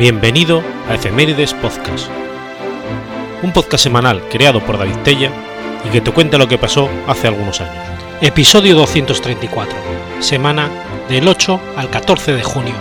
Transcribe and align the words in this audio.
Bienvenido 0.00 0.62
a 0.88 0.94
Efemérides 0.94 1.52
Podcast, 1.52 2.08
un 3.42 3.52
podcast 3.52 3.84
semanal 3.84 4.26
creado 4.30 4.64
por 4.64 4.78
David 4.78 4.96
Tella 5.04 5.30
y 5.86 5.90
que 5.90 6.00
te 6.00 6.10
cuenta 6.10 6.38
lo 6.38 6.48
que 6.48 6.56
pasó 6.56 6.88
hace 7.06 7.28
algunos 7.28 7.60
años. 7.60 7.84
Episodio 8.22 8.74
234, 8.76 9.76
semana 10.20 10.70
del 11.10 11.28
8 11.28 11.60
al 11.76 11.90
14 11.90 12.32
de 12.32 12.42
junio 12.42 12.72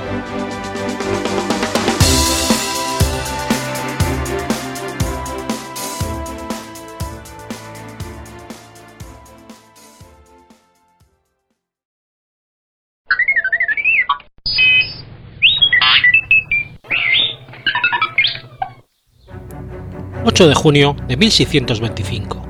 8 20.39 20.47
de 20.47 20.55
junio 20.55 20.95
de 21.05 21.17
1625. 21.17 22.41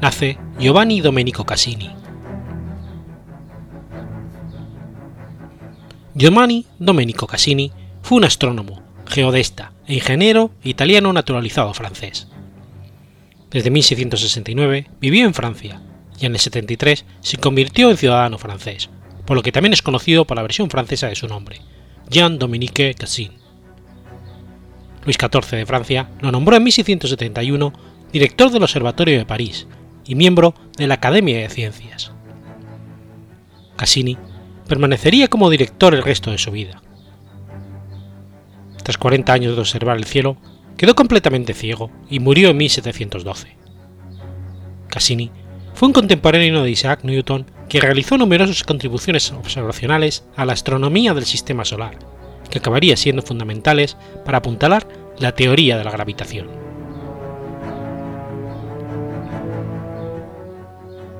Nace 0.00 0.36
Giovanni 0.58 1.00
Domenico 1.00 1.46
Cassini. 1.46 1.88
Giovanni 6.12 6.66
Domenico 6.80 7.28
Cassini 7.28 7.70
fue 8.02 8.18
un 8.18 8.24
astrónomo, 8.24 8.82
geodesta 9.06 9.70
e 9.86 9.94
ingeniero 9.94 10.50
italiano 10.64 11.12
naturalizado 11.12 11.72
francés. 11.72 12.26
Desde 13.52 13.70
1669 13.70 14.90
vivió 15.00 15.24
en 15.24 15.32
Francia 15.32 15.80
y 16.18 16.26
en 16.26 16.32
el 16.32 16.40
73 16.40 17.04
se 17.20 17.36
convirtió 17.36 17.92
en 17.92 17.96
ciudadano 17.96 18.38
francés, 18.38 18.90
por 19.24 19.36
lo 19.36 19.44
que 19.44 19.52
también 19.52 19.72
es 19.72 19.82
conocido 19.82 20.24
por 20.24 20.36
la 20.36 20.42
versión 20.42 20.68
francesa 20.68 21.06
de 21.06 21.14
su 21.14 21.28
nombre, 21.28 21.60
Jean-Dominique 22.10 22.94
Cassini. 22.94 23.45
Luis 25.06 25.16
XIV 25.18 25.56
de 25.56 25.66
Francia 25.66 26.08
lo 26.20 26.32
nombró 26.32 26.56
en 26.56 26.64
1671 26.64 27.72
director 28.12 28.50
del 28.50 28.64
Observatorio 28.64 29.16
de 29.16 29.24
París 29.24 29.68
y 30.04 30.16
miembro 30.16 30.54
de 30.76 30.88
la 30.88 30.94
Academia 30.94 31.38
de 31.38 31.48
Ciencias. 31.48 32.10
Cassini 33.76 34.18
permanecería 34.66 35.28
como 35.28 35.48
director 35.48 35.94
el 35.94 36.02
resto 36.02 36.32
de 36.32 36.38
su 36.38 36.50
vida. 36.50 36.82
Tras 38.82 38.98
40 38.98 39.32
años 39.32 39.54
de 39.54 39.60
observar 39.60 39.96
el 39.96 40.04
cielo, 40.04 40.38
quedó 40.76 40.96
completamente 40.96 41.54
ciego 41.54 41.90
y 42.10 42.18
murió 42.18 42.50
en 42.50 42.56
1712. 42.56 43.56
Cassini 44.88 45.30
fue 45.74 45.86
un 45.86 45.92
contemporáneo 45.92 46.64
de 46.64 46.70
Isaac 46.70 47.00
Newton 47.04 47.46
que 47.68 47.80
realizó 47.80 48.18
numerosas 48.18 48.64
contribuciones 48.64 49.30
observacionales 49.30 50.24
a 50.36 50.44
la 50.44 50.52
astronomía 50.52 51.14
del 51.14 51.26
sistema 51.26 51.64
solar 51.64 51.96
que 52.48 52.58
acabaría 52.58 52.96
siendo 52.96 53.22
fundamentales 53.22 53.96
para 54.24 54.38
apuntalar 54.38 54.86
la 55.18 55.32
teoría 55.32 55.78
de 55.78 55.84
la 55.84 55.90
gravitación. 55.90 56.48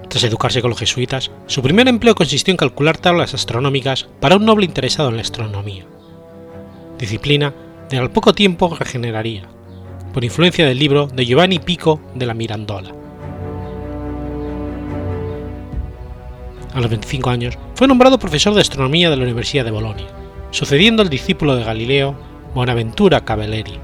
Tras 0.09 0.25
educarse 0.25 0.63
con 0.63 0.71
los 0.71 0.79
jesuitas, 0.79 1.31
su 1.47 1.63
primer 1.63 1.89
empleo 1.89 2.15
consistió 2.15 2.53
en 2.53 2.57
calcular 2.57 2.97
tablas 2.97 3.35
astronómicas 3.35 4.09
para 4.21 4.37
un 4.37 4.47
noble 4.47 4.65
interesado 4.65 5.11
en 5.11 5.17
la 5.17 5.23
astronomía, 5.23 5.85
disciplina 6.99 7.53
de 7.91 7.99
al 7.99 8.11
poco 8.11 8.33
tiempo 8.33 8.75
regeneraría, 8.75 9.43
por 10.15 10.25
influencia 10.25 10.67
del 10.67 10.79
libro 10.79 11.07
de 11.07 11.27
Giovanni 11.27 11.59
Pico 11.59 12.01
de 12.15 12.27
la 12.27 12.35
Mirandola. 12.35 12.93
A 16.73 16.81
los 16.81 16.91
25 16.91 17.31
años 17.31 17.59
fue 17.75 17.89
nombrado 17.89 18.19
profesor 18.19 18.55
de 18.55 18.61
astronomía 18.61 19.11
de 19.11 19.17
la 19.17 19.25
Universidad 19.25 19.65
de 19.65 19.71
Bolonia 19.71 20.26
sucediendo 20.57 21.03
al 21.03 21.11
discípulo 21.11 21.55
de 21.55 21.65
Galileo, 21.65 22.17
Bonaventura 22.55 23.27
Cavalleri. 23.27 23.79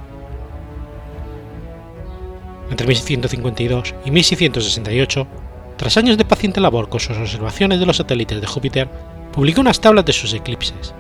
Entre 2.71 2.87
1652 2.87 3.95
y 4.07 4.11
1668, 4.11 5.27
tras 5.77 5.99
años 5.99 6.17
de 6.17 6.25
paciente 6.25 6.63
labor 6.63 6.89
con 6.89 6.99
sus 6.99 7.15
observaciones 7.19 7.79
de 7.79 7.85
los 7.85 7.99
satélites 7.99 8.41
de 8.41 8.47
Júpiter, 8.47 8.89
publicó 9.35 9.61
unas 9.61 9.83
tablas 9.83 10.07
de 10.07 10.15
sus 10.15 10.33
eclipses, 10.33 10.95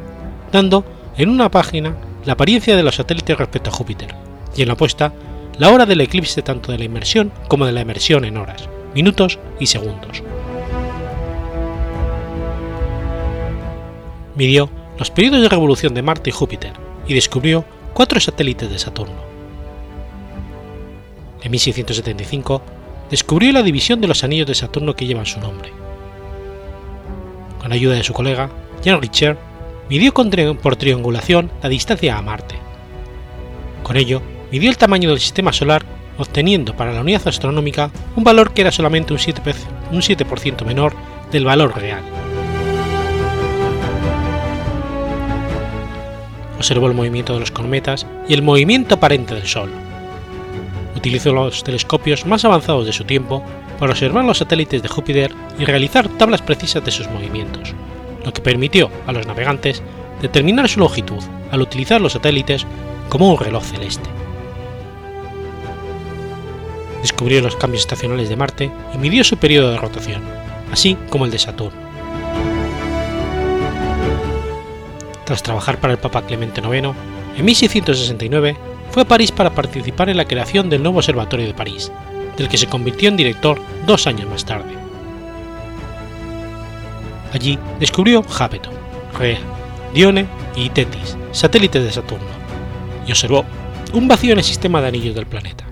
dando 0.52 0.84
en 1.16 1.30
una 1.30 1.50
página 1.50 1.96
la 2.26 2.34
apariencia 2.34 2.76
de 2.76 2.82
los 2.82 2.96
satélites 2.96 3.38
respecto 3.38 3.70
a 3.70 3.72
Júpiter, 3.72 4.14
y 4.54 4.60
en 4.60 4.68
la 4.68 4.74
opuesta 4.74 5.14
la 5.56 5.70
hora 5.70 5.86
del 5.86 6.02
eclipse 6.02 6.42
tanto 6.42 6.70
de 6.70 6.76
la 6.76 6.84
inmersión 6.84 7.32
como 7.48 7.64
de 7.64 7.72
la 7.72 7.80
emersión 7.80 8.26
en 8.26 8.36
horas, 8.36 8.68
minutos 8.94 9.38
y 9.58 9.68
segundos. 9.68 10.22
Midió 14.36 14.68
los 14.98 15.10
periodos 15.10 15.42
de 15.42 15.48
revolución 15.48 15.94
de 15.94 16.02
Marte 16.02 16.30
y 16.30 16.32
Júpiter 16.32 16.72
y 17.06 17.14
descubrió 17.14 17.64
cuatro 17.92 18.20
satélites 18.20 18.70
de 18.70 18.78
Saturno. 18.78 19.32
En 21.42 21.50
1675 21.50 22.62
descubrió 23.10 23.52
la 23.52 23.62
división 23.62 24.00
de 24.00 24.08
los 24.08 24.24
anillos 24.24 24.46
de 24.46 24.54
Saturno 24.54 24.94
que 24.94 25.06
llevan 25.06 25.26
su 25.26 25.40
nombre. 25.40 25.70
Con 27.60 27.72
ayuda 27.72 27.94
de 27.94 28.04
su 28.04 28.12
colega, 28.12 28.50
Jean 28.82 29.00
Richer, 29.00 29.36
midió 29.88 30.14
por 30.14 30.76
triangulación 30.76 31.50
la 31.62 31.68
distancia 31.68 32.16
a 32.16 32.22
Marte. 32.22 32.56
Con 33.82 33.96
ello, 33.96 34.22
midió 34.50 34.70
el 34.70 34.78
tamaño 34.78 35.10
del 35.10 35.20
sistema 35.20 35.52
solar, 35.52 35.84
obteniendo 36.18 36.76
para 36.76 36.92
la 36.92 37.00
unidad 37.00 37.26
astronómica 37.26 37.90
un 38.16 38.24
valor 38.24 38.52
que 38.52 38.62
era 38.62 38.72
solamente 38.72 39.12
un 39.12 39.18
7%, 39.18 40.64
menor 40.64 40.94
del 41.30 41.44
valor 41.44 41.76
real. 41.76 42.02
Observó 46.62 46.86
el 46.86 46.94
movimiento 46.94 47.34
de 47.34 47.40
los 47.40 47.50
cometas 47.50 48.06
y 48.28 48.34
el 48.34 48.42
movimiento 48.42 48.94
aparente 48.94 49.34
del 49.34 49.48
Sol. 49.48 49.68
Utilizó 50.96 51.32
los 51.32 51.64
telescopios 51.64 52.24
más 52.24 52.44
avanzados 52.44 52.86
de 52.86 52.92
su 52.92 53.02
tiempo 53.02 53.42
para 53.80 53.90
observar 53.90 54.24
los 54.24 54.38
satélites 54.38 54.80
de 54.80 54.88
Júpiter 54.88 55.34
y 55.58 55.64
realizar 55.64 56.08
tablas 56.10 56.40
precisas 56.40 56.84
de 56.84 56.92
sus 56.92 57.10
movimientos, 57.10 57.74
lo 58.24 58.32
que 58.32 58.42
permitió 58.42 58.90
a 59.08 59.12
los 59.12 59.26
navegantes 59.26 59.82
determinar 60.20 60.68
su 60.68 60.78
longitud 60.78 61.20
al 61.50 61.62
utilizar 61.62 62.00
los 62.00 62.12
satélites 62.12 62.64
como 63.08 63.32
un 63.32 63.40
reloj 63.40 63.64
celeste. 63.64 64.08
Descubrió 67.02 67.40
los 67.40 67.56
cambios 67.56 67.82
estacionales 67.82 68.28
de 68.28 68.36
Marte 68.36 68.70
y 68.94 68.98
midió 68.98 69.24
su 69.24 69.36
periodo 69.36 69.72
de 69.72 69.78
rotación, 69.78 70.22
así 70.70 70.96
como 71.10 71.24
el 71.24 71.32
de 71.32 71.40
Saturno. 71.40 71.91
Tras 75.32 75.42
trabajar 75.42 75.80
para 75.80 75.94
el 75.94 75.98
Papa 75.98 76.26
Clemente 76.26 76.60
IX, 76.60 76.94
en 77.38 77.44
1669 77.46 78.54
fue 78.90 79.00
a 79.00 79.08
París 79.08 79.32
para 79.32 79.54
participar 79.54 80.10
en 80.10 80.18
la 80.18 80.26
creación 80.26 80.68
del 80.68 80.82
nuevo 80.82 80.98
Observatorio 80.98 81.46
de 81.46 81.54
París, 81.54 81.90
del 82.36 82.50
que 82.50 82.58
se 82.58 82.66
convirtió 82.66 83.08
en 83.08 83.16
director 83.16 83.58
dos 83.86 84.06
años 84.06 84.28
más 84.28 84.44
tarde. 84.44 84.74
Allí 87.32 87.58
descubrió 87.80 88.22
Jápeto, 88.22 88.68
Rea, 89.18 89.38
Dione 89.94 90.26
y 90.54 90.68
Tetis, 90.68 91.16
satélites 91.30 91.82
de 91.82 91.92
Saturno, 91.92 92.28
y 93.06 93.12
observó 93.12 93.46
un 93.94 94.08
vacío 94.08 94.32
en 94.32 94.38
el 94.40 94.44
sistema 94.44 94.82
de 94.82 94.88
anillos 94.88 95.14
del 95.14 95.24
planeta. 95.24 95.64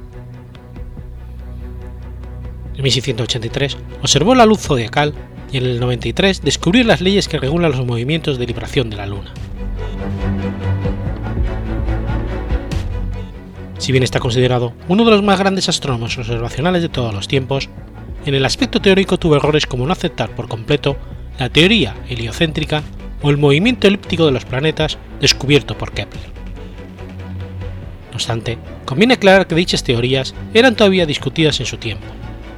En 2.78 2.82
1683 2.82 3.76
observó 4.00 4.34
la 4.34 4.46
luz 4.46 4.60
zodiacal 4.60 5.12
y 5.52 5.58
en 5.58 5.66
el 5.66 5.80
93 5.80 6.40
descubrió 6.40 6.82
las 6.82 7.02
leyes 7.02 7.28
que 7.28 7.38
regulan 7.38 7.72
los 7.72 7.84
movimientos 7.84 8.38
de 8.38 8.46
libración 8.46 8.88
de 8.88 8.96
la 8.96 9.04
Luna. 9.04 9.34
Si 13.80 13.92
bien 13.92 14.04
está 14.04 14.20
considerado 14.20 14.74
uno 14.88 15.06
de 15.06 15.10
los 15.10 15.22
más 15.22 15.38
grandes 15.38 15.70
astrónomos 15.70 16.16
observacionales 16.18 16.82
de 16.82 16.90
todos 16.90 17.14
los 17.14 17.26
tiempos, 17.26 17.70
en 18.26 18.34
el 18.34 18.44
aspecto 18.44 18.82
teórico 18.82 19.18
tuvo 19.18 19.36
errores 19.36 19.66
como 19.66 19.86
no 19.86 19.92
aceptar 19.94 20.34
por 20.36 20.48
completo 20.48 20.98
la 21.38 21.48
teoría 21.48 21.94
heliocéntrica 22.10 22.82
o 23.22 23.30
el 23.30 23.38
movimiento 23.38 23.88
elíptico 23.88 24.26
de 24.26 24.32
los 24.32 24.44
planetas 24.44 24.98
descubierto 25.18 25.78
por 25.78 25.92
Kepler. 25.92 26.22
No 28.10 28.16
obstante, 28.16 28.58
conviene 28.84 29.14
aclarar 29.14 29.46
que 29.46 29.54
dichas 29.54 29.82
teorías 29.82 30.34
eran 30.52 30.76
todavía 30.76 31.06
discutidas 31.06 31.58
en 31.60 31.66
su 31.66 31.78
tiempo, 31.78 32.04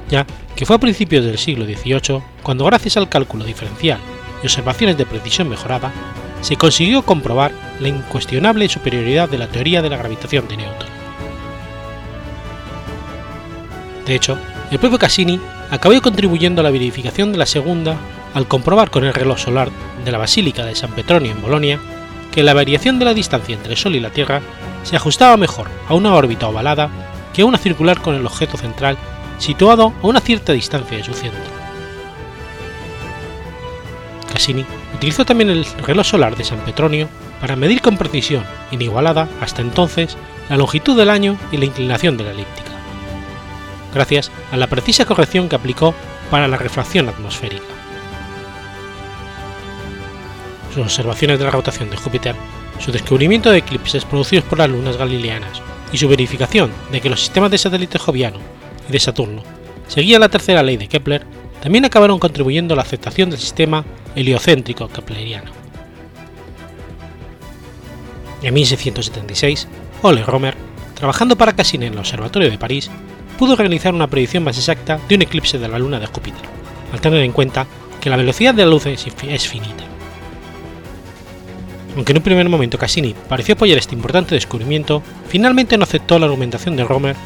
ya 0.09 0.27
que 0.57 0.65
fue 0.65 0.75
a 0.75 0.79
principios 0.79 1.23
del 1.23 1.37
siglo 1.37 1.63
XVIII 1.63 2.21
cuando 2.43 2.65
gracias 2.65 2.97
al 2.97 3.07
cálculo 3.07 3.45
diferencial 3.45 3.99
y 4.41 4.47
observaciones 4.47 4.97
de 4.97 5.05
precisión 5.05 5.47
mejorada, 5.47 5.93
se 6.41 6.57
consiguió 6.57 7.03
comprobar 7.03 7.53
la 7.79 7.87
incuestionable 7.87 8.67
superioridad 8.67 9.29
de 9.29 9.37
la 9.37 9.47
teoría 9.47 9.81
de 9.81 9.89
la 9.89 9.95
gravitación 9.95 10.49
de 10.49 10.57
Newton. 10.57 11.02
De 14.05 14.15
hecho, 14.15 14.37
el 14.71 14.79
propio 14.79 14.99
Cassini 14.99 15.39
acabó 15.71 15.99
contribuyendo 16.01 16.61
a 16.61 16.63
la 16.63 16.71
verificación 16.71 17.31
de 17.31 17.37
la 17.37 17.45
segunda 17.45 17.97
al 18.33 18.47
comprobar 18.47 18.89
con 18.89 19.03
el 19.05 19.13
reloj 19.13 19.39
solar 19.39 19.69
de 20.03 20.11
la 20.11 20.17
Basílica 20.17 20.65
de 20.65 20.75
San 20.75 20.91
Petronio 20.91 21.31
en 21.31 21.41
Bolonia 21.41 21.79
que 22.31 22.43
la 22.43 22.53
variación 22.53 22.99
de 22.99 23.05
la 23.05 23.13
distancia 23.13 23.55
entre 23.55 23.73
el 23.73 23.77
Sol 23.77 23.95
y 23.95 23.99
la 23.99 24.09
Tierra 24.09 24.41
se 24.83 24.95
ajustaba 24.95 25.37
mejor 25.37 25.67
a 25.87 25.93
una 25.93 26.13
órbita 26.15 26.47
ovalada 26.47 26.89
que 27.33 27.43
a 27.43 27.45
una 27.45 27.57
circular 27.57 28.01
con 28.01 28.15
el 28.15 28.25
objeto 28.25 28.57
central 28.57 28.97
situado 29.37 29.93
a 30.01 30.07
una 30.07 30.19
cierta 30.19 30.53
distancia 30.53 30.97
de 30.97 31.03
su 31.03 31.13
centro. 31.13 31.41
Cassini 34.31 34.65
utilizó 34.95 35.25
también 35.25 35.51
el 35.51 35.65
reloj 35.85 36.05
solar 36.05 36.35
de 36.35 36.43
San 36.43 36.59
Petronio 36.59 37.07
para 37.39 37.55
medir 37.55 37.81
con 37.81 37.97
precisión 37.97 38.43
inigualada 38.71 39.27
hasta 39.41 39.61
entonces 39.61 40.17
la 40.49 40.57
longitud 40.57 40.97
del 40.97 41.09
año 41.09 41.37
y 41.51 41.57
la 41.57 41.65
inclinación 41.65 42.17
de 42.17 42.23
la 42.23 42.31
elíptica, 42.31 42.71
gracias 43.93 44.31
a 44.51 44.57
la 44.57 44.67
precisa 44.67 45.05
corrección 45.05 45.49
que 45.49 45.55
aplicó 45.55 45.93
para 46.29 46.47
la 46.47 46.57
refracción 46.57 47.09
atmosférica. 47.09 47.63
Sus 50.73 50.83
observaciones 50.83 51.39
de 51.39 51.45
la 51.45 51.51
rotación 51.51 51.89
de 51.89 51.97
Júpiter, 51.97 52.35
su 52.79 52.91
descubrimiento 52.91 53.51
de 53.51 53.59
eclipses 53.59 54.05
producidos 54.05 54.45
por 54.45 54.57
las 54.57 54.69
lunas 54.69 54.97
galileanas 54.97 55.61
y 55.91 55.97
su 55.97 56.09
verificación 56.09 56.71
de 56.91 57.01
que 57.01 57.09
los 57.09 57.19
sistemas 57.19 57.51
de 57.51 57.59
satélite 57.59 57.99
Joviano 57.99 58.39
y 58.89 58.91
de 58.91 58.99
Saturno 58.99 59.43
seguían 59.87 60.21
la 60.21 60.29
tercera 60.29 60.63
ley 60.63 60.77
de 60.77 60.87
Kepler 60.87 61.25
también 61.61 61.85
acabaron 61.85 62.19
contribuyendo 62.19 62.73
a 62.73 62.77
la 62.77 62.81
aceptación 62.81 63.29
del 63.29 63.39
sistema 63.39 63.85
heliocéntrico 64.15 64.89
kepleriano. 64.89 65.51
En 68.41 68.53
1676, 68.53 69.69
Ole 70.01 70.23
Romer, 70.23 70.55
trabajando 70.95 71.37
para 71.37 71.53
Cassini 71.53 71.85
en 71.85 71.93
el 71.93 71.99
Observatorio 71.99 72.51
de 72.51 72.57
París, 72.57 72.91
pudo 73.43 73.57
realizar 73.57 73.93
una 73.93 74.07
predicción 74.07 74.41
más 74.45 74.57
exacta 74.57 75.01
de 75.09 75.15
un 75.15 75.21
eclipse 75.21 75.59
de 75.59 75.67
la 75.67 75.77
luna 75.77 75.99
de 75.99 76.05
Júpiter, 76.05 76.43
al 76.93 77.01
tener 77.01 77.23
en 77.23 77.33
cuenta 77.33 77.67
que 77.99 78.09
la 78.09 78.15
velocidad 78.15 78.53
de 78.53 78.63
la 78.63 78.71
luz 78.71 78.85
es 78.85 79.47
finita. 79.49 79.83
Aunque 81.93 82.13
en 82.13 82.19
un 82.19 82.23
primer 82.23 82.47
momento 82.47 82.77
Cassini 82.77 83.13
pareció 83.27 83.55
apoyar 83.55 83.77
este 83.77 83.95
importante 83.95 84.33
descubrimiento, 84.33 85.03
finalmente 85.27 85.77
no 85.77 85.83
aceptó 85.83 86.17
la 86.19 86.27
argumentación 86.27 86.77
de 86.77 86.85
Romer, 86.85 87.17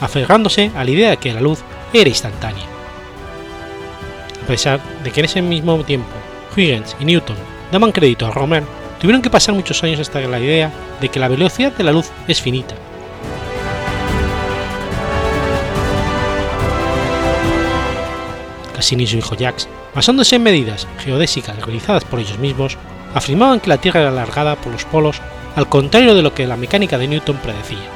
aferrándose 0.00 0.70
a 0.74 0.84
la 0.84 0.90
idea 0.90 1.10
de 1.10 1.16
que 1.18 1.34
la 1.34 1.42
luz 1.42 1.58
era 1.92 2.08
instantánea. 2.08 2.64
A 4.42 4.46
pesar 4.46 4.80
de 5.04 5.10
que 5.10 5.20
en 5.20 5.26
ese 5.26 5.42
mismo 5.42 5.84
tiempo 5.84 6.08
Huygens 6.56 6.96
y 6.98 7.04
Newton 7.04 7.36
daban 7.70 7.92
crédito 7.92 8.24
a 8.24 8.30
Romer, 8.30 8.62
tuvieron 9.02 9.20
que 9.20 9.28
pasar 9.28 9.54
muchos 9.54 9.84
años 9.84 10.00
hasta 10.00 10.18
la 10.20 10.40
idea 10.40 10.72
de 10.98 11.10
que 11.10 11.20
la 11.20 11.28
velocidad 11.28 11.72
de 11.76 11.84
la 11.84 11.92
luz 11.92 12.10
es 12.26 12.40
finita. 12.40 12.74
Cassini 18.78 19.02
y 19.02 19.06
su 19.08 19.16
hijo 19.16 19.34
Jacques, 19.34 19.68
basándose 19.92 20.36
en 20.36 20.44
medidas 20.44 20.86
geodésicas 21.00 21.56
realizadas 21.56 22.04
por 22.04 22.20
ellos 22.20 22.38
mismos, 22.38 22.78
afirmaban 23.12 23.58
que 23.58 23.70
la 23.70 23.78
Tierra 23.78 24.02
era 24.02 24.10
alargada 24.10 24.54
por 24.54 24.72
los 24.72 24.84
polos 24.84 25.20
al 25.56 25.68
contrario 25.68 26.14
de 26.14 26.22
lo 26.22 26.32
que 26.32 26.46
la 26.46 26.56
mecánica 26.56 26.96
de 26.96 27.08
Newton 27.08 27.38
predecía, 27.38 27.90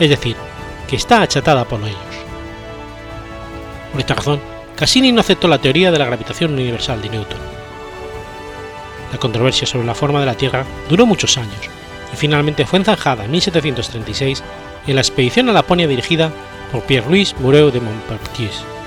es 0.00 0.10
decir, 0.10 0.34
que 0.88 0.96
está 0.96 1.22
achatada 1.22 1.64
por 1.66 1.78
ellos. 1.82 1.94
Por 3.92 4.00
esta 4.00 4.14
razón, 4.14 4.40
Cassini 4.74 5.12
no 5.12 5.20
aceptó 5.20 5.46
la 5.46 5.58
teoría 5.58 5.92
de 5.92 6.00
la 6.00 6.06
gravitación 6.06 6.52
universal 6.52 7.00
de 7.00 7.10
Newton. 7.10 7.38
La 9.12 9.18
controversia 9.18 9.68
sobre 9.68 9.86
la 9.86 9.94
forma 9.94 10.18
de 10.18 10.26
la 10.26 10.34
Tierra 10.34 10.66
duró 10.88 11.06
muchos 11.06 11.38
años 11.38 11.70
y 12.12 12.16
finalmente 12.16 12.66
fue 12.66 12.82
zanjada 12.82 13.24
en 13.24 13.30
1736 13.30 14.42
en 14.88 14.94
la 14.96 15.00
expedición 15.00 15.48
a 15.48 15.52
Laponia 15.52 15.86
dirigida 15.86 16.32
por 16.72 16.82
Pierre-Louis 16.82 17.36
Moreau 17.38 17.70
de 17.70 17.80
Montpertier 17.80 18.50
y 18.50 18.77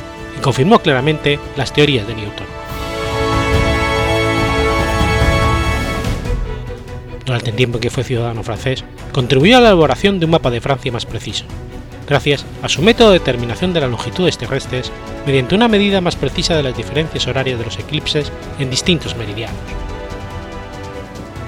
confirmó 0.41 0.79
claramente 0.79 1.39
las 1.55 1.73
teorías 1.73 2.07
de 2.07 2.15
Newton. 2.15 2.61
durante 7.31 7.51
el 7.51 7.55
tiempo 7.55 7.79
que 7.79 7.89
fue 7.89 8.03
ciudadano 8.03 8.43
francés, 8.43 8.83
contribuyó 9.13 9.57
a 9.57 9.61
la 9.61 9.67
elaboración 9.67 10.19
de 10.19 10.25
un 10.25 10.31
mapa 10.31 10.51
de 10.51 10.59
Francia 10.59 10.91
más 10.91 11.05
preciso, 11.05 11.45
gracias 12.05 12.45
a 12.61 12.67
su 12.67 12.81
método 12.81 13.11
de 13.11 13.19
determinación 13.19 13.71
de 13.71 13.79
las 13.79 13.89
longitudes 13.89 14.37
terrestres 14.37 14.91
mediante 15.25 15.55
una 15.55 15.69
medida 15.69 16.01
más 16.01 16.17
precisa 16.17 16.55
de 16.55 16.63
las 16.63 16.75
diferencias 16.75 17.25
horarias 17.27 17.57
de 17.57 17.63
los 17.63 17.79
eclipses 17.79 18.31
en 18.59 18.69
distintos 18.69 19.15
meridianos. 19.15 19.55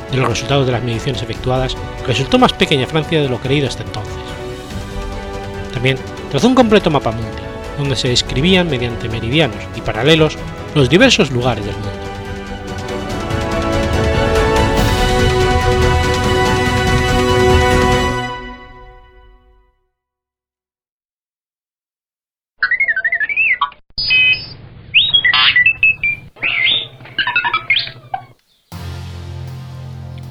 De 0.09 0.17
los 0.17 0.29
resultados 0.29 0.65
de 0.65 0.71
las 0.71 0.83
mediciones 0.83 1.21
efectuadas, 1.21 1.75
resultó 2.07 2.39
más 2.39 2.53
pequeña 2.53 2.87
Francia 2.87 3.21
de 3.21 3.27
lo 3.27 3.39
creído 3.39 3.67
hasta 3.67 3.83
entonces. 3.83 4.13
También 5.73 5.97
trazó 6.31 6.47
un 6.47 6.55
completo 6.55 6.89
mapa 6.89 7.11
mundial, 7.11 7.42
donde 7.77 7.95
se 7.95 8.09
describían 8.09 8.69
mediante 8.69 9.09
meridianos 9.09 9.57
y 9.75 9.81
paralelos 9.81 10.37
los 10.75 10.89
diversos 10.89 11.31
lugares 11.31 11.65
del 11.65 11.75
mundo. 11.75 12.03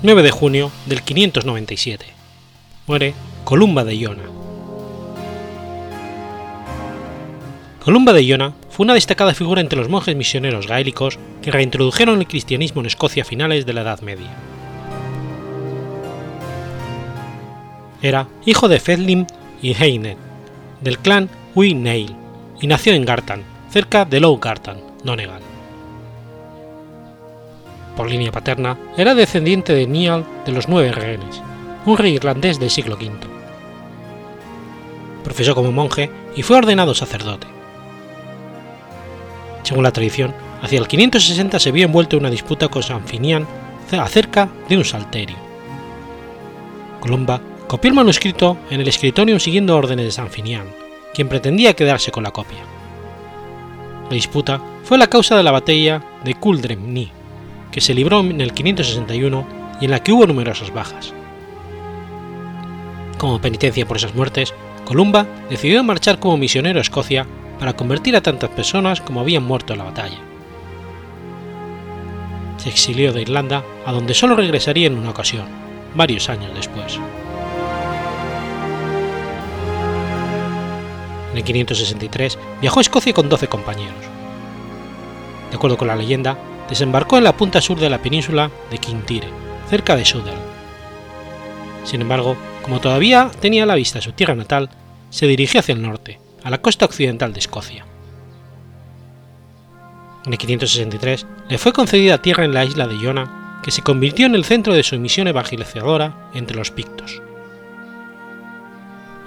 9 0.05 0.25
de 0.25 0.31
junio 0.33 0.73
del 0.87 1.03
597. 1.03 2.05
Muere 2.89 3.15
Columba 3.45 3.85
de 3.85 3.97
Iona. 3.97 4.32
Columba 7.85 8.13
de 8.13 8.25
Iona 8.25 8.53
fue 8.71 8.85
una 8.85 8.95
destacada 8.95 9.35
figura 9.35 9.61
entre 9.61 9.79
los 9.79 9.89
monjes 9.89 10.15
misioneros 10.15 10.67
gaélicos 10.67 11.19
que 11.43 11.51
reintrodujeron 11.51 12.21
el 12.21 12.29
cristianismo 12.29 12.81
en 12.81 12.87
Escocia 12.87 13.23
a 13.23 13.27
finales 13.27 13.67
de 13.67 13.73
la 13.73 13.83
Edad 13.83 14.01
Media. 14.01 14.31
Era 18.01 18.29
hijo 18.47 18.69
de 18.69 18.81
Fedlim 18.81 19.27
y 19.61 19.75
Heine, 19.75 20.17
del 20.81 20.99
clan 20.99 21.29
Ui 21.55 21.75
Neil, 21.75 22.15
y 22.61 22.67
nació 22.67 22.95
en 22.95 23.05
Gartan, 23.05 23.43
cerca 23.71 24.05
de 24.05 24.21
Low 24.21 24.39
Gartan, 24.39 24.79
Donegal 25.05 25.43
por 27.97 28.11
línea 28.11 28.33
paterna, 28.33 28.79
era 28.97 29.15
descendiente 29.15 29.75
de 29.75 29.87
Niall 29.87 30.25
de 30.45 30.53
los 30.53 30.69
Nueve 30.69 30.93
Rehenes, 30.93 31.43
un 31.87 31.97
rey 31.97 32.15
irlandés 32.15 32.59
del 32.59 32.71
siglo 32.71 32.97
V. 32.97 33.11
Profesó 35.25 35.55
como 35.55 35.73
monje 35.73 36.11
y 36.35 36.43
fue 36.43 36.57
ordenado 36.57 36.95
sacerdote. 36.95 37.47
Según 39.63 39.85
la 39.85 39.93
tradición, 39.93 40.35
hacia 40.63 40.79
el 40.79 40.89
560 40.89 41.59
se 41.59 41.73
vio 41.73 41.87
envuelto 41.87 42.17
en 42.17 42.23
una 42.23 42.31
disputa 42.31 42.69
con 42.69 42.83
Sanfinian 42.83 43.47
acerca 43.99 44.49
de 44.69 44.77
un 44.77 44.85
salterio. 44.85 45.37
Columba 47.01 47.41
copió 47.67 47.91
el 47.91 47.95
manuscrito 47.95 48.57
en 48.71 48.81
el 48.81 48.89
escritorio 48.89 49.39
siguiendo 49.39 49.77
órdenes 49.77 50.07
de 50.07 50.13
Sanfinian, 50.13 50.67
quien 51.15 51.29
pretendía 51.29 51.75
quedarse 51.75 52.11
con 52.11 52.23
la 52.23 52.31
copia. 52.31 52.61
La 54.09 54.15
disputa 54.15 54.61
fue 54.85 54.99
la 54.99 55.09
causa 55.09 55.37
de 55.37 55.43
la 55.43 55.51
batalla 55.51 56.03
de 56.25 56.35
Culdremni, 56.35 57.11
que 57.71 57.81
se 57.81 57.95
libró 57.95 58.21
en 58.21 58.41
el 58.41 58.53
561 58.53 59.47
y 59.81 59.87
en 59.87 59.91
la 59.91 60.03
que 60.03 60.13
hubo 60.13 60.27
numerosas 60.27 60.73
bajas. 60.73 61.13
Como 63.19 63.41
penitencia 63.41 63.87
por 63.87 63.97
esas 63.97 64.15
muertes, 64.15 64.55
Columba 64.85 65.27
decidió 65.49 65.83
marchar 65.83 66.19
como 66.19 66.37
misionero 66.37 66.79
a 66.79 66.83
Escocia 66.83 67.27
para 67.63 67.77
convertir 67.77 68.17
a 68.17 68.21
tantas 68.21 68.51
personas 68.51 69.01
como 69.01 69.21
habían 69.21 69.45
muerto 69.45 69.73
en 69.73 69.79
la 69.79 69.85
batalla. 69.85 70.19
Se 72.57 72.69
exilió 72.69 73.13
de 73.13 73.23
Irlanda, 73.23 73.63
a 73.87 73.93
donde 73.93 74.15
solo 74.15 74.35
regresaría 74.35 74.89
en 74.89 74.99
una 74.99 75.11
ocasión, 75.11 75.47
varios 75.95 76.29
años 76.29 76.51
después. 76.57 76.99
En 81.31 81.37
el 81.37 81.45
563 81.45 82.37
viajó 82.61 82.81
a 82.81 82.83
Escocia 82.83 83.15
con 83.15 83.29
12 83.29 83.47
compañeros. 83.47 83.95
De 85.51 85.57
acuerdo 85.57 85.79
con 85.79 85.87
la 85.87 85.95
leyenda, 85.95 86.37
desembarcó 86.69 87.17
en 87.17 87.23
la 87.23 87.37
punta 87.37 87.61
sur 87.61 87.79
de 87.79 87.91
la 87.91 88.03
península 88.03 88.51
de 88.73 88.79
Quintire, 88.79 89.29
cerca 89.71 89.95
de 89.95 90.05
Sudal. 90.05 90.35
Sin 91.85 92.01
embargo, 92.01 92.37
como 92.63 92.81
todavía 92.81 93.31
tenía 93.39 93.63
a 93.63 93.67
la 93.67 93.77
vista 93.77 94.01
su 94.01 94.11
tierra 94.11 94.35
natal, 94.35 94.69
se 95.11 95.29
dirigió 95.29 95.61
hacia 95.61 95.75
el 95.75 95.83
norte, 95.83 96.19
a 96.45 96.51
la 96.51 96.59
costa 96.59 96.85
occidental 96.85 97.33
de 97.33 97.41
Escocia. 97.41 97.87
En 100.25 100.33
el 100.33 100.39
563 100.39 101.27
le 101.49 101.59
fue 101.59 101.73
concedida 101.73 102.23
tierra 102.23 102.45
en 102.45 102.55
la 102.55 102.65
isla 102.65 102.87
de 102.87 102.97
Iona, 102.97 103.61
que 103.63 103.71
se 103.71 103.83
convirtió 103.83 104.27
en 104.27 104.35
el 104.35 104.45
centro 104.45 104.75
de 104.75 104.83
su 104.83 104.99
misión 104.99 105.29
evangelizadora 105.29 106.31
entre 106.35 106.57
los 106.57 106.71
pictos. 106.71 107.23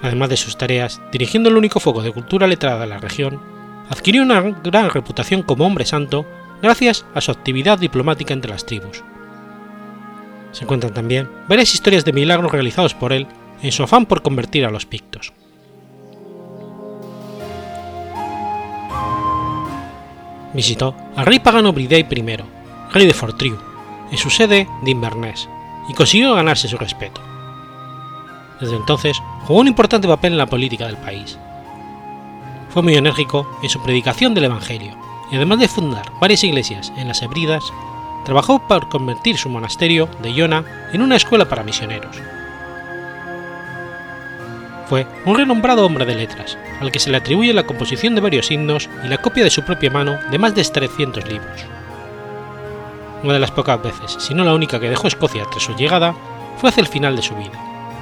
Además 0.02 0.28
de 0.28 0.36
sus 0.36 0.56
tareas, 0.56 1.00
dirigiendo 1.12 1.48
el 1.48 1.56
único 1.56 1.80
foco 1.80 2.02
de 2.02 2.12
cultura 2.12 2.46
letrada 2.46 2.80
de 2.80 2.86
la 2.86 2.98
región, 2.98 3.40
adquirió 3.90 4.22
una 4.22 4.40
gran 4.40 4.90
reputación 4.90 5.42
como 5.42 5.66
hombre 5.66 5.84
santo 5.84 6.26
gracias 6.62 7.04
a 7.14 7.20
su 7.20 7.30
actividad 7.30 7.78
diplomática 7.78 8.34
entre 8.34 8.50
las 8.50 8.66
tribus. 8.66 9.02
Se 10.52 10.64
encuentran 10.64 10.94
también 10.94 11.28
varias 11.48 11.74
historias 11.74 12.04
de 12.04 12.12
milagros 12.12 12.52
realizados 12.52 12.94
por 12.94 13.12
él 13.12 13.26
en 13.62 13.72
su 13.72 13.82
afán 13.82 14.06
por 14.06 14.22
convertir 14.22 14.64
a 14.64 14.70
los 14.70 14.86
pictos. 14.86 15.32
Visitó 20.56 20.94
al 21.16 21.26
rey 21.26 21.38
pagano 21.38 21.74
Bridey 21.74 22.06
I, 22.10 22.36
rey 22.90 23.06
de 23.06 23.12
Fortriu, 23.12 23.58
en 24.10 24.16
su 24.16 24.30
sede 24.30 24.66
de 24.82 24.90
Inverness, 24.90 25.50
y 25.86 25.92
consiguió 25.92 26.34
ganarse 26.34 26.66
su 26.66 26.78
respeto. 26.78 27.20
Desde 28.58 28.74
entonces 28.74 29.20
jugó 29.44 29.60
un 29.60 29.68
importante 29.68 30.08
papel 30.08 30.32
en 30.32 30.38
la 30.38 30.46
política 30.46 30.86
del 30.86 30.96
país. 30.96 31.38
Fue 32.70 32.82
muy 32.82 32.94
enérgico 32.94 33.46
en 33.62 33.68
su 33.68 33.82
predicación 33.82 34.32
del 34.32 34.44
Evangelio, 34.44 34.96
y 35.30 35.36
además 35.36 35.58
de 35.58 35.68
fundar 35.68 36.10
varias 36.22 36.42
iglesias 36.42 36.90
en 36.96 37.08
las 37.08 37.20
Hebridas, 37.20 37.64
trabajó 38.24 38.66
para 38.66 38.88
convertir 38.88 39.36
su 39.36 39.50
monasterio 39.50 40.08
de 40.22 40.32
Iona 40.32 40.64
en 40.94 41.02
una 41.02 41.16
escuela 41.16 41.46
para 41.50 41.64
misioneros. 41.64 42.16
Fue 44.86 45.04
un 45.24 45.36
renombrado 45.36 45.84
hombre 45.84 46.04
de 46.04 46.14
letras, 46.14 46.56
al 46.80 46.92
que 46.92 47.00
se 47.00 47.10
le 47.10 47.16
atribuye 47.16 47.52
la 47.52 47.66
composición 47.66 48.14
de 48.14 48.20
varios 48.20 48.50
himnos 48.52 48.88
y 49.04 49.08
la 49.08 49.18
copia 49.18 49.42
de 49.42 49.50
su 49.50 49.62
propia 49.62 49.90
mano 49.90 50.18
de 50.30 50.38
más 50.38 50.54
de 50.54 50.62
300 50.62 51.28
libros. 51.28 51.64
Una 53.24 53.34
de 53.34 53.40
las 53.40 53.50
pocas 53.50 53.82
veces, 53.82 54.16
si 54.20 54.32
no 54.32 54.44
la 54.44 54.54
única 54.54 54.78
que 54.78 54.88
dejó 54.88 55.08
Escocia 55.08 55.44
tras 55.50 55.64
su 55.64 55.74
llegada, 55.74 56.14
fue 56.58 56.70
hacia 56.70 56.82
el 56.82 56.86
final 56.86 57.16
de 57.16 57.22
su 57.22 57.34
vida, 57.34 57.50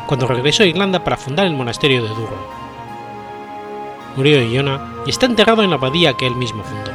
cuando 0.07 0.27
regresó 0.27 0.63
a 0.63 0.67
Irlanda 0.67 1.03
para 1.03 1.17
fundar 1.17 1.47
el 1.47 1.55
monasterio 1.55 2.03
de 2.03 2.09
Durham. 2.09 2.45
Murió 4.17 4.39
en 4.39 4.53
Iona 4.53 4.93
y 5.07 5.11
está 5.11 5.25
enterrado 5.25 5.63
en 5.63 5.71
la 5.71 5.77
abadía 5.77 6.13
que 6.13 6.27
él 6.27 6.37
mismo 6.37 6.63
fundó. 6.65 6.91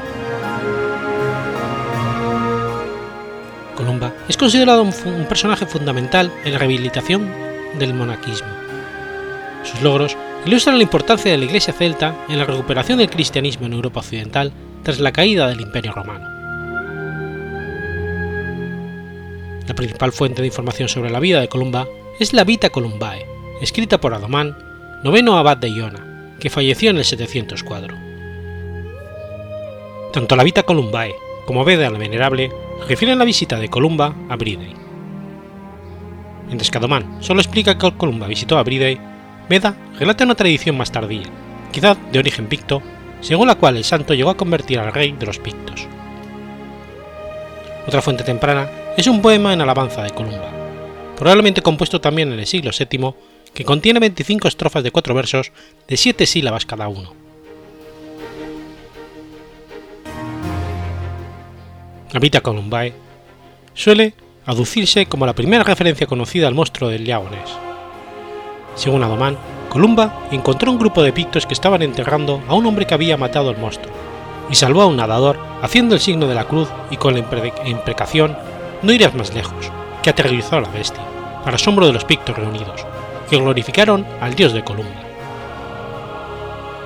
Columba 3.75 4.13
es 4.27 4.38
considerado 4.38 4.84
un, 4.84 4.93
un 5.05 5.25
personaje 5.25 5.65
fundamental 5.65 6.31
en 6.46 6.53
la 6.53 6.60
rehabilitación 6.60 7.27
del 7.79 7.96
monaquismo. 7.96 8.59
Sus 9.63 9.82
logros 9.82 10.18
ilustran 10.46 10.78
la 10.78 10.84
importancia 10.84 11.32
de 11.32 11.38
la 11.38 11.46
Iglesia 11.46 11.74
celta 11.74 12.16
en 12.30 12.38
la 12.38 12.46
recuperación 12.46 12.98
del 12.98 13.10
cristianismo 13.10 13.66
en 13.66 13.74
Europa 13.74 14.00
occidental 14.00 14.51
tras 14.84 15.00
la 15.00 15.12
caída 15.12 15.48
del 15.48 15.62
Imperio 15.62 15.92
romano. 15.92 16.25
La 19.68 19.75
principal 19.75 20.12
fuente 20.12 20.42
de 20.42 20.48
información 20.48 20.89
sobre 20.89 21.12
la 21.12 21.20
vida 21.20 21.42
de 21.42 21.48
Columba 21.48 21.88
es 22.20 22.34
la 22.34 22.44
Vita 22.44 22.70
Columbae, 22.70 23.25
escrita 23.62 24.00
por 24.00 24.13
Adomán, 24.13 24.58
noveno 25.04 25.38
abad 25.38 25.58
de 25.58 25.70
Iona, 25.70 26.36
que 26.39 26.50
falleció 26.50 26.89
en 26.89 26.98
el 26.98 27.06
704. 27.06 27.96
Tanto 30.12 30.36
la 30.36 30.44
Vita 30.44 30.63
Columbae 30.63 31.13
como 31.46 31.63
Veda 31.66 31.89
la 31.89 32.00
Venerable 32.00 32.51
refieren 32.88 33.20
la 33.20 33.25
visita 33.25 33.60
de 33.60 33.70
Columba 33.70 34.16
a 34.30 34.36
Bridey. 34.36 34.74
Mientras 36.48 36.72
que 36.72 36.78
Adomán 36.80 37.22
solo 37.22 37.42
explica 37.42 37.78
que 37.78 37.92
Columba 37.92 38.28
visitó 38.28 38.58
a 38.58 38.63
Bridey, 38.63 39.00
Veda 39.50 39.75
relata 39.98 40.24
una 40.24 40.36
tradición 40.36 40.77
más 40.77 40.91
tardía, 40.91 41.24
quizás 41.72 41.98
de 42.12 42.20
origen 42.20 42.48
picto, 42.48 42.84
según 43.20 43.48
la 43.48 43.56
cual 43.56 43.77
el 43.77 43.84
santo 43.84 44.13
llegó 44.13 44.29
a 44.29 44.38
convertir 44.38 44.79
al 44.79 44.94
rey 44.94 45.12
de 45.12 45.25
los 45.25 45.39
pictos. 45.39 45.88
Otra 47.88 48.03
fuente 48.03 48.24
temprana 48.24 48.70
es 48.96 49.08
un 49.08 49.22
poema 49.22 49.51
en 49.51 49.62
alabanza 49.62 50.03
de 50.03 50.12
Columba, 50.12 50.51
probablemente 51.18 51.63
compuesto 51.63 52.00
también 52.00 52.32
en 52.32 52.39
el 52.39 52.46
siglo 52.46 52.70
VII, 52.77 53.13
que 53.53 53.65
contiene 53.65 54.00
25 54.00 54.48
estrofas 54.48 54.84
de 54.84 54.91
cuatro 54.91 55.15
versos 55.15 55.51
de 55.88 55.98
siete 55.98 56.27
sílabas 56.27 56.68
cada 56.68 56.88
uno. 56.88 57.15
La 62.12 62.20
Vita 62.20 62.41
Columbae 62.41 62.94
suele 63.74 64.13
aducirse 64.46 65.08
como 65.08 65.25
la 65.25 65.34
primera 65.34 65.63
referencia 65.63 66.08
conocida 66.08 66.48
al 66.48 66.56
monstruo 66.56 66.89
del 66.89 67.08
lago 67.08 67.29
Ness. 67.29 67.69
Según 68.79 69.03
Adomán, 69.03 69.38
Columba 69.67 70.21
encontró 70.31 70.71
un 70.71 70.79
grupo 70.79 71.03
de 71.03 71.12
pictos 71.12 71.45
que 71.45 71.53
estaban 71.53 71.81
enterrando 71.81 72.41
a 72.48 72.53
un 72.53 72.65
hombre 72.65 72.88
que 72.88 72.93
había 72.93 73.17
matado 73.17 73.50
al 73.50 73.57
monstruo, 73.57 73.93
y 74.50 74.55
salvó 74.55 74.83
a 74.83 74.86
un 74.86 74.95
nadador 74.95 75.38
haciendo 75.62 75.95
el 75.95 76.00
signo 76.00 76.27
de 76.27 76.36
la 76.36 76.45
cruz 76.45 76.69
y 76.89 76.95
con 76.95 77.13
la 77.13 77.19
imprecación 77.65 78.38
no 78.81 78.93
irás 78.93 79.13
más 79.15 79.33
lejos, 79.33 79.69
que 80.01 80.12
aterrorizó 80.12 80.55
a 80.55 80.62
la 80.62 80.69
bestia, 80.69 81.03
para 81.43 81.57
asombro 81.57 81.88
de 81.88 81.91
los 81.91 82.05
pictos 82.05 82.38
reunidos, 82.38 82.86
que 83.29 83.36
glorificaron 83.36 84.05
al 84.21 84.33
dios 84.33 84.53
de 84.53 84.63
Columba. 84.63 85.01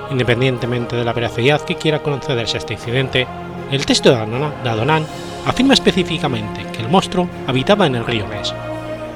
Independientemente 0.10 0.96
de 0.96 1.06
la 1.06 1.14
veracidad 1.14 1.62
que 1.62 1.76
quiera 1.76 2.02
concederse 2.02 2.58
a 2.58 2.60
este 2.60 2.74
incidente, 2.74 3.28
el 3.70 3.86
texto 3.86 4.10
de 4.10 4.68
Adonán 4.68 5.06
afirma 5.46 5.76
específicamente 5.76 6.66
que 6.72 6.82
el 6.82 6.90
monstruo 6.90 7.30
habitaba 7.46 7.86
en 7.86 7.94
el 7.94 8.06
río 8.08 8.28
Ness, 8.28 8.52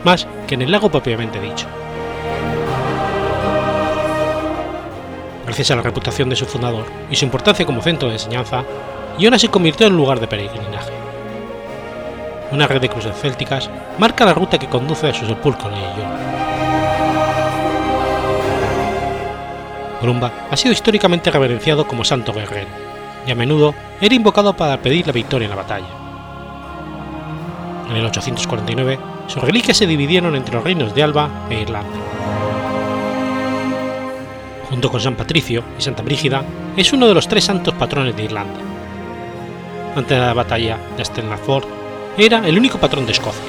más 0.04 0.28
que 0.46 0.54
en 0.54 0.62
el 0.62 0.72
lago 0.72 0.92
propiamente 0.92 1.42
dicho. 1.42 1.66
Gracias 5.58 5.74
a 5.74 5.78
la 5.78 5.82
reputación 5.82 6.30
de 6.30 6.36
su 6.36 6.46
fundador 6.46 6.86
y 7.10 7.16
su 7.16 7.26
importancia 7.26 7.66
como 7.66 7.82
centro 7.82 8.10
de 8.10 8.14
enseñanza, 8.14 8.64
Iona 9.18 9.40
se 9.40 9.50
convirtió 9.50 9.88
en 9.88 9.98
lugar 9.98 10.20
de 10.20 10.28
peregrinaje. 10.28 10.92
Una 12.52 12.68
red 12.68 12.80
de 12.80 12.90
cruces 12.90 13.20
célticas 13.20 13.68
marca 13.98 14.24
la 14.24 14.36
ruta 14.36 14.60
que 14.60 14.70
conduce 14.70 15.08
a 15.08 15.16
su 15.16 15.26
sepulcro 15.26 15.72
en 15.72 15.78
Iona. 15.78 16.18
Columba 20.00 20.32
ha 20.52 20.56
sido 20.56 20.74
históricamente 20.74 21.32
reverenciado 21.32 21.88
como 21.88 22.04
santo 22.04 22.34
guerrero, 22.34 22.68
y 23.26 23.32
a 23.32 23.36
menudo 23.36 23.74
era 24.00 24.14
invocado 24.14 24.56
para 24.56 24.78
pedir 24.78 25.08
la 25.08 25.14
victoria 25.14 25.46
en 25.46 25.50
la 25.50 25.56
batalla. 25.56 25.88
En 27.90 27.96
el 27.96 28.06
849, 28.06 29.00
sus 29.26 29.42
reliquias 29.42 29.78
se 29.78 29.88
dividieron 29.88 30.36
entre 30.36 30.54
los 30.54 30.64
reinos 30.64 30.94
de 30.94 31.02
Alba 31.02 31.32
e 31.50 31.62
Irlanda. 31.62 32.57
Junto 34.70 34.92
con 34.92 35.00
San 35.00 35.16
Patricio 35.16 35.64
y 35.78 35.82
Santa 35.82 36.04
Brígida, 36.04 36.44
es 36.76 36.92
uno 36.92 37.08
de 37.08 37.14
los 37.14 37.28
tres 37.28 37.46
santos 37.46 37.74
patrones 37.76 38.16
de 38.16 38.24
Irlanda. 38.24 38.60
Antes 39.96 40.18
de 40.18 40.26
la 40.26 40.34
batalla 40.34 40.78
de 40.98 41.06
Stelnaford, 41.06 41.66
era 42.18 42.48
el 42.48 42.58
único 42.58 42.78
patrón 42.78 43.06
de 43.06 43.14
Escocia. 43.14 43.44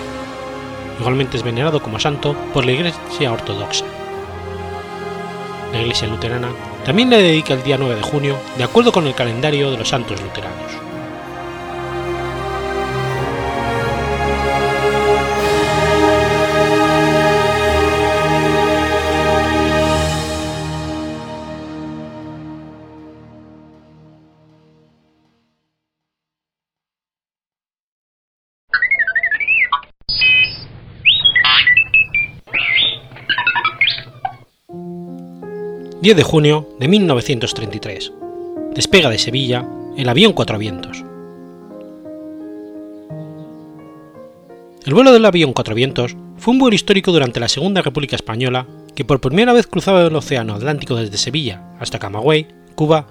Igualmente 1.01 1.37
es 1.37 1.43
venerado 1.43 1.83
como 1.83 1.99
santo 1.99 2.35
por 2.53 2.65
la 2.65 2.73
Iglesia 2.73 3.33
Ortodoxa. 3.33 3.85
La 5.73 5.81
Iglesia 5.81 6.09
Luterana 6.09 6.49
también 6.85 7.11
le 7.11 7.23
dedica 7.23 7.55
el 7.55 7.63
día 7.63 7.77
9 7.79 7.97
de 7.97 8.03
junio, 8.03 8.37
de 8.57 8.65
acuerdo 8.65 8.93
con 8.93 9.07
el 9.07 9.15
calendario 9.15 9.71
de 9.71 9.79
los 9.79 9.89
santos 9.89 10.21
luteranos. 10.23 10.88
10 36.01 36.17
de 36.17 36.23
junio 36.23 36.69
de 36.79 36.87
1933. 36.87 38.13
Despega 38.73 39.11
de 39.11 39.19
Sevilla 39.19 39.69
el 39.97 40.09
avión 40.09 40.33
Cuatro 40.33 40.57
Vientos. 40.57 41.05
El 44.85 44.95
vuelo 44.95 45.13
del 45.13 45.25
avión 45.25 45.53
Cuatro 45.53 45.75
Vientos 45.75 46.17
fue 46.37 46.53
un 46.53 46.61
vuelo 46.61 46.77
histórico 46.77 47.11
durante 47.11 47.41
la 47.41 47.49
Segunda 47.49 47.83
República 47.83 48.15
Española 48.15 48.69
que 48.95 49.05
por 49.05 49.21
primera 49.21 49.53
vez 49.53 49.67
cruzaba 49.67 50.03
el 50.03 50.15
Océano 50.15 50.55
Atlántico 50.55 50.95
desde 50.95 51.19
Sevilla 51.19 51.75
hasta 51.81 51.99
Camagüey, 51.99 52.47
Cuba, 52.77 53.09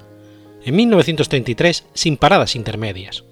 en 0.63 0.73
1933 0.77 1.87
sin 1.93 2.15
paradas 2.15 2.55
intermedias. 2.55 3.25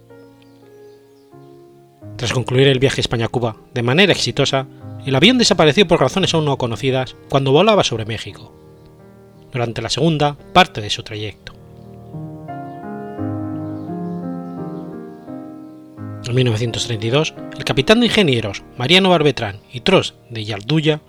Tras 2.17 2.33
concluir 2.33 2.67
el 2.67 2.79
viaje 2.79 2.99
España-Cuba 2.99 3.55
de 3.73 3.83
manera 3.83 4.11
exitosa, 4.11 4.67
el 5.05 5.15
avión 5.15 5.37
desapareció 5.37 5.87
por 5.87 6.01
razones 6.01 6.33
aún 6.33 6.43
no 6.43 6.57
conocidas 6.57 7.15
cuando 7.29 7.53
volaba 7.53 7.85
sobre 7.85 8.03
México 8.03 8.64
durante 9.55 9.81
la 9.81 9.89
segunda 9.89 10.35
parte 10.53 10.81
de 10.81 10.89
su 10.89 11.01
trayecto. 11.01 11.53
En 16.27 16.35
1932, 16.35 17.33
el 17.57 17.63
capitán 17.63 18.01
de 18.01 18.07
ingenieros 18.07 18.63
Mariano 18.77 19.09
Barbetrán 19.09 19.59
y 19.71 19.79
Tros 19.79 20.15
de 20.29 20.43
Yarduya, 20.43 20.99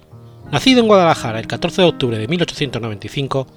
nacido 0.52 0.80
en 0.80 0.86
Guadalajara 0.86 1.40
el 1.40 1.48
14 1.48 1.82
de 1.82 1.88
octubre 1.88 2.18
de 2.18 2.28
1895, 2.28 3.48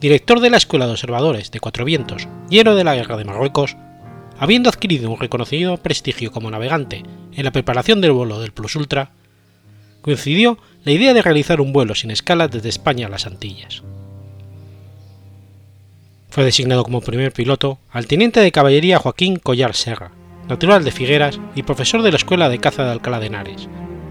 director 0.00 0.38
de 0.38 0.50
la 0.50 0.58
Escuela 0.58 0.86
de 0.86 0.92
Observadores 0.92 1.50
de 1.50 1.58
Cuatro 1.58 1.84
Vientos 1.84 2.28
y 2.48 2.60
héroe 2.60 2.76
de 2.76 2.84
la 2.84 2.94
Guerra 2.94 3.16
de 3.16 3.24
Marruecos, 3.24 3.76
habiendo 4.38 4.68
adquirido 4.68 5.10
un 5.10 5.18
reconocido 5.18 5.78
prestigio 5.78 6.30
como 6.30 6.48
navegante 6.48 7.02
en 7.34 7.44
la 7.44 7.50
preparación 7.50 8.00
del 8.00 8.12
vuelo 8.12 8.38
del 8.38 8.52
Plus 8.52 8.76
Ultra, 8.76 9.10
coincidió 10.00 10.58
la 10.84 10.92
idea 10.92 11.12
de 11.12 11.22
realizar 11.22 11.60
un 11.60 11.72
vuelo 11.72 11.96
sin 11.96 12.12
escala 12.12 12.46
desde 12.46 12.68
España 12.68 13.08
a 13.08 13.10
las 13.10 13.26
Antillas. 13.26 13.82
Fue 16.30 16.44
designado 16.44 16.84
como 16.84 17.00
primer 17.00 17.32
piloto 17.32 17.78
al 17.90 18.06
teniente 18.06 18.40
de 18.40 18.52
caballería 18.52 18.98
Joaquín 18.98 19.36
Collar 19.36 19.74
Serra, 19.74 20.10
natural 20.46 20.84
de 20.84 20.90
Figueras 20.90 21.40
y 21.54 21.62
profesor 21.62 22.02
de 22.02 22.10
la 22.10 22.18
Escuela 22.18 22.48
de 22.48 22.58
Caza 22.58 22.84
de 22.84 22.90
Alcalá 22.90 23.18
de 23.18 23.26
Henares, 23.26 23.68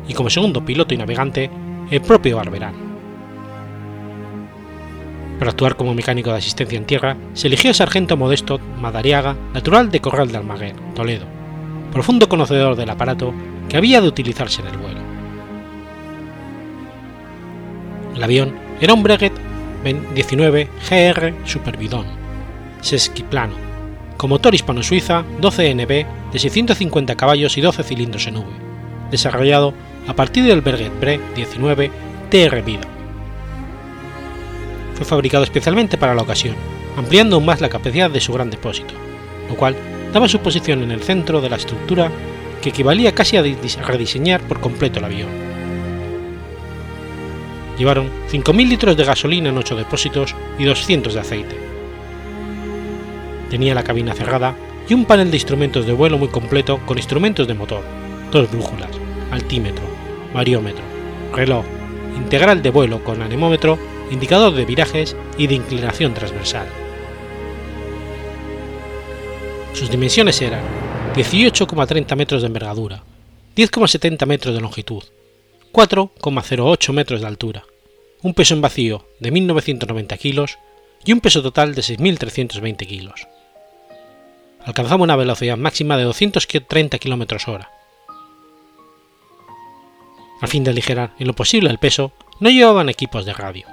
y 0.08 0.14
como 0.14 0.30
segundo 0.30 0.66
piloto 0.66 0.94
y 0.94 0.98
navegante, 0.98 1.52
el 1.92 2.02
propio 2.02 2.38
Barberán. 2.38 2.74
Para 5.38 5.52
actuar 5.52 5.76
como 5.76 5.94
mecánico 5.94 6.32
de 6.32 6.38
asistencia 6.38 6.78
en 6.78 6.86
tierra, 6.86 7.16
se 7.34 7.48
eligió 7.48 7.70
el 7.70 7.76
sargento 7.76 8.18
Modesto 8.18 8.60
Madariaga, 8.80 9.38
natural 9.54 9.92
de 9.92 10.02
Corral 10.02 10.32
de 10.32 10.38
Almaguer, 10.38 10.76
Toledo, 10.96 11.28
profundo 11.92 12.28
conocedor 12.28 12.76
del 12.76 12.90
aparato 12.90 13.32
que 13.70 13.78
había 13.78 14.02
de 14.02 14.08
utilizarse 14.08 14.62
en 14.62 14.68
el 14.68 14.78
vuelo. 14.78 15.00
El 18.16 18.24
avión 18.24 18.56
era 18.82 18.96
un 18.96 19.04
Breguet 19.04 19.34
19 19.94 20.68
GR 20.90 21.34
Superbidón, 21.46 22.06
Sesquiplano, 22.82 23.56
con 24.18 24.30
motor 24.30 24.56
hispano-suiza 24.56 25.24
12NB 25.42 26.06
de 26.32 26.40
650 26.40 27.16
caballos 27.16 27.58
y 27.58 27.62
12 27.62 27.84
cilindros 27.84 28.28
en 28.28 28.38
V, 28.38 28.48
desarrollado 29.12 29.74
a 30.08 30.14
partir 30.14 30.46
del 30.46 30.62
Breguet 30.62 31.00
Bre 31.00 31.20
19 31.36 31.92
TR 32.30 32.62
Vida. 32.64 32.88
Fue 34.96 35.06
fabricado 35.06 35.44
especialmente 35.44 35.98
para 35.98 36.16
la 36.16 36.24
ocasión, 36.24 36.56
ampliando 36.98 37.36
aún 37.36 37.46
más 37.46 37.62
la 37.62 37.70
capacidad 37.70 38.10
de 38.10 38.20
su 38.20 38.34
gran 38.34 38.50
depósito, 38.50 38.94
lo 39.50 39.56
cual 39.56 39.76
daba 40.12 40.28
su 40.28 40.40
posición 40.40 40.84
en 40.84 40.92
el 40.92 41.04
centro 41.04 41.42
de 41.42 41.50
la 41.50 41.58
estructura 41.58 42.12
que 42.62 42.70
equivalía 42.70 43.14
casi 43.14 43.38
a 43.38 43.44
rediseñar 43.44 44.42
por 44.42 44.60
completo 44.60 45.00
el 45.00 45.06
avión. 45.06 45.57
Llevaron 47.78 48.10
5.000 48.32 48.68
litros 48.68 48.98
de 48.98 49.04
gasolina 49.04 49.50
en 49.50 49.58
8 49.58 49.76
depósitos 49.76 50.36
y 50.58 50.66
200 50.66 51.14
de 51.14 51.20
aceite. 51.20 51.56
Tenía 53.50 53.76
la 53.76 53.84
cabina 53.84 54.14
cerrada 54.14 54.56
y 54.90 54.94
un 54.94 55.06
panel 55.06 55.30
de 55.30 55.38
instrumentos 55.38 55.86
de 55.86 55.94
vuelo 55.94 56.18
muy 56.18 56.30
completo 56.30 56.80
con 56.86 56.98
instrumentos 56.98 57.48
de 57.48 57.54
motor, 57.54 57.84
dos 58.32 58.50
brújulas, 58.52 58.90
altímetro, 59.32 59.84
variómetro, 60.34 60.84
reloj, 61.34 61.66
integral 62.16 62.62
de 62.62 62.70
vuelo 62.72 63.04
con 63.04 63.22
anemómetro, 63.22 63.78
indicador 64.12 64.54
de 64.54 64.66
virajes 64.66 65.16
y 65.38 65.48
de 65.48 65.56
inclinación 65.56 66.14
transversal. 66.14 66.68
Sus 69.74 69.92
dimensiones 69.92 70.42
eran 70.42 70.62
18,30 71.14 72.16
metros 72.16 72.42
de 72.42 72.48
envergadura, 72.48 73.04
10,70 73.56 74.26
metros 74.26 74.56
de 74.56 74.62
longitud, 74.62 75.04
4,08 75.78 76.92
metros 76.92 77.22
de 77.22 77.28
altura, 77.28 77.64
un 78.24 78.34
peso 78.34 78.56
en 78.56 78.62
vacío 78.62 79.06
de 79.20 79.32
1.990 79.32 80.18
kilos 80.18 80.58
y 81.06 81.14
un 81.14 81.22
peso 81.22 81.44
total 81.44 81.76
de 81.76 81.84
6.320 81.84 82.88
kilos. 82.88 83.28
Alcanzaba 84.66 85.04
una 85.04 85.16
velocidad 85.16 85.56
máxima 85.56 85.96
de 85.96 86.06
230 86.06 86.98
km 86.98 87.48
hora. 87.48 87.70
A 90.42 90.48
fin 90.48 90.64
de 90.64 90.72
aligerar 90.72 91.14
en 91.20 91.28
lo 91.28 91.34
posible 91.34 91.70
el 91.70 91.78
peso, 91.78 92.12
no 92.40 92.50
llevaban 92.50 92.90
equipos 92.90 93.24
de 93.28 93.34
radio. 93.34 93.68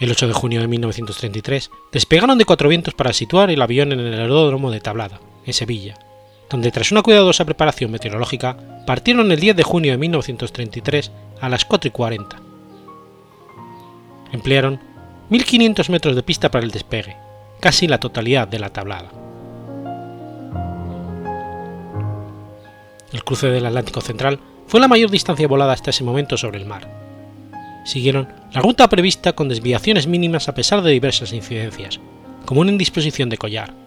El 0.00 0.10
8 0.10 0.26
de 0.26 0.32
junio 0.32 0.60
de 0.60 0.66
1933 0.66 1.70
despegaron 1.92 2.36
de 2.36 2.46
Cuatro 2.46 2.68
Vientos 2.68 2.94
para 2.94 3.12
situar 3.12 3.52
el 3.52 3.62
avión 3.62 3.92
en 3.92 4.00
el 4.00 4.20
aeródromo 4.20 4.72
de 4.72 4.80
Tablada, 4.80 5.20
en 5.46 5.52
Sevilla, 5.52 5.94
donde 6.54 6.70
tras 6.70 6.92
una 6.92 7.02
cuidadosa 7.02 7.44
preparación 7.44 7.90
meteorológica 7.90 8.56
partieron 8.86 9.32
el 9.32 9.40
10 9.40 9.56
de 9.56 9.64
junio 9.64 9.90
de 9.90 9.98
1933 9.98 11.10
a 11.40 11.48
las 11.48 11.64
4 11.64 11.88
y 11.88 11.90
40. 11.90 12.36
Emplearon 14.30 14.78
1.500 15.30 15.88
metros 15.88 16.14
de 16.14 16.22
pista 16.22 16.52
para 16.52 16.64
el 16.64 16.70
despegue, 16.70 17.16
casi 17.58 17.88
la 17.88 17.98
totalidad 17.98 18.46
de 18.46 18.60
la 18.60 18.68
tablada. 18.68 19.10
El 23.12 23.24
cruce 23.24 23.48
del 23.48 23.66
Atlántico 23.66 24.00
Central 24.00 24.38
fue 24.68 24.78
la 24.78 24.86
mayor 24.86 25.10
distancia 25.10 25.48
volada 25.48 25.72
hasta 25.72 25.90
ese 25.90 26.04
momento 26.04 26.36
sobre 26.36 26.58
el 26.58 26.66
mar, 26.66 26.88
siguieron 27.84 28.28
la 28.52 28.60
ruta 28.60 28.88
prevista 28.88 29.32
con 29.32 29.48
desviaciones 29.48 30.06
mínimas 30.06 30.48
a 30.48 30.54
pesar 30.54 30.82
de 30.82 30.92
diversas 30.92 31.32
incidencias, 31.32 31.98
como 32.44 32.60
una 32.60 32.70
indisposición 32.70 33.28
de 33.28 33.38
collar. 33.38 33.83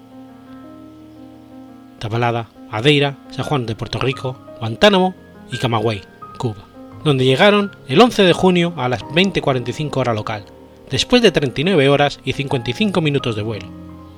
Tabalada, 1.99 2.49
Adeira, 2.71 3.17
San 3.31 3.45
Juan 3.45 3.65
de 3.65 3.75
Puerto 3.75 3.99
Rico, 3.99 4.37
Guantánamo 4.59 5.15
y 5.51 5.57
Camagüey, 5.57 6.01
Cuba, 6.37 6.65
donde 7.03 7.25
llegaron 7.25 7.75
el 7.87 8.01
11 8.01 8.23
de 8.23 8.33
junio 8.33 8.73
a 8.77 8.89
las 8.89 9.03
20.45 9.03 9.97
hora 9.97 10.13
local, 10.13 10.45
después 10.89 11.21
de 11.21 11.31
39 11.31 11.89
horas 11.89 12.19
y 12.23 12.33
55 12.33 13.01
minutos 13.01 13.36
de 13.36 13.41
vuelo, 13.41 13.67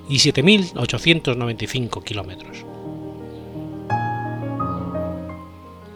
y 0.09 0.17
7.895 0.17 2.03
kilómetros. 2.03 2.65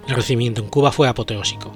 El 0.07 0.15
recibimiento 0.15 0.61
en 0.61 0.69
Cuba 0.69 0.91
fue 0.91 1.07
apoteósico 1.07 1.71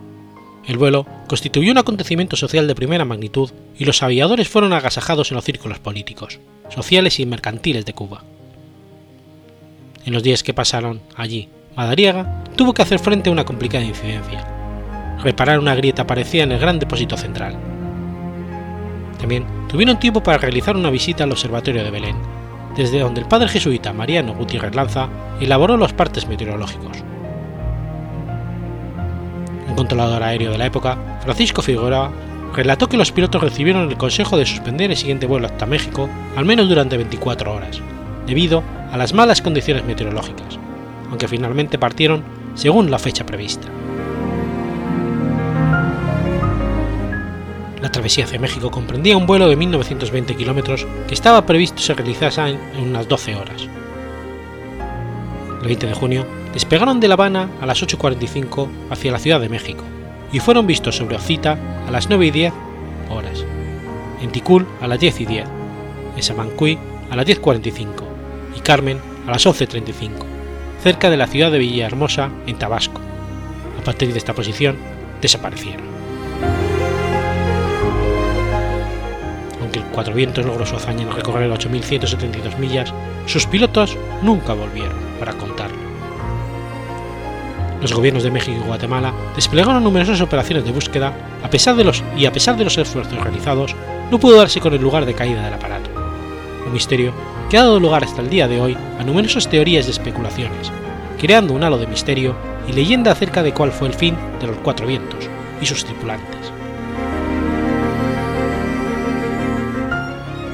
el 0.67 0.77
vuelo 0.77 1.07
constituyó 1.27 1.71
un 1.71 1.77
acontecimiento 1.77 2.35
social 2.35 2.67
de 2.67 2.75
primera 2.75 3.05
magnitud 3.05 3.51
y 3.79 3.85
los 3.85 4.03
aviadores 4.03 4.49
fueron 4.49 4.73
agasajados 4.73 5.31
en 5.31 5.35
los 5.35 5.45
círculos 5.45 5.79
políticos, 5.79 6.39
sociales 6.69 7.21
y 7.21 7.25
mercantiles 7.25 7.85
de 7.85 7.93
Cuba. 7.93 8.23
En 10.07 10.13
los 10.13 10.23
días 10.23 10.41
que 10.41 10.53
pasaron 10.53 11.01
allí, 11.17 11.49
Madariaga 11.75 12.45
tuvo 12.55 12.73
que 12.73 12.81
hacer 12.81 12.97
frente 12.97 13.29
a 13.29 13.33
una 13.33 13.43
complicada 13.43 13.83
incidencia, 13.83 14.47
reparar 15.21 15.59
una 15.59 15.75
grieta 15.75 16.07
parecida 16.07 16.43
en 16.43 16.53
el 16.53 16.59
gran 16.59 16.79
depósito 16.79 17.17
central. 17.17 17.57
También 19.19 19.45
tuvieron 19.67 19.99
tiempo 19.99 20.23
para 20.23 20.37
realizar 20.37 20.77
una 20.77 20.91
visita 20.91 21.25
al 21.25 21.33
Observatorio 21.33 21.83
de 21.83 21.91
Belén, 21.91 22.15
desde 22.77 22.99
donde 22.99 23.19
el 23.19 23.27
padre 23.27 23.49
jesuita 23.49 23.91
Mariano 23.91 24.33
Gutiérrez 24.33 24.73
Lanza 24.73 25.09
elaboró 25.41 25.75
los 25.75 25.91
partes 25.91 26.25
meteorológicos. 26.25 27.03
Controlador 29.75 30.23
aéreo 30.23 30.53
de 30.53 30.57
la 30.57 30.67
época, 30.67 31.19
Francisco 31.21 31.61
Figueroa, 31.61 32.13
relató 32.55 32.87
que 32.87 32.95
los 32.95 33.11
pilotos 33.11 33.43
recibieron 33.43 33.89
el 33.89 33.97
consejo 33.97 34.37
de 34.37 34.45
suspender 34.45 34.89
el 34.89 34.95
siguiente 34.95 35.27
vuelo 35.27 35.47
hasta 35.47 35.65
México 35.65 36.09
al 36.37 36.45
menos 36.45 36.69
durante 36.69 36.95
24 36.95 37.53
horas, 37.53 37.81
debido 38.27 38.63
a 38.91 38.97
las 38.97 39.13
malas 39.13 39.41
condiciones 39.41 39.85
meteorológicas, 39.85 40.59
aunque 41.09 41.27
finalmente 41.27 41.79
partieron 41.79 42.23
según 42.53 42.91
la 42.91 42.99
fecha 42.99 43.25
prevista. 43.25 43.67
La 47.81 47.91
travesía 47.91 48.25
hacia 48.25 48.39
México 48.39 48.69
comprendía 48.69 49.15
un 49.15 49.27
vuelo 49.27 49.47
de 49.47 49.55
1920 49.55 50.35
kilómetros 50.35 50.85
que 51.07 51.13
estaba 51.13 51.45
previsto 51.45 51.81
se 51.81 51.93
realizase 51.93 52.41
en 52.49 52.59
unas 52.89 53.07
12 53.07 53.35
horas. 53.35 53.67
El 55.61 55.67
20 55.67 55.87
de 55.87 55.93
junio, 55.93 56.25
despegaron 56.53 56.99
de 56.99 57.07
La 57.07 57.13
Habana 57.13 57.49
a 57.61 57.65
las 57.65 57.81
8.45 57.81 58.67
hacia 58.89 59.11
la 59.11 59.19
Ciudad 59.19 59.39
de 59.39 59.49
México 59.49 59.83
y 60.31 60.39
fueron 60.39 60.67
vistos 60.67 60.97
sobre 60.97 61.15
Ocita 61.15 61.57
a 61.87 61.91
las 61.91 62.09
9 62.09 62.25
y 62.25 62.31
10 62.31 62.53
horas, 63.09 63.45
en 64.21 64.31
Ticul 64.31 64.65
a 64.81 64.87
las 64.87 64.99
10 64.99 65.21
y 65.21 65.25
10, 65.25 65.45
en 66.15 66.23
Samancuy 66.23 66.77
a 67.09 67.15
las 67.15 67.25
10.45 67.25 68.06
y 68.57 68.61
Carmen 68.61 68.99
a 69.27 69.31
las 69.31 69.45
11.35, 69.45 70.11
cerca 70.81 71.09
de 71.09 71.17
la 71.17 71.27
ciudad 71.27 71.51
de 71.51 71.59
Villahermosa, 71.59 72.29
en 72.45 72.57
Tabasco. 72.57 72.99
A 73.79 73.83
partir 73.83 74.11
de 74.11 74.17
esta 74.17 74.33
posición, 74.33 74.77
desaparecieron. 75.21 75.85
Aunque 79.61 79.79
el 79.79 79.85
Cuatro 79.85 80.13
Vientos 80.13 80.45
logró 80.45 80.65
su 80.65 80.75
hazaña 80.75 81.03
en 81.03 81.11
recorrer 81.11 81.49
8.172 81.51 82.57
millas, 82.57 82.93
sus 83.25 83.45
pilotos 83.45 83.97
nunca 84.21 84.53
volvieron 84.53 84.97
para 85.19 85.33
contarlo 85.33 85.87
los 87.81 87.93
gobiernos 87.93 88.23
de 88.23 88.31
México 88.31 88.57
y 88.59 88.67
Guatemala 88.67 89.13
desplegaron 89.35 89.83
numerosas 89.83 90.21
operaciones 90.21 90.65
de 90.65 90.71
búsqueda 90.71 91.13
a 91.43 91.49
pesar 91.49 91.75
de 91.75 91.83
los, 91.83 92.03
y 92.17 92.25
a 92.25 92.31
pesar 92.31 92.57
de 92.57 92.63
los 92.63 92.77
esfuerzos 92.77 93.19
realizados, 93.19 93.75
no 94.11 94.19
pudo 94.19 94.37
darse 94.37 94.59
con 94.59 94.73
el 94.73 94.81
lugar 94.81 95.05
de 95.05 95.13
caída 95.13 95.43
del 95.43 95.53
aparato. 95.53 95.89
Un 96.65 96.73
misterio 96.73 97.13
que 97.49 97.57
ha 97.57 97.63
dado 97.63 97.79
lugar 97.79 98.03
hasta 98.03 98.21
el 98.21 98.29
día 98.29 98.47
de 98.47 98.59
hoy 98.59 98.77
a 98.99 99.03
numerosas 99.03 99.49
teorías 99.49 99.87
y 99.87 99.91
especulaciones, 99.91 100.71
creando 101.19 101.53
un 101.53 101.63
halo 101.63 101.77
de 101.77 101.87
misterio 101.87 102.35
y 102.67 102.73
leyenda 102.73 103.11
acerca 103.11 103.41
de 103.41 103.53
cuál 103.53 103.71
fue 103.71 103.87
el 103.87 103.93
fin 103.93 104.15
de 104.41 104.47
los 104.47 104.57
cuatro 104.57 104.85
vientos 104.85 105.29
y 105.61 105.65
sus 105.65 105.85
tripulantes. 105.85 106.51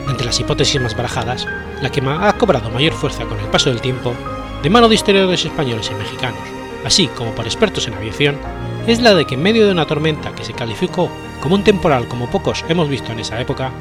Entre 0.07 0.25
las 0.25 0.39
hipótesis 0.39 0.79
más 0.79 0.95
barajadas, 0.95 1.47
la 1.81 1.91
que 1.91 2.01
ha 2.01 2.33
cobrado 2.37 2.69
mayor 2.69 2.93
fuerza 2.93 3.25
con 3.25 3.39
el 3.39 3.47
paso 3.47 3.69
del 3.71 3.81
tiempo, 3.81 4.13
de 4.61 4.69
mano 4.69 4.87
de 4.87 4.95
historiadores 4.95 5.43
españoles 5.43 5.89
y 5.91 5.95
mexicanos, 5.95 6.39
así 6.85 7.07
como 7.07 7.31
por 7.31 7.45
expertos 7.45 7.87
en 7.87 7.95
aviación, 7.95 8.37
es 8.85 9.01
la 9.01 9.15
de 9.15 9.25
que 9.25 9.33
en 9.33 9.41
medio 9.41 9.65
de 9.65 9.71
una 9.71 9.87
tormenta 9.87 10.33
que 10.35 10.45
se 10.45 10.53
calificó 10.53 11.09
como 11.41 11.55
un 11.55 11.63
temporal 11.63 12.07
como 12.07 12.29
pocos 12.29 12.63
hemos 12.69 12.87
visto 12.87 13.11
en 13.11 13.19
esa 13.19 13.41
época, 13.41 13.71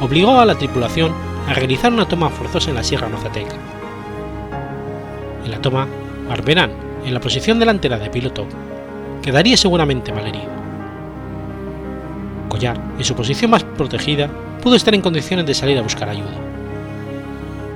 obligó 0.00 0.38
a 0.38 0.44
la 0.44 0.54
tripulación 0.54 1.12
a 1.46 1.54
realizar 1.54 1.92
una 1.92 2.06
toma 2.06 2.30
forzosa 2.30 2.70
en 2.70 2.76
la 2.76 2.84
Sierra 2.84 3.08
Mazateca. 3.08 3.54
En 5.44 5.50
la 5.50 5.60
toma, 5.60 5.86
Barberán, 6.28 6.72
en 7.04 7.12
la 7.12 7.20
posición 7.20 7.58
delantera 7.58 7.98
de 7.98 8.10
piloto, 8.10 8.46
quedaría 9.22 9.56
seguramente 9.56 10.12
malherido. 10.12 10.52
Collar, 12.48 12.80
en 12.98 13.04
su 13.04 13.14
posición 13.14 13.50
más 13.50 13.64
protegida, 13.64 14.28
pudo 14.62 14.76
estar 14.76 14.94
en 14.94 15.02
condiciones 15.02 15.46
de 15.46 15.54
salir 15.54 15.78
a 15.78 15.82
buscar 15.82 16.08
ayuda 16.08 16.54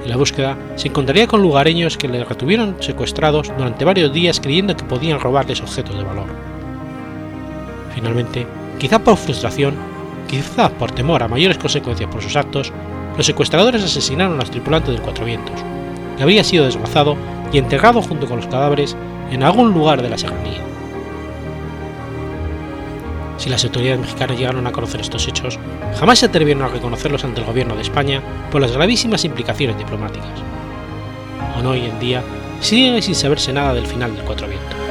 en 0.08 0.12
la 0.12 0.16
búsqueda 0.16 0.56
se 0.76 0.88
encontraría 0.88 1.26
con 1.26 1.42
lugareños 1.42 1.98
que 1.98 2.08
le 2.08 2.24
retuvieron 2.24 2.76
secuestrados 2.80 3.52
durante 3.58 3.84
varios 3.84 4.10
días 4.10 4.40
creyendo 4.40 4.74
que 4.74 4.84
podían 4.84 5.20
robarles 5.20 5.60
objetos 5.60 5.98
de 5.98 6.02
valor. 6.02 6.28
Finalmente, 7.94 8.46
quizá 8.78 8.98
por 9.00 9.18
frustración, 9.18 9.74
quizá 10.26 10.70
por 10.70 10.92
temor 10.92 11.22
a 11.22 11.28
mayores 11.28 11.58
consecuencias 11.58 12.10
por 12.10 12.22
sus 12.22 12.36
actos, 12.36 12.72
los 13.18 13.26
secuestradores 13.26 13.82
asesinaron 13.82 14.34
a 14.34 14.36
los 14.36 14.50
tripulantes 14.50 14.94
del 14.94 15.02
Cuatro 15.02 15.24
Vientos, 15.24 15.60
que 16.16 16.22
había 16.22 16.44
sido 16.44 16.64
desguazado 16.64 17.16
y 17.52 17.58
enterrado 17.58 18.00
junto 18.00 18.28
con 18.28 18.36
los 18.36 18.46
cadáveres 18.46 18.96
en 19.32 19.42
algún 19.42 19.74
lugar 19.74 20.00
de 20.00 20.08
la 20.08 20.16
serranía. 20.16 20.62
Si 23.36 23.50
las 23.50 23.64
autoridades 23.64 24.00
mexicanas 24.00 24.38
llegaron 24.38 24.66
a 24.68 24.72
conocer 24.72 25.00
estos 25.00 25.26
hechos, 25.26 25.58
jamás 25.98 26.20
se 26.20 26.26
atrevieron 26.26 26.62
a 26.62 26.68
reconocerlos 26.68 27.24
ante 27.24 27.40
el 27.40 27.46
gobierno 27.46 27.74
de 27.74 27.82
España 27.82 28.22
por 28.52 28.60
las 28.60 28.70
gravísimas 28.70 29.24
implicaciones 29.24 29.76
diplomáticas. 29.76 30.28
Aún 31.56 31.66
hoy 31.66 31.86
en 31.86 31.98
día 31.98 32.22
sigue 32.60 33.02
sin 33.02 33.16
saberse 33.16 33.52
nada 33.52 33.74
del 33.74 33.86
final 33.86 34.14
del 34.14 34.24
Cuatro 34.24 34.46
Vientos. 34.46 34.87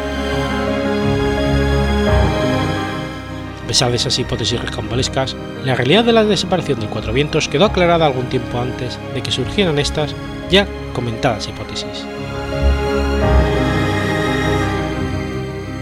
A 3.67 3.75
pesar 3.75 3.89
de 3.89 3.97
esas 3.97 4.17
hipótesis 4.17 4.61
recambolescas, 4.61 5.35
la 5.65 5.75
realidad 5.75 6.05
de 6.05 6.13
la 6.13 6.23
desaparición 6.23 6.79
del 6.79 6.87
Cuatro 6.87 7.11
Vientos 7.11 7.49
quedó 7.49 7.65
aclarada 7.65 8.05
algún 8.05 8.27
tiempo 8.29 8.61
antes 8.61 8.97
de 9.13 9.21
que 9.21 9.29
surgieran 9.29 9.77
estas 9.77 10.15
ya 10.49 10.65
comentadas 10.93 11.49
hipótesis. 11.49 12.05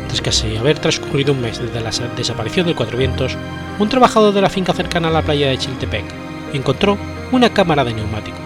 Tras 0.08 0.20
casi 0.20 0.58
haber 0.58 0.80
transcurrido 0.80 1.34
un 1.34 1.42
mes 1.42 1.60
desde 1.60 1.80
la 1.80 1.92
desaparición 2.18 2.66
del 2.66 2.76
Cuatro 2.76 2.98
Vientos, 2.98 3.38
un 3.78 3.88
trabajador 3.88 4.34
de 4.34 4.42
la 4.42 4.50
finca 4.50 4.74
cercana 4.74 5.10
a 5.10 5.12
la 5.12 5.22
playa 5.22 5.50
de 5.50 5.60
Chiltepec 5.60 6.06
encontró 6.54 6.98
una 7.32 7.54
cámara 7.54 7.84
de 7.84 7.94
neumático, 7.94 8.40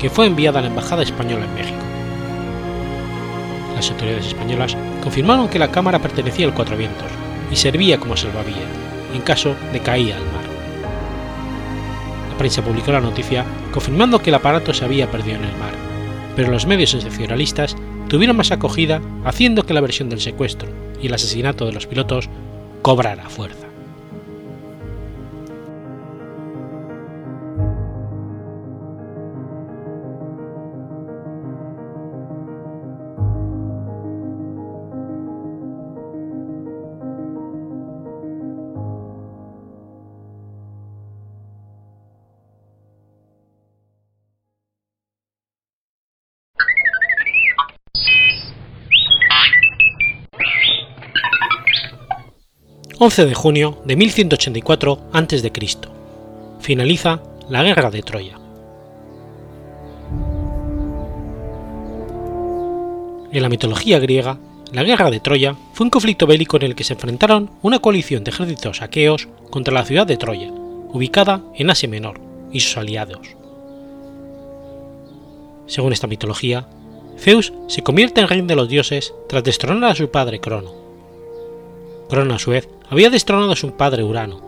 que 0.00 0.08
fue 0.08 0.24
enviada 0.24 0.60
a 0.60 0.62
la 0.62 0.68
Embajada 0.68 1.02
Española 1.02 1.44
en 1.44 1.54
México. 1.54 1.84
Las 3.74 3.90
autoridades 3.90 4.28
españolas 4.28 4.74
confirmaron 5.02 5.50
que 5.50 5.58
la 5.58 5.70
cámara 5.70 5.98
pertenecía 5.98 6.46
al 6.46 6.54
Cuatro 6.54 6.78
Vientos 6.78 7.25
y 7.50 7.56
servía 7.56 7.98
como 7.98 8.16
salvavidas 8.16 8.62
en 9.14 9.22
caso 9.22 9.54
de 9.72 9.80
caída 9.80 10.16
al 10.16 10.24
mar. 10.24 10.44
La 12.30 12.38
prensa 12.38 12.62
publicó 12.62 12.92
la 12.92 13.00
noticia 13.00 13.44
confirmando 13.72 14.20
que 14.20 14.30
el 14.30 14.36
aparato 14.36 14.74
se 14.74 14.84
había 14.84 15.10
perdido 15.10 15.36
en 15.36 15.44
el 15.44 15.56
mar, 15.56 15.72
pero 16.34 16.50
los 16.50 16.66
medios 16.66 16.90
sensacionalistas 16.90 17.76
tuvieron 18.08 18.36
más 18.36 18.52
acogida 18.52 19.00
haciendo 19.24 19.64
que 19.64 19.74
la 19.74 19.80
versión 19.80 20.08
del 20.08 20.20
secuestro 20.20 20.68
y 21.00 21.06
el 21.06 21.14
asesinato 21.14 21.66
de 21.66 21.72
los 21.72 21.86
pilotos 21.86 22.28
cobrara 22.82 23.28
fuerza. 23.28 23.65
11 52.98 53.26
de 53.26 53.34
junio 53.34 53.78
de 53.84 53.94
1184 53.94 54.98
a.C. 55.12 55.52
Finaliza 56.60 57.20
la 57.46 57.62
Guerra 57.62 57.90
de 57.90 58.00
Troya. 58.00 58.38
En 63.32 63.42
la 63.42 63.50
mitología 63.50 63.98
griega, 63.98 64.38
la 64.72 64.82
Guerra 64.82 65.10
de 65.10 65.20
Troya 65.20 65.56
fue 65.74 65.84
un 65.84 65.90
conflicto 65.90 66.26
bélico 66.26 66.56
en 66.56 66.62
el 66.62 66.74
que 66.74 66.84
se 66.84 66.94
enfrentaron 66.94 67.50
una 67.60 67.80
coalición 67.80 68.24
de 68.24 68.30
ejércitos 68.30 68.80
aqueos 68.80 69.28
contra 69.50 69.74
la 69.74 69.84
ciudad 69.84 70.06
de 70.06 70.16
Troya, 70.16 70.50
ubicada 70.50 71.42
en 71.54 71.68
Asia 71.68 71.90
Menor, 71.90 72.18
y 72.50 72.60
sus 72.60 72.78
aliados. 72.78 73.36
Según 75.66 75.92
esta 75.92 76.06
mitología, 76.06 76.66
Zeus 77.18 77.52
se 77.66 77.82
convierte 77.82 78.22
en 78.22 78.28
rey 78.28 78.40
de 78.40 78.56
los 78.56 78.70
dioses 78.70 79.12
tras 79.28 79.44
destronar 79.44 79.90
a 79.90 79.94
su 79.94 80.10
padre 80.10 80.40
Crono. 80.40 80.85
Crono 82.08 82.34
a 82.34 82.38
su 82.38 82.50
vez 82.50 82.68
había 82.88 83.10
destronado 83.10 83.52
a 83.52 83.56
su 83.56 83.72
padre 83.72 84.04
Urano. 84.04 84.40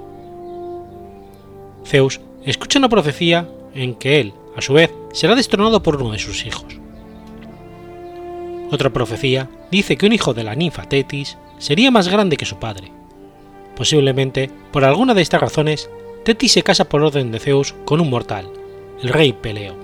Zeus 1.85 2.21
escucha 2.45 2.79
una 2.79 2.89
profecía 2.89 3.49
en 3.75 3.95
que 3.95 4.21
él, 4.21 4.33
a 4.57 4.61
su 4.61 4.75
vez, 4.75 4.93
será 5.13 5.35
destronado 5.35 5.83
por 5.83 5.97
uno 5.97 6.13
de 6.13 6.19
sus 6.19 6.47
hijos. 6.47 6.79
Otra 8.71 8.91
profecía 8.91 9.49
dice 9.71 9.97
que 9.97 10.07
un 10.07 10.13
hijo 10.13 10.35
de 10.35 10.45
la 10.45 10.55
ninfa 10.55 10.83
Tetis 10.83 11.39
sería 11.59 11.91
más 11.91 12.09
grande 12.09 12.37
que 12.37 12.45
su 12.45 12.59
padre. 12.59 12.93
Posiblemente, 13.75 14.51
por 14.73 14.85
alguna 14.85 15.15
de 15.15 15.23
estas 15.23 15.41
razones, 15.41 15.91
Tetis 16.25 16.53
se 16.53 16.63
casa 16.63 16.89
por 16.89 17.03
orden 17.03 17.33
de 17.33 17.39
Zeus 17.39 17.75
con 17.85 18.01
un 18.01 18.11
mortal, 18.11 18.51
el 19.03 19.09
rey 19.09 19.33
Peleo. 19.33 19.75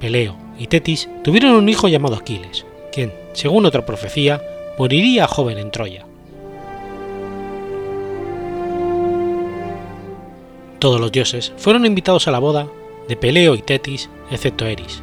Peleo 0.00 0.36
y 0.58 0.66
Tetis 0.68 1.08
tuvieron 1.22 1.52
un 1.52 1.68
hijo 1.68 1.88
llamado 1.88 2.16
Aquiles, 2.16 2.64
quien, 2.92 3.12
según 3.32 3.66
otra 3.66 3.84
profecía, 3.84 4.40
moriría 4.78 5.26
joven 5.26 5.58
en 5.58 5.70
Troya. 5.72 6.06
Todos 10.78 11.00
los 11.00 11.10
dioses 11.10 11.52
fueron 11.56 11.84
invitados 11.84 12.28
a 12.28 12.30
la 12.30 12.38
boda 12.38 12.68
de 13.08 13.16
Peleo 13.16 13.54
y 13.54 13.62
Tetis, 13.62 14.08
excepto 14.30 14.64
Eris. 14.66 15.02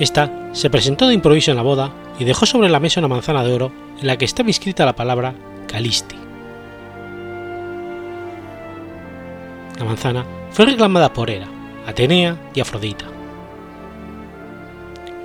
Esta 0.00 0.50
se 0.52 0.70
presentó 0.70 1.06
de 1.06 1.14
improviso 1.14 1.52
en 1.52 1.58
la 1.58 1.62
boda 1.62 1.92
y 2.18 2.24
dejó 2.24 2.46
sobre 2.46 2.68
la 2.68 2.80
mesa 2.80 3.00
una 3.00 3.08
manzana 3.08 3.44
de 3.44 3.52
oro 3.52 3.72
en 4.00 4.06
la 4.06 4.16
que 4.16 4.24
estaba 4.24 4.48
inscrita 4.48 4.84
la 4.84 4.96
palabra 4.96 5.34
Calisti. 5.68 6.16
La 9.78 9.84
manzana 9.84 10.26
fue 10.50 10.66
reclamada 10.66 11.12
por 11.12 11.30
Hera, 11.30 11.46
Atenea 11.86 12.36
y 12.52 12.60
Afrodita. 12.60 13.04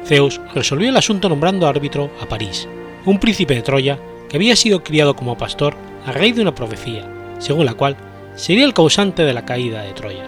Zeus 0.05 0.39
resolvió 0.53 0.89
el 0.89 0.97
asunto 0.97 1.27
nombrando 1.27 1.67
árbitro 1.67 2.11
a 2.21 2.27
París, 2.27 2.67
un 3.05 3.19
príncipe 3.19 3.55
de 3.55 3.61
Troya 3.61 3.99
que 4.29 4.37
había 4.37 4.55
sido 4.55 4.83
criado 4.83 5.15
como 5.15 5.37
pastor 5.37 5.75
a 6.05 6.11
raíz 6.11 6.35
de 6.35 6.41
una 6.41 6.55
profecía, 6.55 7.07
según 7.39 7.65
la 7.65 7.73
cual 7.73 7.95
sería 8.35 8.65
el 8.65 8.73
causante 8.73 9.23
de 9.23 9.33
la 9.33 9.45
caída 9.45 9.83
de 9.83 9.93
Troya. 9.93 10.25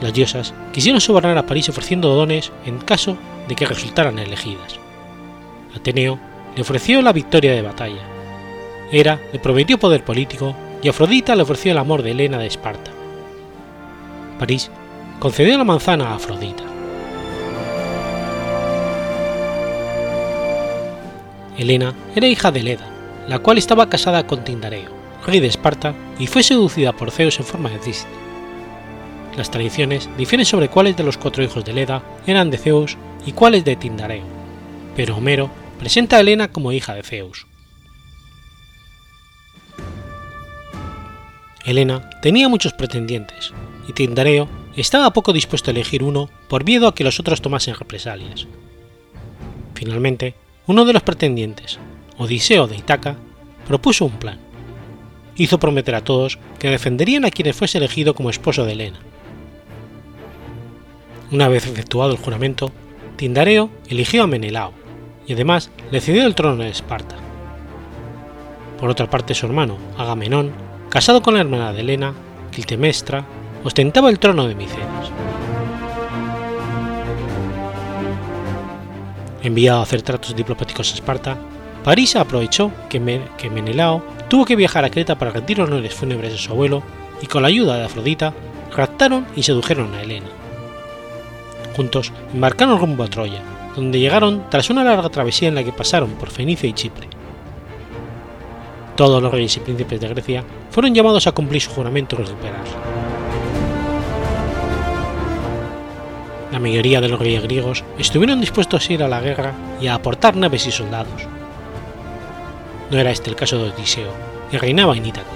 Las 0.00 0.12
diosas 0.12 0.54
quisieron 0.72 1.00
sobornar 1.00 1.36
a 1.36 1.46
París 1.46 1.68
ofreciendo 1.68 2.14
dones 2.14 2.52
en 2.64 2.78
caso 2.78 3.16
de 3.48 3.54
que 3.54 3.66
resultaran 3.66 4.18
elegidas. 4.18 4.78
Ateneo 5.76 6.18
le 6.56 6.62
ofreció 6.62 7.02
la 7.02 7.12
victoria 7.12 7.52
de 7.52 7.62
batalla. 7.62 8.02
Hera 8.90 9.20
le 9.32 9.38
prometió 9.38 9.78
poder 9.78 10.04
político 10.04 10.54
y 10.82 10.88
Afrodita 10.88 11.36
le 11.36 11.42
ofreció 11.42 11.72
el 11.72 11.78
amor 11.78 12.02
de 12.02 12.12
Helena 12.12 12.38
de 12.38 12.46
Esparta. 12.46 12.90
París 14.38 14.70
concedió 15.18 15.58
la 15.58 15.64
manzana 15.64 16.08
a 16.08 16.14
Afrodita. 16.14 16.69
Helena 21.60 21.94
era 22.16 22.26
hija 22.26 22.50
de 22.50 22.62
Leda, 22.62 22.88
la 23.28 23.38
cual 23.40 23.58
estaba 23.58 23.90
casada 23.90 24.26
con 24.26 24.44
Tindareo, 24.44 24.90
rey 25.26 25.40
de 25.40 25.46
Esparta, 25.46 25.94
y 26.18 26.26
fue 26.26 26.42
seducida 26.42 26.94
por 26.94 27.10
Zeus 27.10 27.38
en 27.38 27.44
forma 27.44 27.68
de 27.68 27.78
Disney. 27.78 28.14
Las 29.36 29.50
tradiciones 29.50 30.08
difieren 30.16 30.46
sobre 30.46 30.68
cuáles 30.68 30.96
de 30.96 31.04
los 31.04 31.18
cuatro 31.18 31.44
hijos 31.44 31.62
de 31.66 31.74
Leda 31.74 32.02
eran 32.26 32.50
de 32.50 32.56
Zeus 32.56 32.96
y 33.26 33.32
cuáles 33.32 33.66
de 33.66 33.76
Tindareo, 33.76 34.24
pero 34.96 35.16
Homero 35.16 35.50
presenta 35.78 36.16
a 36.16 36.20
Helena 36.20 36.48
como 36.48 36.72
hija 36.72 36.94
de 36.94 37.02
Zeus. 37.02 37.46
Helena 41.66 42.08
tenía 42.22 42.48
muchos 42.48 42.72
pretendientes, 42.72 43.52
y 43.86 43.92
Tindareo 43.92 44.48
estaba 44.76 45.12
poco 45.12 45.34
dispuesto 45.34 45.70
a 45.70 45.72
elegir 45.72 46.04
uno 46.04 46.30
por 46.48 46.64
miedo 46.64 46.88
a 46.88 46.94
que 46.94 47.04
los 47.04 47.20
otros 47.20 47.42
tomasen 47.42 47.74
represalias. 47.74 48.46
Finalmente, 49.74 50.34
uno 50.70 50.84
de 50.84 50.92
los 50.92 51.02
pretendientes, 51.02 51.80
Odiseo 52.16 52.68
de 52.68 52.76
Itaca, 52.76 53.16
propuso 53.66 54.04
un 54.04 54.12
plan. 54.12 54.38
Hizo 55.34 55.58
prometer 55.58 55.96
a 55.96 56.04
todos 56.04 56.38
que 56.60 56.70
defenderían 56.70 57.24
a 57.24 57.32
quien 57.32 57.52
fuese 57.52 57.78
elegido 57.78 58.14
como 58.14 58.30
esposo 58.30 58.64
de 58.64 58.74
Helena. 58.74 59.00
Una 61.32 61.48
vez 61.48 61.66
efectuado 61.66 62.12
el 62.12 62.18
juramento, 62.18 62.70
Tindareo 63.16 63.68
eligió 63.88 64.22
a 64.22 64.26
Menelao 64.28 64.72
y 65.26 65.32
además 65.32 65.72
le 65.90 66.00
cedió 66.00 66.24
el 66.24 66.36
trono 66.36 66.62
de 66.62 66.70
Esparta. 66.70 67.16
Por 68.78 68.90
otra 68.90 69.10
parte, 69.10 69.34
su 69.34 69.46
hermano, 69.46 69.76
Agamenón, 69.98 70.52
casado 70.88 71.20
con 71.20 71.34
la 71.34 71.40
hermana 71.40 71.72
de 71.72 71.80
Helena, 71.80 72.14
Clitemestra, 72.52 73.26
ostentaba 73.64 74.08
el 74.08 74.20
trono 74.20 74.46
de 74.46 74.54
Micenas. 74.54 75.10
Enviado 79.42 79.80
a 79.80 79.82
hacer 79.82 80.02
tratos 80.02 80.36
diplomáticos 80.36 80.90
a 80.90 80.94
Esparta, 80.94 81.38
París 81.82 82.14
aprovechó 82.16 82.70
que, 82.90 83.00
Menelao 83.00 84.02
tuvo 84.28 84.44
que 84.44 84.56
viajar 84.56 84.84
a 84.84 84.90
Creta 84.90 85.16
para 85.16 85.30
rendir 85.30 85.60
honores 85.60 85.94
fúnebres 85.94 86.34
a 86.34 86.38
su 86.38 86.52
abuelo 86.52 86.82
y 87.22 87.26
con 87.26 87.42
la 87.42 87.48
ayuda 87.48 87.76
de 87.76 87.84
Afrodita 87.84 88.34
raptaron 88.76 89.26
y 89.34 89.42
sedujeron 89.42 89.94
a 89.94 90.02
Helena. 90.02 90.26
Juntos 91.74 92.12
embarcaron 92.34 92.78
rumbo 92.78 93.04
a 93.04 93.08
Troya, 93.08 93.40
donde 93.74 93.98
llegaron 93.98 94.44
tras 94.50 94.68
una 94.68 94.84
larga 94.84 95.08
travesía 95.08 95.48
en 95.48 95.54
la 95.54 95.64
que 95.64 95.72
pasaron 95.72 96.10
por 96.10 96.30
Fenicia 96.30 96.68
y 96.68 96.74
Chipre. 96.74 97.08
Todos 98.96 99.22
los 99.22 99.32
reyes 99.32 99.56
y 99.56 99.60
príncipes 99.60 100.00
de 100.00 100.08
Grecia 100.08 100.44
fueron 100.70 100.94
llamados 100.94 101.26
a 101.26 101.32
cumplir 101.32 101.62
su 101.62 101.70
juramento 101.70 102.16
y 102.16 102.24
recuperarse. 102.24 102.89
La 106.52 106.58
mayoría 106.58 107.00
de 107.00 107.08
los 107.08 107.20
reyes 107.20 107.42
griegos 107.44 107.84
estuvieron 107.98 108.40
dispuestos 108.40 108.88
a 108.88 108.92
ir 108.92 109.02
a 109.04 109.08
la 109.08 109.20
guerra 109.20 109.52
y 109.80 109.86
a 109.86 109.94
aportar 109.94 110.34
naves 110.36 110.66
y 110.66 110.72
soldados, 110.72 111.28
No 112.90 112.98
era 112.98 113.12
este 113.12 113.30
el 113.30 113.36
caso 113.36 113.56
de 113.56 113.70
Odiseo, 113.70 114.12
que 114.50 114.58
reinaba 114.58 114.96
en 114.96 115.06
Ítaca. 115.06 115.30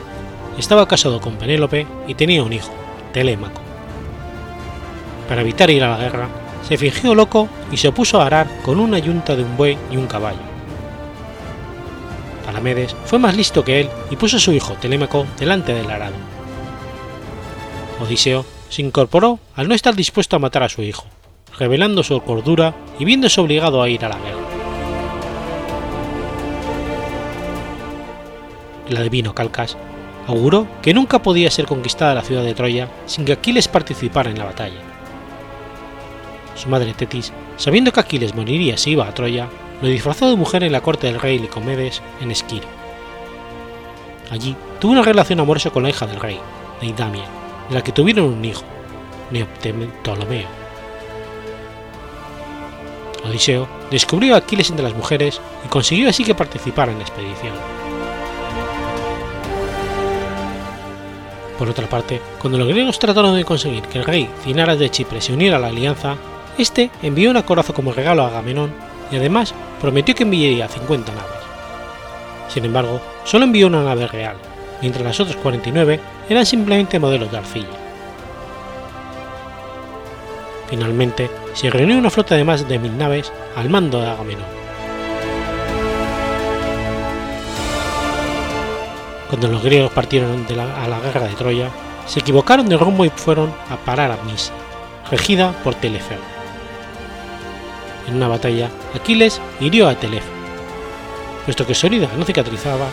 Estaba 0.58 0.88
casado 0.88 1.20
con 1.20 1.36
Penélope 1.36 1.86
y 2.08 2.14
tenía 2.14 2.42
un 2.42 2.52
hijo, 2.52 2.72
Telémaco. 3.12 3.60
Para 5.28 5.42
evitar 5.42 5.70
ir 5.70 5.84
a 5.84 5.90
la 5.90 5.98
guerra, 5.98 6.28
se 6.66 6.76
fingió 6.76 7.14
loco 7.14 7.48
y 7.70 7.76
se 7.76 7.92
puso 7.92 8.20
a 8.20 8.26
arar 8.26 8.48
con 8.62 8.80
una 8.80 8.98
yunta 8.98 9.36
de 9.36 9.44
un 9.44 9.56
buey 9.56 9.78
y 9.92 9.96
un 9.96 10.06
caballo. 10.06 10.38
Palamedes 12.44 12.96
fue 13.04 13.20
más 13.20 13.36
listo 13.36 13.64
que 13.64 13.80
él 13.80 13.90
y 14.10 14.16
puso 14.16 14.36
a 14.36 14.40
su 14.40 14.52
hijo 14.52 14.74
Telémaco 14.74 15.26
delante 15.38 15.74
del 15.74 15.90
arado. 15.90 16.16
Odiseo 18.00 18.44
se 18.74 18.82
incorporó 18.82 19.38
al 19.54 19.68
no 19.68 19.74
estar 19.76 19.94
dispuesto 19.94 20.34
a 20.34 20.40
matar 20.40 20.64
a 20.64 20.68
su 20.68 20.82
hijo, 20.82 21.04
revelando 21.56 22.02
su 22.02 22.20
cordura 22.20 22.74
y 22.98 23.04
viéndose 23.04 23.40
obligado 23.40 23.80
a 23.80 23.88
ir 23.88 24.04
a 24.04 24.08
la 24.08 24.18
guerra. 24.18 24.40
El 28.88 28.96
adivino 28.96 29.32
Calcas 29.32 29.76
auguró 30.26 30.66
que 30.82 30.92
nunca 30.92 31.22
podía 31.22 31.52
ser 31.52 31.66
conquistada 31.66 32.16
la 32.16 32.22
ciudad 32.22 32.42
de 32.42 32.54
Troya 32.54 32.88
sin 33.06 33.24
que 33.24 33.34
Aquiles 33.34 33.68
participara 33.68 34.30
en 34.30 34.38
la 34.38 34.46
batalla. 34.46 34.80
Su 36.56 36.68
madre 36.68 36.94
Tetis, 36.94 37.32
sabiendo 37.56 37.92
que 37.92 38.00
Aquiles 38.00 38.34
moriría 38.34 38.76
si 38.76 38.90
iba 38.90 39.06
a 39.06 39.14
Troya, 39.14 39.46
lo 39.82 39.86
disfrazó 39.86 40.28
de 40.28 40.36
mujer 40.36 40.64
en 40.64 40.72
la 40.72 40.80
corte 40.80 41.06
del 41.06 41.20
rey 41.20 41.38
Licomedes 41.38 42.02
en 42.20 42.32
Esquiro. 42.32 42.66
Allí 44.32 44.56
tuvo 44.80 44.90
una 44.90 45.02
relación 45.02 45.38
amorosa 45.38 45.70
con 45.70 45.84
la 45.84 45.90
hija 45.90 46.08
del 46.08 46.18
rey, 46.18 46.40
Neidamia, 46.82 47.43
de 47.68 47.74
la 47.74 47.82
que 47.82 47.92
tuvieron 47.92 48.26
un 48.26 48.44
hijo, 48.44 48.62
Neoptolomeo. 49.30 50.64
Odiseo 53.24 53.66
descubrió 53.90 54.34
a 54.34 54.38
Aquiles 54.38 54.70
entre 54.70 54.84
las 54.84 54.94
mujeres 54.94 55.40
y 55.64 55.68
consiguió 55.68 56.08
así 56.08 56.24
que 56.24 56.34
participara 56.34 56.92
en 56.92 56.98
la 56.98 57.04
expedición. 57.04 57.54
Por 61.58 61.68
otra 61.68 61.88
parte, 61.88 62.20
cuando 62.40 62.58
los 62.58 62.68
griegos 62.68 62.98
trataron 62.98 63.36
de 63.36 63.44
conseguir 63.44 63.84
que 63.84 63.98
el 63.98 64.04
rey 64.04 64.28
Cinaras 64.42 64.78
de 64.78 64.90
Chipre 64.90 65.20
se 65.20 65.32
uniera 65.32 65.56
a 65.56 65.60
la 65.60 65.68
alianza, 65.68 66.16
este 66.58 66.90
envió 67.02 67.30
un 67.30 67.36
acorazo 67.36 67.72
como 67.72 67.92
regalo 67.92 68.22
a 68.22 68.28
Agamenón 68.28 68.74
y 69.10 69.16
además 69.16 69.54
prometió 69.80 70.14
que 70.14 70.24
enviaría 70.24 70.68
50 70.68 71.12
naves. 71.12 71.30
Sin 72.48 72.64
embargo, 72.64 73.00
solo 73.24 73.44
envió 73.44 73.68
una 73.68 73.82
nave 73.82 74.06
real, 74.08 74.36
mientras 74.84 75.02
las 75.02 75.18
otras 75.18 75.36
49 75.36 75.98
eran 76.28 76.44
simplemente 76.44 76.98
modelos 76.98 77.32
de 77.32 77.38
arcilla. 77.38 77.78
Finalmente, 80.68 81.30
se 81.54 81.70
reunió 81.70 81.96
una 81.96 82.10
flota 82.10 82.34
de 82.34 82.44
más 82.44 82.68
de 82.68 82.78
mil 82.78 82.98
naves 82.98 83.32
al 83.56 83.70
mando 83.70 84.02
de 84.02 84.08
Agamenón. 84.08 84.44
Cuando 89.30 89.48
los 89.48 89.62
griegos 89.62 89.90
partieron 89.90 90.46
a 90.50 90.86
la 90.86 91.00
guerra 91.00 91.28
de 91.28 91.34
Troya, 91.34 91.70
se 92.06 92.20
equivocaron 92.20 92.68
de 92.68 92.76
rumbo 92.76 93.06
y 93.06 93.08
fueron 93.08 93.54
a 93.70 93.78
parar 93.78 94.10
a 94.10 94.22
Misia, 94.24 94.52
regida 95.10 95.52
por 95.64 95.74
Telefeo. 95.76 96.20
En 98.06 98.16
una 98.16 98.28
batalla, 98.28 98.68
Aquiles 98.94 99.40
hirió 99.60 99.88
a 99.88 99.94
Telefo. 99.94 100.28
Puesto 101.46 101.66
que 101.66 101.74
su 101.74 101.86
herida 101.86 102.10
no 102.18 102.26
cicatrizaba, 102.26 102.88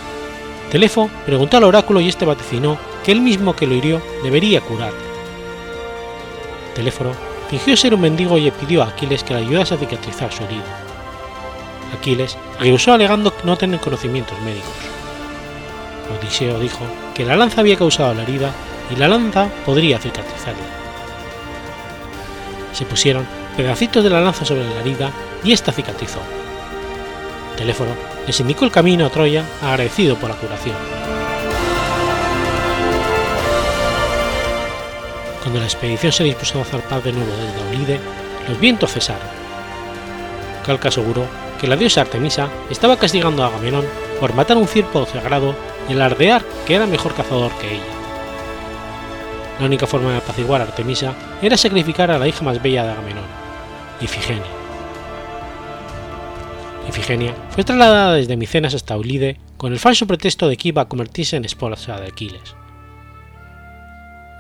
Telefo 0.72 1.10
preguntó 1.26 1.58
al 1.58 1.66
oráculo 1.66 2.00
y 2.00 2.08
este 2.08 2.26
vaticinó 2.26 2.78
que 3.04 3.12
él 3.12 3.20
mismo 3.20 3.54
que 3.54 3.68
lo 3.68 3.76
hirió 3.76 4.02
debería 4.24 4.62
curar. 4.62 4.94
Teléfono 6.74 7.12
fingió 7.50 7.76
ser 7.76 7.94
un 7.94 8.00
mendigo 8.00 8.38
y 8.38 8.50
pidió 8.52 8.82
a 8.82 8.88
Aquiles 8.88 9.22
que 9.26 9.34
le 9.34 9.42
ayudase 9.42 9.74
a 9.74 9.78
cicatrizar 9.78 10.32
su 10.32 10.44
herida. 10.44 10.64
Aquiles 11.94 12.38
rehusó 12.58 12.94
alegando 12.94 13.34
no 13.44 13.58
tener 13.58 13.82
conocimientos 13.82 14.40
médicos. 14.40 14.72
Odiseo 16.18 16.58
dijo 16.58 16.86
que 17.14 17.26
la 17.26 17.36
lanza 17.36 17.60
había 17.60 17.76
causado 17.76 18.14
la 18.14 18.24
herida 18.24 18.54
y 18.90 18.96
la 18.96 19.10
lanza 19.10 19.50
podría 19.66 20.00
cicatrizarla. 20.00 20.64
Se 22.72 22.86
pusieron 22.86 23.28
pedacitos 23.58 24.06
de 24.06 24.10
la 24.10 24.22
lanza 24.22 24.46
sobre 24.46 24.64
la 24.64 24.80
herida 24.80 25.12
y 25.44 25.52
esta 25.52 25.74
cicatrizó. 25.74 26.20
Teléfono 27.58 27.92
les 28.26 28.40
indicó 28.40 28.66
el 28.66 28.72
camino 28.72 29.06
a 29.06 29.10
Troya 29.10 29.44
agradecido 29.62 30.16
por 30.18 30.30
la 30.30 30.36
curación. 30.36 30.76
Cuando 35.42 35.60
la 35.60 35.66
expedición 35.66 36.12
se 36.12 36.24
dispuso 36.24 36.62
a 36.62 36.66
zarpar 36.66 37.02
de 37.02 37.14
nuevo 37.14 37.32
desde 37.32 37.70
Olide, 37.70 38.00
los 38.48 38.60
vientos 38.60 38.94
cesaron. 38.94 39.28
Calca 40.66 40.90
aseguró 40.90 41.26
que 41.60 41.68
la 41.68 41.76
diosa 41.76 42.02
Artemisa 42.02 42.50
estaba 42.70 42.98
castigando 42.98 43.44
a 43.44 43.48
Agamenón 43.48 43.86
por 44.20 44.34
matar 44.34 44.58
un 44.58 44.68
ciervo 44.68 45.06
sagrado 45.06 45.56
y 45.90 45.94
alardear 45.94 46.44
que 46.66 46.76
era 46.76 46.86
mejor 46.86 47.16
cazador 47.16 47.52
que 47.54 47.74
ella. 47.74 47.84
La 49.60 49.66
única 49.66 49.88
forma 49.88 50.12
de 50.12 50.18
apaciguar 50.18 50.62
a 50.62 50.66
Artemisa 50.66 51.14
era 51.42 51.58
sacrificar 51.58 52.12
a 52.12 52.20
la 52.20 52.28
hija 52.28 52.44
más 52.44 52.62
bella 52.62 52.84
de 52.84 52.92
Agamenón, 52.92 53.26
Ifigenia. 54.00 54.61
Ifigenia 56.92 57.34
fue 57.52 57.64
trasladada 57.64 58.16
desde 58.16 58.36
Micenas 58.36 58.74
hasta 58.74 58.98
Ulide 58.98 59.38
con 59.56 59.72
el 59.72 59.80
falso 59.80 60.06
pretexto 60.06 60.50
de 60.50 60.58
que 60.58 60.70
iba 60.70 60.82
a 60.82 60.88
convertirse 60.90 61.38
en 61.38 61.46
esposa 61.46 61.98
de 62.00 62.08
Aquiles. 62.08 62.56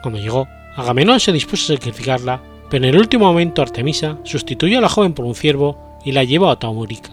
Cuando 0.01 0.19
llegó, 0.19 0.47
Agamenón 0.75 1.19
se 1.21 1.31
dispuso 1.31 1.71
a 1.71 1.77
sacrificarla, 1.77 2.41
pero 2.69 2.83
en 2.83 2.93
el 2.93 2.99
último 2.99 3.25
momento 3.25 3.61
Artemisa 3.61 4.17
sustituyó 4.23 4.79
a 4.79 4.81
la 4.81 4.89
joven 4.89 5.13
por 5.13 5.25
un 5.25 5.35
ciervo 5.35 5.99
y 6.03 6.11
la 6.11 6.25
llevó 6.25 6.49
a 6.49 6.59
Taumurica, 6.59 7.11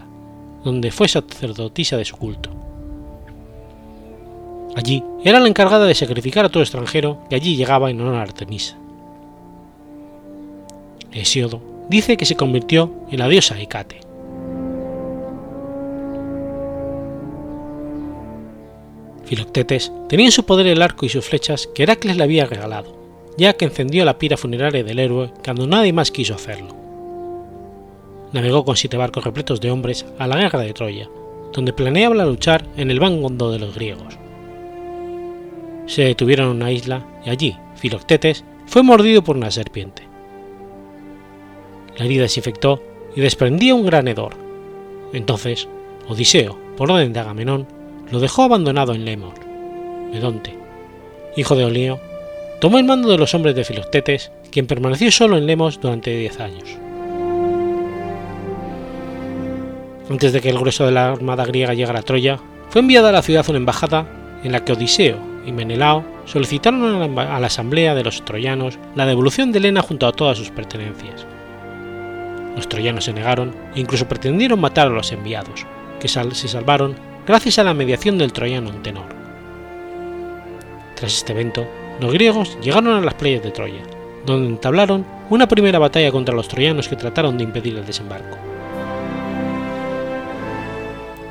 donde 0.65 0.91
fue 0.91 1.07
sacerdotisa 1.07 1.95
de 1.95 2.05
su 2.05 2.17
culto. 2.17 2.49
Allí 4.75 5.03
era 5.23 5.39
la 5.39 5.47
encargada 5.47 5.85
de 5.85 5.95
sacrificar 5.95 6.45
a 6.45 6.49
todo 6.49 6.63
extranjero 6.63 7.21
que 7.29 7.35
allí 7.35 7.55
llegaba 7.55 7.89
en 7.89 8.01
honor 8.01 8.15
a 8.15 8.21
Artemisa. 8.23 8.77
Hesíodo 11.11 11.61
dice 11.89 12.17
que 12.17 12.25
se 12.25 12.35
convirtió 12.35 12.93
en 13.09 13.19
la 13.19 13.27
diosa 13.29 13.59
Hecate. 13.59 14.08
Filoctetes 19.29 19.91
tenía 20.07 20.25
en 20.25 20.31
su 20.31 20.43
poder 20.43 20.65
el 20.65 20.81
arco 20.81 21.05
y 21.05 21.09
sus 21.09 21.23
flechas 21.23 21.69
que 21.75 21.83
Heracles 21.83 22.17
le 22.17 22.23
había 22.23 22.47
regalado, 22.47 22.97
ya 23.37 23.53
que 23.53 23.65
encendió 23.65 24.03
la 24.03 24.17
pira 24.17 24.37
funeraria 24.37 24.83
del 24.83 24.97
héroe 24.97 25.31
cuando 25.45 25.67
nadie 25.67 25.93
más 25.93 26.09
quiso 26.09 26.33
hacerlo. 26.33 26.75
Navegó 28.33 28.65
con 28.65 28.75
siete 28.75 28.97
barcos 28.97 29.23
repletos 29.23 29.61
de 29.61 29.69
hombres 29.69 30.03
a 30.17 30.25
la 30.25 30.37
guerra 30.37 30.61
de 30.61 30.73
Troya, 30.73 31.07
donde 31.53 31.73
planeaba 31.73 32.25
luchar 32.25 32.65
en 32.75 32.89
el 32.89 32.99
vanguardia 32.99 33.49
de 33.49 33.59
los 33.59 33.75
griegos. 33.75 34.17
Se 35.85 36.05
detuvieron 36.05 36.47
en 36.47 36.55
una 36.55 36.71
isla 36.71 37.05
y 37.23 37.29
allí 37.29 37.55
Filoctetes 37.75 38.43
fue 38.65 38.81
mordido 38.81 39.23
por 39.23 39.37
una 39.37 39.51
serpiente. 39.51 40.07
La 41.99 42.05
herida 42.05 42.27
se 42.27 42.39
infectó 42.39 42.81
y 43.15 43.21
desprendía 43.21 43.75
un 43.75 43.85
gran 43.85 44.07
hedor. 44.07 44.33
Entonces, 45.13 45.67
Odiseo, 46.07 46.57
por 46.75 46.89
orden 46.89 47.13
de 47.13 47.19
Agamenón, 47.19 47.78
lo 48.11 48.19
dejó 48.19 48.43
abandonado 48.43 48.93
en 48.93 49.05
Lemor. 49.05 49.35
Medonte, 50.11 50.57
hijo 51.35 51.55
de 51.55 51.65
Olio, 51.65 51.99
tomó 52.59 52.79
el 52.79 52.85
mando 52.85 53.09
de 53.09 53.17
los 53.17 53.33
hombres 53.33 53.55
de 53.55 53.63
Filoctetes, 53.63 54.31
quien 54.51 54.67
permaneció 54.67 55.11
solo 55.11 55.37
en 55.37 55.45
Lemos 55.45 55.79
durante 55.79 56.15
diez 56.15 56.39
años. 56.39 56.77
Antes 60.09 60.33
de 60.33 60.41
que 60.41 60.49
el 60.49 60.57
grueso 60.57 60.85
de 60.85 60.91
la 60.91 61.11
armada 61.11 61.45
griega 61.45 61.75
llegara 61.75 61.99
a 61.99 62.03
Troya, 62.03 62.39
fue 62.69 62.81
enviada 62.81 63.09
a 63.09 63.11
la 63.11 63.21
ciudad 63.21 63.45
una 63.47 63.59
embajada 63.59 64.07
en 64.43 64.51
la 64.51 64.65
que 64.65 64.73
Odiseo 64.73 65.17
y 65.45 65.51
Menelao 65.51 66.03
solicitaron 66.25 66.83
a 66.83 67.39
la, 67.39 67.47
asamblea 67.47 67.95
de 67.95 68.03
los 68.03 68.23
troyanos 68.25 68.79
la 68.95 69.05
devolución 69.05 69.51
de 69.51 69.59
Helena 69.59 69.81
junto 69.81 70.07
a 70.07 70.11
todas 70.11 70.37
sus 70.37 70.49
pertenencias. 70.49 71.25
Los 72.55 72.67
troyanos 72.67 73.05
se 73.05 73.13
negaron 73.13 73.55
e 73.75 73.79
incluso 73.79 74.07
pretendieron 74.07 74.59
matar 74.59 74.87
a 74.87 74.91
los 74.91 75.11
enviados, 75.11 75.65
que 75.99 76.07
se 76.07 76.47
salvaron 76.47 76.95
gracias 77.29 77.59
a 77.59 77.63
la 77.63 77.75
mediación 77.75 78.17
del 78.17 78.33
troyano 78.33 78.71
Antenor. 78.71 79.05
Tras 80.95 81.13
este 81.13 81.31
evento, 81.31 81.67
los 81.99 82.11
griegos 82.11 82.57
llegaron 82.59 82.95
a 82.95 83.01
las 83.01 83.13
playas 83.13 83.43
de 83.43 83.51
Troya, 83.51 83.83
donde 84.25 84.49
entablaron 84.49 85.05
una 85.29 85.47
primera 85.47 85.77
batalla 85.77 86.11
contra 86.11 86.33
los 86.33 86.47
troyanos 86.47 86.87
que 86.87 86.95
trataron 86.95 87.37
de 87.37 87.43
impedir 87.43 87.77
el 87.77 87.85
desembarco. 87.85 88.35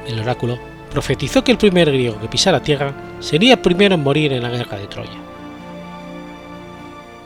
El 0.07 0.21
oráculo 0.21 0.57
profetizó 0.93 1.43
que 1.43 1.51
el 1.51 1.59
primer 1.59 1.91
griego 1.91 2.21
que 2.21 2.29
pisara 2.29 2.63
tierra 2.63 2.95
sería 3.19 3.55
el 3.55 3.61
primero 3.61 3.97
en 3.97 4.05
morir 4.05 4.33
en 4.33 4.45
la 4.45 4.51
guerra 4.51 4.79
de 4.79 4.87
Troya. 4.87 5.19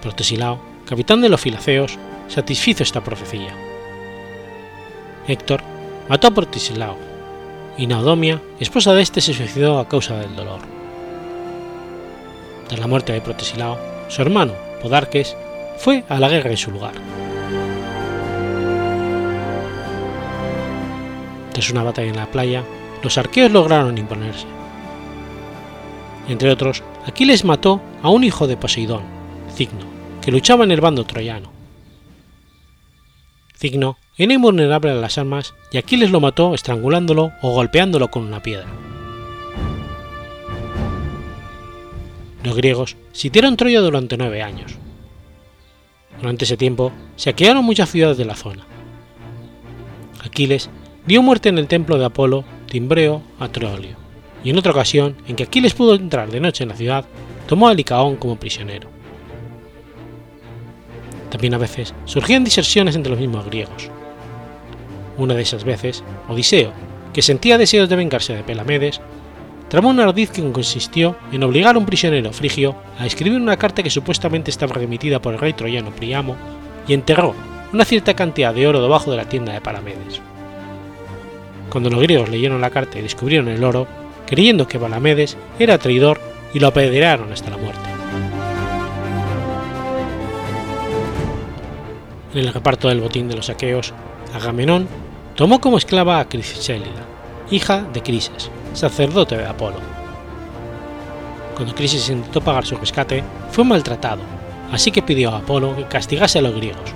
Protesilao, 0.01 0.59
capitán 0.87 1.21
de 1.21 1.29
los 1.29 1.43
filaceos, 1.43 1.99
satisfizo 2.27 2.85
esta 2.85 3.05
profecía. 3.05 3.55
Héctor 5.29 5.61
mató 6.09 6.29
a 6.29 6.31
Protesilao, 6.31 7.12
y 7.79 7.87
Naodomia, 7.87 8.41
esposa 8.61 8.95
de 8.95 9.03
este, 9.03 9.21
se 9.21 9.35
suicidó 9.35 9.79
a 9.79 9.89
causa 9.89 10.17
del 10.17 10.37
dolor. 10.37 10.61
Tras 12.69 12.81
la 12.81 12.87
muerte 12.87 13.13
de 13.13 13.21
Protesilao, 13.21 13.79
su 14.09 14.23
hermano, 14.23 14.55
Podarques, 14.83 15.37
fue 15.79 16.05
a 16.09 16.19
la 16.19 16.29
guerra 16.29 16.51
en 16.51 16.57
su 16.57 16.71
lugar. 16.71 16.95
Tras 21.53 21.71
una 21.71 21.83
batalla 21.83 22.09
en 22.09 22.17
la 22.17 22.31
playa, 22.31 22.65
los 23.03 23.19
arqueos 23.19 23.51
lograron 23.51 23.99
imponerse. 23.99 24.47
Entre 26.29 26.51
otros, 26.51 26.83
Aquiles 27.07 27.45
mató 27.45 27.81
a 28.03 28.11
un 28.11 28.25
hijo 28.25 28.47
de 28.47 28.57
Poseidón, 28.57 29.03
Cigno, 29.55 29.85
que 30.21 30.31
luchaba 30.31 30.65
en 30.65 30.71
el 30.71 30.81
bando 30.81 31.05
troyano. 31.05 31.51
Cigno 33.57 33.97
era 34.17 34.35
invulnerable 34.35 34.91
a 34.91 34.95
las 34.95 35.17
armas 35.17 35.55
y 35.71 35.79
Aquiles 35.79 36.11
lo 36.11 36.21
mató 36.21 36.55
estrangulándolo 36.55 37.33
o 37.41 37.53
golpeándolo 37.53 38.09
con 38.11 38.25
una 38.25 38.43
piedra. 38.43 38.67
Los 42.45 42.57
griegos 42.57 42.97
sitiaron 43.13 43.57
Troya 43.57 43.81
durante 43.81 44.17
nueve 44.17 44.43
años. 44.43 44.75
Durante 46.21 46.45
ese 46.45 46.57
tiempo 46.57 46.93
saquearon 47.17 47.65
muchas 47.65 47.91
ciudades 47.91 48.19
de 48.19 48.25
la 48.25 48.35
zona. 48.35 48.67
Aquiles 50.25 50.69
dio 51.07 51.23
muerte 51.23 51.49
en 51.49 51.59
el 51.59 51.69
templo 51.69 51.99
de 51.99 52.05
Apolo, 52.05 52.45
Timbreo, 52.67 53.23
a 53.39 53.49
Troilio, 53.49 53.97
y 54.45 54.51
en 54.51 54.59
otra 54.59 54.73
ocasión, 54.73 55.17
en 55.27 55.37
que 55.37 55.45
Aquiles 55.45 55.75
pudo 55.75 55.95
entrar 55.95 56.31
de 56.31 56.41
noche 56.41 56.65
en 56.65 56.71
la 56.71 56.77
ciudad, 56.77 57.05
tomó 57.47 57.69
a 57.69 57.75
Licaón 57.75 58.17
como 58.17 58.37
prisionero. 58.37 58.89
También 61.31 61.55
a 61.55 61.59
veces 61.59 61.95
surgían 62.05 62.45
diserciones 62.45 62.95
entre 62.95 63.11
los 63.11 63.21
mismos 63.21 63.47
griegos. 63.47 63.91
Una 65.23 65.35
de 65.35 65.43
esas 65.43 65.63
veces, 65.63 66.03
Odiseo, 66.29 66.73
que 67.13 67.23
sentía 67.23 67.57
deseos 67.57 67.89
de 67.89 67.95
vengarse 67.95 68.35
de 68.35 68.43
Pelamedes, 68.43 69.01
tramó 69.69 69.91
un 69.91 70.01
ardiz 70.01 70.33
que 70.33 70.43
consistió 70.51 71.15
en 71.31 71.45
obligar 71.45 71.77
a 71.77 71.79
un 71.79 71.87
prisionero 71.87 72.33
frigio 72.33 72.75
a 72.99 73.07
escribir 73.07 73.41
una 73.41 73.57
carta 73.57 73.85
que 73.85 73.91
supuestamente 73.91 74.51
estaba 74.51 74.75
remitida 74.75 75.23
por 75.23 75.33
el 75.33 75.39
rey 75.39 75.53
troyano 75.53 75.93
Priamo 75.93 76.35
y 76.89 76.95
enterró 76.95 77.37
una 77.73 77.85
cierta 77.85 78.15
cantidad 78.15 78.53
de 78.53 78.67
oro 78.67 78.83
debajo 78.83 79.13
de 79.13 79.17
la 79.17 79.29
tienda 79.29 79.53
de 79.53 79.61
Palamedes. 79.61 80.21
Cuando 81.71 81.89
los 81.89 82.01
griegos 82.01 82.29
leyeron 82.29 82.61
la 82.61 82.71
carta 82.71 82.99
y 82.99 83.03
descubrieron 83.03 83.47
el 83.47 83.63
oro, 83.63 83.87
creyendo 84.27 84.67
que 84.67 84.81
Palamedes 84.81 85.37
era 85.57 85.79
traidor 85.79 86.21
y 86.53 86.59
lo 86.59 86.67
apedrearon 86.67 87.33
hasta 87.33 87.51
la 87.51 87.59
muerte. 87.59 87.89
En 92.35 92.41
el 92.41 92.53
reparto 92.53 92.89
del 92.89 93.01
botín 93.01 93.29
de 93.29 93.37
los 93.37 93.51
aqueos, 93.51 93.95
Agamenón 94.35 94.89
tomó 95.35 95.61
como 95.61 95.79
esclava 95.79 96.21
a 96.21 96.29
Crisélida, 96.29 97.07
hija 97.51 97.83
de 97.93 98.03
Crises, 98.03 98.51
sacerdote 98.75 99.37
de 99.37 99.47
Apolo. 99.47 99.79
Cuando 101.55 101.75
Crises 101.75 102.09
intentó 102.11 102.41
pagar 102.41 102.67
su 102.67 102.77
rescate, 102.77 103.25
fue 103.51 103.65
maltratado, 103.65 104.23
así 104.71 104.91
que 104.91 105.03
pidió 105.03 105.31
a 105.31 105.39
Apolo 105.39 105.75
que 105.77 105.85
castigase 105.85 106.39
a 106.39 106.43
los 106.43 106.55
griegos, 106.55 106.95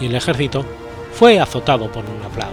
y 0.00 0.06
el 0.06 0.14
ejército 0.14 0.64
fue 1.12 1.40
azotado 1.40 1.90
por 1.90 2.04
una 2.04 2.28
plaga. 2.28 2.50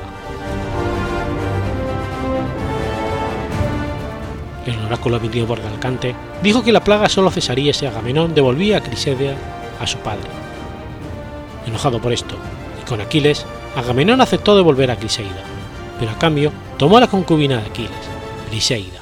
El 4.66 4.86
oráculo 4.86 5.18
emitido 5.18 5.48
por 5.48 5.62
Galcante 5.62 6.16
dijo 6.44 6.64
que 6.64 6.72
la 6.72 6.84
plaga 6.84 7.10
solo 7.10 7.32
cesaría 7.32 7.74
si 7.74 7.86
Agamenón 7.86 8.36
devolvía 8.36 8.78
a 8.78 8.82
Crisedia 8.82 9.36
a 9.80 9.88
su 9.88 9.98
padre. 9.98 10.30
Enojado 11.66 12.00
por 12.00 12.14
esto, 12.14 12.36
y 12.82 12.88
con 12.88 13.02
Aquiles, 13.02 13.46
Agamenón 13.76 14.20
aceptó 14.22 14.56
devolver 14.56 14.90
a 14.92 14.98
Criseida, 14.98 15.44
pero 16.00 16.12
a 16.12 16.18
cambio 16.18 16.52
tomó 16.78 16.98
a 16.98 17.02
la 17.02 17.08
concubina 17.08 17.58
de 17.58 17.68
Aquiles, 17.68 17.92
Briseida. 18.50 19.00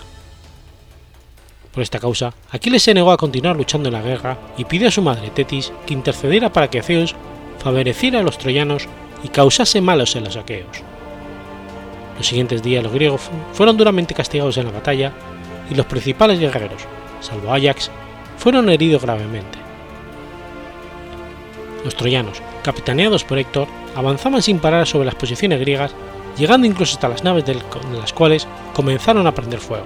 Por 1.72 1.84
esta 1.84 2.00
causa, 2.00 2.34
Aquiles 2.52 2.84
se 2.84 2.94
negó 2.94 3.12
a 3.12 3.18
continuar 3.18 3.56
luchando 3.56 3.90
en 3.90 3.94
la 3.94 4.02
guerra 4.02 4.38
y 4.58 4.66
pidió 4.66 4.88
a 4.88 4.92
su 4.92 5.02
madre 5.02 5.30
Tetis 5.30 5.72
que 5.86 5.94
intercediera 5.94 6.52
para 6.52 6.70
que 6.70 6.82
Zeus 6.82 7.16
favoreciera 7.60 8.20
a 8.20 8.24
los 8.24 8.38
troyanos 8.38 8.88
y 9.24 9.30
causase 9.30 9.80
malos 9.80 10.16
en 10.16 10.24
los 10.24 10.36
aqueos. 10.36 10.84
Los 12.18 12.28
siguientes 12.28 12.64
días 12.64 12.84
los 12.84 12.94
griegos 12.94 13.22
fueron 13.54 13.78
duramente 13.78 14.14
castigados 14.14 14.58
en 14.58 14.66
la 14.66 14.72
batalla 14.72 15.14
y 15.70 15.76
los 15.76 15.86
principales 15.86 16.40
guerreros, 16.40 16.84
salvo 17.22 17.54
Ajax, 17.54 17.92
fueron 18.38 18.70
heridos 18.70 19.02
gravemente. 19.02 19.60
Los 21.84 21.96
troyanos, 21.96 22.42
capitaneados 22.64 23.24
por 23.24 23.40
Héctor, 23.40 23.68
avanzaban 23.96 24.42
sin 24.42 24.60
parar 24.60 24.88
sobre 24.88 25.06
las 25.06 25.16
posiciones 25.16 25.60
griegas, 25.60 25.94
llegando 26.38 26.68
incluso 26.68 26.96
hasta 26.96 27.10
las 27.10 27.24
naves 27.24 27.46
de 27.46 27.56
las 28.00 28.14
cuales 28.14 28.48
comenzaron 28.74 29.26
a 29.28 29.34
prender 29.34 29.60
fuego. 29.60 29.86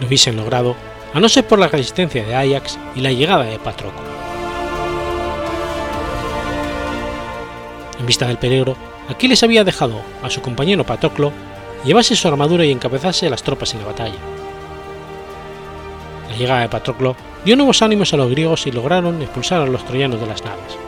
Lo 0.00 0.06
hubiesen 0.06 0.36
logrado, 0.36 0.74
a 1.12 1.20
no 1.20 1.28
ser 1.28 1.46
por 1.46 1.58
la 1.58 1.68
resistencia 1.68 2.24
de 2.24 2.34
Ajax 2.34 2.78
y 2.94 3.00
la 3.00 3.12
llegada 3.12 3.44
de 3.44 3.58
Patroclo. 3.58 4.00
En 7.98 8.06
vista 8.06 8.26
del 8.26 8.38
peligro, 8.38 8.76
Aquiles 9.08 9.42
había 9.42 9.64
dejado 9.64 10.00
a 10.22 10.30
su 10.30 10.40
compañero 10.40 10.86
Patroclo 10.86 11.32
llevase 11.84 12.16
su 12.16 12.28
armadura 12.28 12.64
y 12.64 12.70
encabezase 12.70 13.30
las 13.30 13.42
tropas 13.42 13.74
en 13.74 13.80
la 13.80 13.86
batalla. 13.86 14.14
La 16.28 16.36
llegada 16.36 16.60
de 16.60 16.68
Patroclo 16.68 17.16
dio 17.44 17.56
nuevos 17.56 17.82
ánimos 17.82 18.12
a 18.12 18.16
los 18.16 18.30
griegos 18.30 18.66
y 18.66 18.72
lograron 18.72 19.20
expulsar 19.20 19.62
a 19.62 19.66
los 19.66 19.84
troyanos 19.84 20.20
de 20.20 20.26
las 20.26 20.44
naves. 20.44 20.78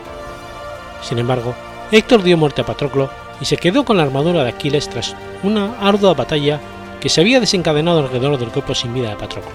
Sin 1.02 1.18
embargo, 1.18 1.54
Héctor 1.90 2.22
dio 2.22 2.36
muerte 2.36 2.62
a 2.62 2.66
Patroclo 2.66 3.10
y 3.40 3.44
se 3.44 3.56
quedó 3.56 3.84
con 3.84 3.96
la 3.96 4.04
armadura 4.04 4.44
de 4.44 4.50
Aquiles 4.50 4.88
tras 4.88 5.14
una 5.42 5.74
ardua 5.80 6.14
batalla 6.14 6.60
que 7.00 7.08
se 7.08 7.20
había 7.20 7.40
desencadenado 7.40 7.98
alrededor 7.98 8.38
del 8.38 8.50
cuerpo 8.50 8.74
sin 8.74 8.94
vida 8.94 9.10
de 9.10 9.16
Patroclo. 9.16 9.50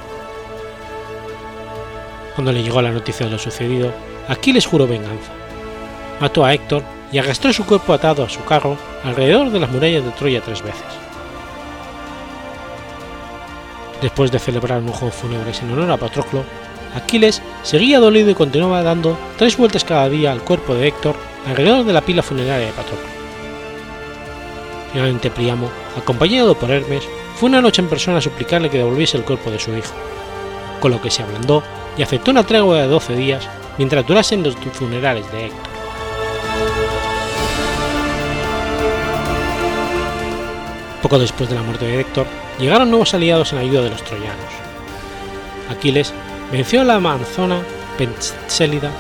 Cuando 2.36 2.51
le 2.51 2.62
llegó 2.62 2.81
la 2.81 2.91
noticia 2.91 3.25
de 3.25 3.31
lo 3.31 3.39
sucedido, 3.39 3.91
Aquiles 4.27 4.67
juró 4.67 4.86
venganza. 4.86 5.31
Mató 6.19 6.43
a 6.43 6.53
Héctor 6.53 6.83
y 7.12 7.17
arrastró 7.17 7.53
su 7.53 7.65
cuerpo 7.65 7.93
atado 7.93 8.23
a 8.23 8.29
su 8.29 8.43
carro 8.43 8.77
alrededor 9.03 9.49
de 9.49 9.60
las 9.60 9.71
murallas 9.71 10.03
de 10.03 10.12
Troya 10.12 10.41
tres 10.41 10.62
veces. 10.62 10.83
Después 14.01 14.31
de 14.31 14.39
celebrar 14.39 14.81
un 14.81 14.91
juego 14.91 15.12
fúnebre 15.12 15.51
en 15.60 15.71
honor 15.71 15.91
a 15.91 15.97
Patroclo, 15.97 16.43
Aquiles 16.93 17.41
seguía 17.63 17.99
dolido 17.99 18.29
y 18.29 18.36
continuaba 18.36 18.83
dando 18.83 19.17
tres 19.38 19.57
vueltas 19.57 19.83
cada 19.83 20.10
día 20.10 20.31
al 20.31 20.43
cuerpo 20.43 20.75
de 20.75 20.88
Héctor 20.88 21.15
alrededor 21.47 21.86
de 21.86 21.93
la 21.93 22.01
pila 22.01 22.21
funeraria 22.21 22.67
de 22.67 22.73
Patroclo. 22.73 23.07
Finalmente 24.91 25.31
Priamo, 25.31 25.69
acompañado 25.97 26.55
por 26.55 26.71
Hermes, 26.71 27.07
fue 27.36 27.49
una 27.49 27.62
noche 27.62 27.81
en 27.81 27.89
persona 27.89 28.17
a 28.17 28.21
suplicarle 28.21 28.69
que 28.69 28.77
devolviese 28.77 29.17
el 29.17 29.23
cuerpo 29.23 29.51
de 29.51 29.60
su 29.60 29.75
hijo, 29.75 29.93
con 30.79 30.91
lo 30.91 31.01
que 31.01 31.12
se 31.12 31.23
ablandó 31.23 31.63
y 31.97 32.03
aceptó 32.03 32.31
una 32.31 32.43
tregua 32.43 32.77
de 32.77 32.88
12 32.88 33.15
días 33.15 33.47
mientras 33.77 34.05
durasen 34.05 34.43
los 34.43 34.55
funerales 34.55 35.31
de 35.31 35.45
Héctor. 35.45 35.67
Poco 41.01 41.19
después 41.19 41.49
de 41.49 41.55
la 41.55 41.62
muerte 41.62 41.86
de 41.86 42.01
Héctor, 42.01 42.25
llegaron 42.60 42.89
nuevos 42.89 43.13
aliados 43.13 43.53
en 43.53 43.60
ayuda 43.60 43.83
de 43.83 43.91
los 43.91 44.03
troyanos. 44.03 44.51
Aquiles 45.69 46.13
venció 46.51 46.81
a 46.81 46.86
la 46.86 46.95
amazona 46.95 47.62
Pentsélida, 47.97 48.91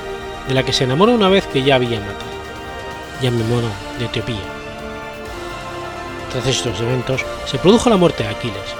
de 0.47 0.53
la 0.53 0.63
que 0.63 0.73
se 0.73 0.83
enamoró 0.83 1.13
una 1.13 1.29
vez 1.29 1.45
que 1.47 1.63
ya 1.63 1.75
había 1.75 1.99
matado, 1.99 2.36
y 3.21 3.27
a 3.27 3.31
Memona 3.31 3.69
de 3.99 4.05
Etiopía. 4.05 4.41
Tras 6.31 6.45
estos 6.47 6.79
eventos, 6.81 7.21
se 7.45 7.57
produjo 7.57 7.89
la 7.89 7.97
muerte 7.97 8.23
de 8.23 8.29
Aquiles, 8.29 8.75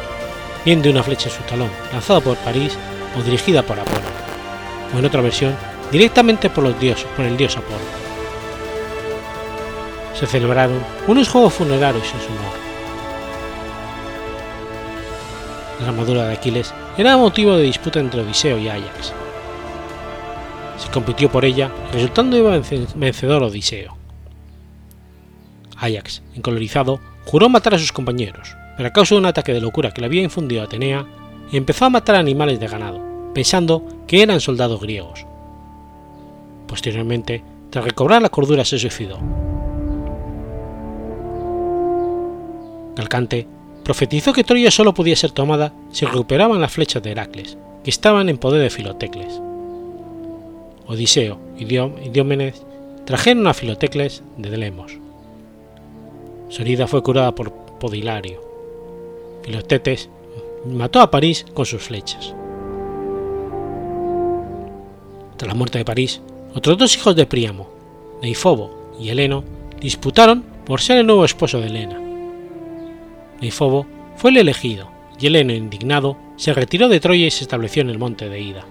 bien 0.66 0.82
de 0.82 0.90
una 0.90 1.04
flecha 1.04 1.30
en 1.30 1.36
su 1.36 1.44
talón, 1.44 1.72
lanzada 1.92 2.20
por 2.20 2.38
París 2.38 2.78
o 3.18 3.24
dirigida 3.24 3.64
por 3.64 3.80
Apolo, 3.80 4.02
o 4.94 5.00
en 5.00 5.06
otra 5.06 5.22
versión, 5.22 5.56
directamente 5.92 6.50
por, 6.50 6.64
los 6.64 6.80
dioses, 6.80 7.08
por 7.16 7.26
el 7.26 7.38
dios 7.38 7.56
Apolo. 7.58 7.80
Se 10.14 10.28
celebraron 10.28 10.84
unos 11.08 11.30
juegos 11.30 11.54
funerarios 11.54 12.06
en 12.06 12.20
su 12.20 12.28
honor. 12.28 12.68
La 15.82 15.88
armadura 15.90 16.26
de 16.26 16.34
Aquiles 16.34 16.74
era 16.98 17.18
motivo 17.18 17.56
de 17.56 17.64
disputa 17.64 18.00
entre 18.00 18.22
Odiseo 18.22 18.58
y 18.58 18.68
Ajax. 18.68 19.14
Se 20.78 20.90
compitió 20.92 21.30
por 21.30 21.46
ella, 21.46 21.72
resultando 21.94 22.62
vencedor 22.96 23.44
Odiseo. 23.44 23.97
Ajax, 25.80 26.22
encolorizado, 26.36 27.00
juró 27.26 27.50
matar 27.50 27.76
a 27.76 27.80
sus 27.80 27.92
compañeros, 27.92 28.56
pero 28.76 28.90
a 28.90 28.94
causa 28.94 29.16
de 29.16 29.20
un 29.20 29.26
ataque 29.26 29.54
de 29.54 29.62
locura 29.62 29.92
que 29.92 30.02
le 30.02 30.08
había 30.08 30.24
infundido 30.24 30.64
Atenea, 30.64 31.06
empezó 31.52 31.86
a 31.86 31.90
matar 31.90 32.16
animales 32.16 32.60
de 32.60 32.68
ganado, 32.68 33.02
pensando 33.34 33.84
que 34.08 34.22
eran 34.22 34.40
soldados 34.40 34.82
griegos. 34.82 35.26
Posteriormente, 36.68 37.44
tras 37.70 37.86
recobrar 37.86 38.22
la 38.22 38.30
cordura, 38.30 38.66
se 38.66 38.80
suicidó. 38.80 39.20
Calcante 42.96 43.48
profetizó 43.84 44.34
que 44.34 44.44
Troya 44.44 44.72
solo 44.72 44.94
podía 44.94 45.16
ser 45.16 45.32
tomada 45.32 45.74
si 45.92 46.06
recuperaban 46.06 46.60
las 46.60 46.72
flechas 46.72 47.04
de 47.04 47.12
Heracles, 47.12 47.58
que 47.84 47.90
estaban 47.90 48.28
en 48.28 48.38
poder 48.38 48.62
de 48.62 48.70
Filotecles. 48.70 49.42
Odiseo 50.88 51.40
y 51.58 51.66
Diómenes 51.66 52.64
trajeron 53.06 53.48
a 53.48 53.54
Filotecles 53.54 54.24
de 54.38 54.50
Delemos. 54.50 54.98
Su 56.50 56.62
herida 56.62 56.88
fue 56.88 57.04
curada 57.04 57.34
por 57.36 57.52
Podilario. 57.52 58.42
Filotetes 59.44 60.10
mató 60.66 61.02
a 61.02 61.12
París 61.12 61.46
con 61.54 61.66
sus 61.66 61.84
flechas. 61.84 62.34
Tras 65.38 65.48
la 65.48 65.54
muerte 65.54 65.78
de 65.78 65.86
París, 65.86 66.22
otros 66.56 66.78
dos 66.78 66.96
hijos 66.96 67.16
de 67.16 67.26
Príamo, 67.26 67.70
Neifobo 68.22 68.94
y 69.00 69.10
Heleno, 69.10 69.44
disputaron 69.80 70.44
por 70.66 70.82
ser 70.82 70.98
el 70.98 71.06
nuevo 71.06 71.26
esposo 71.26 71.60
de 71.60 71.68
Helena. 71.68 72.02
Neifobo 73.40 73.86
fue 74.16 74.32
el 74.32 74.38
elegido, 74.38 74.90
y 75.20 75.28
Heleno, 75.28 75.54
indignado, 75.54 76.18
se 76.36 76.54
retiró 76.54 76.90
de 76.90 77.00
Troya 77.00 77.28
y 77.28 77.32
se 77.32 77.44
estableció 77.44 77.82
en 77.82 77.90
el 77.90 78.00
monte 78.00 78.30
de 78.30 78.40
Ida. 78.40 78.66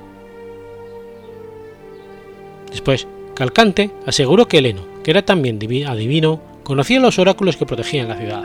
Después, 2.70 3.06
Calcante 3.34 3.90
aseguró 4.06 4.48
que 4.48 4.58
Heleno, 4.58 4.82
que 5.04 5.10
era 5.10 5.22
también 5.22 5.58
adivino, 5.86 6.40
conocía 6.66 6.98
los 6.98 7.20
oráculos 7.20 7.56
que 7.56 7.64
protegían 7.64 8.08
la 8.08 8.16
ciudad. 8.16 8.42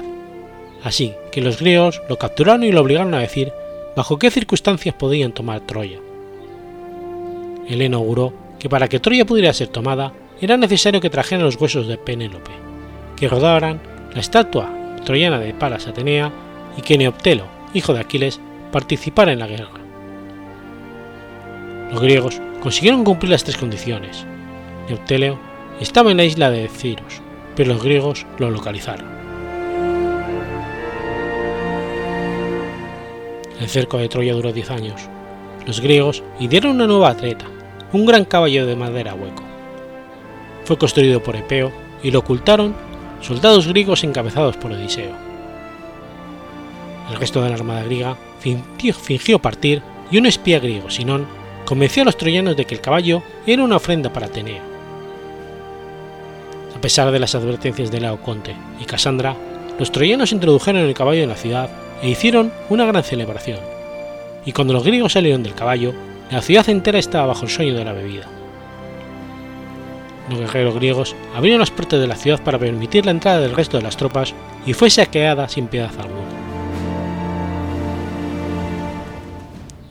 Así 0.83 1.15
que 1.31 1.41
los 1.41 1.59
griegos 1.59 2.03
lo 2.07 2.19
capturaron 2.19 2.63
y 2.63 2.71
lo 2.71 2.81
obligaron 2.81 3.15
a 3.15 3.19
decir 3.19 3.51
bajo 3.95 4.19
qué 4.19 4.29
circunstancias 4.29 4.93
podían 4.93 5.31
tomar 5.31 5.61
Troya. 5.61 5.97
Heleno 7.67 7.97
auguró 7.97 8.31
que 8.59 8.69
para 8.69 8.87
que 8.87 8.99
Troya 8.99 9.25
pudiera 9.25 9.51
ser 9.53 9.69
tomada 9.69 10.13
era 10.39 10.55
necesario 10.55 11.01
que 11.01 11.09
trajeran 11.09 11.43
los 11.43 11.59
huesos 11.59 11.87
de 11.87 11.97
Penélope, 11.97 12.51
que 13.15 13.27
rodaran 13.27 13.81
la 14.13 14.19
estatua 14.19 14.71
troyana 15.03 15.39
de 15.39 15.55
Palas 15.55 15.87
Atenea 15.87 16.31
y 16.77 16.83
que 16.83 16.99
Neoptelo, 16.99 17.45
hijo 17.73 17.91
de 17.95 18.01
Aquiles, 18.01 18.39
participara 18.71 19.33
en 19.33 19.39
la 19.39 19.47
guerra. 19.47 19.81
Los 21.91 21.99
griegos 21.99 22.39
consiguieron 22.61 23.03
cumplir 23.03 23.31
las 23.31 23.43
tres 23.43 23.57
condiciones. 23.57 24.27
Neoptelo 24.87 25.39
estaba 25.79 26.11
en 26.11 26.17
la 26.17 26.23
isla 26.23 26.51
de 26.51 26.67
Ciros, 26.67 27.20
pero 27.55 27.73
los 27.73 27.83
griegos 27.83 28.25
lo 28.37 28.51
localizaron. 28.51 29.07
El 33.59 33.69
cerco 33.69 33.97
de 33.99 34.09
Troya 34.09 34.33
duró 34.33 34.51
10 34.51 34.71
años. 34.71 35.01
Los 35.67 35.81
griegos 35.81 36.23
idearon 36.39 36.71
una 36.71 36.87
nueva 36.87 37.09
atleta, 37.09 37.45
un 37.93 38.05
gran 38.05 38.25
caballo 38.25 38.65
de 38.65 38.75
madera 38.75 39.13
hueco. 39.13 39.43
Fue 40.65 40.77
construido 40.77 41.21
por 41.21 41.35
Epeo 41.35 41.71
y 42.01 42.09
lo 42.09 42.19
ocultaron 42.19 42.73
soldados 43.21 43.67
griegos 43.67 44.03
encabezados 44.03 44.57
por 44.57 44.71
Odiseo. 44.71 45.13
El 47.11 47.17
resto 47.17 47.41
de 47.41 47.49
la 47.49 47.55
armada 47.55 47.83
griega 47.83 48.17
fingió 48.39 49.39
partir 49.39 49.83
y 50.09 50.17
un 50.17 50.25
espía 50.25 50.59
griego, 50.59 50.89
Sinón, 50.89 51.27
convenció 51.65 52.01
a 52.01 52.05
los 52.05 52.17
troyanos 52.17 52.57
de 52.57 52.65
que 52.65 52.75
el 52.75 52.81
caballo 52.81 53.21
era 53.45 53.63
una 53.63 53.75
ofrenda 53.75 54.11
para 54.11 54.25
Atenea. 54.25 54.70
A 56.81 56.89
pesar 56.89 57.11
de 57.11 57.19
las 57.19 57.35
advertencias 57.35 57.91
de 57.91 57.99
Laoconte 58.01 58.55
y 58.79 58.85
Casandra, 58.85 59.35
los 59.77 59.91
troyanos 59.91 60.31
introdujeron 60.31 60.81
el 60.81 60.95
caballo 60.95 61.21
en 61.21 61.29
la 61.29 61.35
ciudad 61.35 61.69
e 62.01 62.09
hicieron 62.09 62.51
una 62.69 62.85
gran 62.85 63.03
celebración. 63.03 63.59
Y 64.47 64.51
cuando 64.51 64.73
los 64.73 64.83
griegos 64.83 65.13
salieron 65.13 65.43
del 65.43 65.53
caballo, 65.53 65.93
la 66.31 66.41
ciudad 66.41 66.67
entera 66.69 66.97
estaba 66.97 67.27
bajo 67.27 67.43
el 67.43 67.51
sueño 67.51 67.75
de 67.75 67.85
la 67.85 67.93
bebida. 67.93 68.25
Los 70.27 70.39
guerreros 70.39 70.73
griegos 70.73 71.15
abrieron 71.35 71.59
las 71.59 71.69
puertas 71.69 72.01
de 72.01 72.07
la 72.07 72.15
ciudad 72.15 72.43
para 72.43 72.57
permitir 72.57 73.05
la 73.05 73.11
entrada 73.11 73.41
del 73.41 73.55
resto 73.55 73.77
de 73.77 73.83
las 73.83 73.95
tropas 73.95 74.33
y 74.65 74.73
fue 74.73 74.89
saqueada 74.89 75.47
sin 75.49 75.67
piedad 75.67 75.91
alguna. 75.99 76.31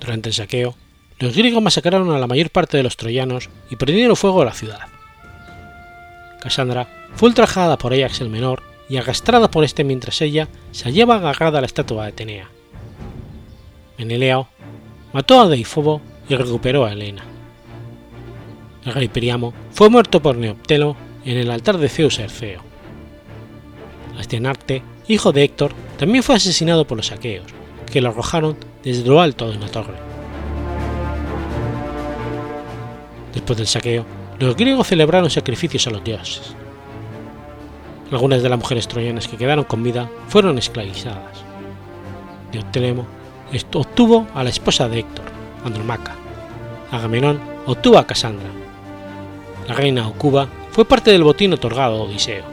Durante 0.01 0.31
el 0.31 0.35
saqueo, 0.35 0.75
los 1.21 1.37
griegos 1.37 1.63
masacraron 1.63 2.11
a 2.11 2.19
la 2.19 2.27
mayor 2.27 2.51
parte 2.51 2.79
de 2.79 2.83
los 2.83 2.97
troyanos 2.97 3.49
y 3.71 3.77
prendieron 3.77 4.17
fuego 4.17 4.43
a 4.43 4.47
la 4.47 4.55
ciudad. 4.55 4.90
Cassandra 6.41 6.89
fue 7.15 7.29
ultrajada 7.29 7.77
por 7.77 7.93
Ajax 7.93 8.21
el 8.21 8.31
Menor 8.31 8.63
y 8.89 8.97
arrastrada 8.97 9.51
por 9.51 9.65
este 9.65 9.85
mientras 9.85 10.21
ella 10.21 10.49
se 10.73 10.85
hallaba 10.85 11.17
agarrada 11.17 11.59
a 11.59 11.61
la 11.61 11.67
estatua 11.67 12.05
de 12.05 12.09
Atenea. 12.09 12.51
Menelao 13.99 14.49
mató 15.13 15.41
a 15.41 15.49
Deifobo 15.49 16.01
y 16.29 16.35
recuperó 16.35 16.85
a 16.85 16.93
Helena. 16.93 17.23
El 18.85 18.95
rey 18.95 19.09
Priamo 19.09 19.53
fue 19.71 19.91
muerto 19.91 20.21
por 20.23 20.37
Neoptelo 20.37 20.97
en 21.25 21.37
el 21.37 21.51
altar 21.51 21.79
de 21.79 21.89
Zeus 21.89 22.19
Erceo. 22.19 22.63
Astianarte, 24.19 24.83
hijo 25.07 25.33
de 25.33 25.45
Héctor, 25.45 25.73
también 25.99 26.23
fue 26.23 26.37
asesinado 26.37 26.87
por 26.87 26.97
los 26.97 27.13
aqueos, 27.13 27.47
que 27.91 28.01
lo 28.01 28.09
arrojaron 28.09 28.57
desde 28.83 29.09
lo 29.09 29.21
alto 29.21 29.51
de 29.51 29.57
una 29.57 29.69
torre. 29.69 29.97
Después 33.35 33.59
del 33.59 33.67
saqueo, 33.67 34.05
los 34.41 34.57
griegos 34.57 34.87
celebraron 34.87 35.29
sacrificios 35.29 35.87
a 35.87 35.91
los 35.91 36.03
dioses. 36.03 36.55
Algunas 38.11 38.43
de 38.43 38.49
las 38.49 38.59
mujeres 38.59 38.89
troyanas 38.89 39.29
que 39.29 39.37
quedaron 39.37 39.65
con 39.65 39.83
vida 39.83 40.09
fueron 40.29 40.57
esclavizadas. 40.57 41.45
Neoptólemo 42.51 43.07
obtuvo 43.75 44.27
a 44.35 44.43
la 44.43 44.49
esposa 44.49 44.89
de 44.89 45.01
Héctor, 45.01 45.27
Andromaca. 45.63 46.15
Agamenón 46.91 47.39
obtuvo 47.67 47.99
a 47.99 48.07
Casandra. 48.07 48.49
La 49.69 49.75
reina 49.75 50.09
Ocuba 50.09 50.49
fue 50.71 50.87
parte 50.87 51.11
del 51.11 51.23
botín 51.23 51.53
otorgado 51.53 51.99
a 51.99 52.05
Odiseo. 52.05 52.45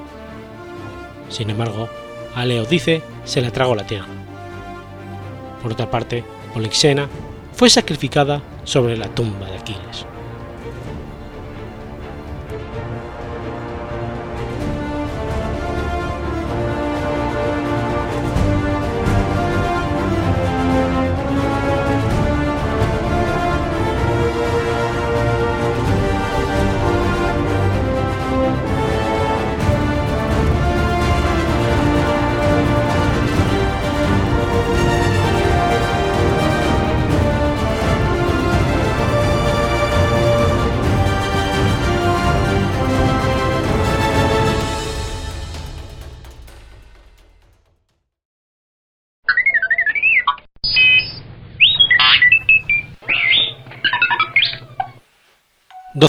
Sin 1.30 1.50
embargo, 1.50 1.88
a 2.36 2.44
Leodice 2.44 3.02
se 3.24 3.40
le 3.40 3.50
tragó 3.50 3.76
la 3.76 3.88
tierra. 3.88 4.08
Por 5.64 5.72
otra 5.72 5.90
parte, 5.90 6.26
Polixena 6.54 7.08
fue 7.54 7.70
sacrificada 7.70 8.42
sobre 8.66 8.98
la 8.98 9.08
tumba 9.08 9.48
de 9.48 9.58
Aquiles. 9.58 10.07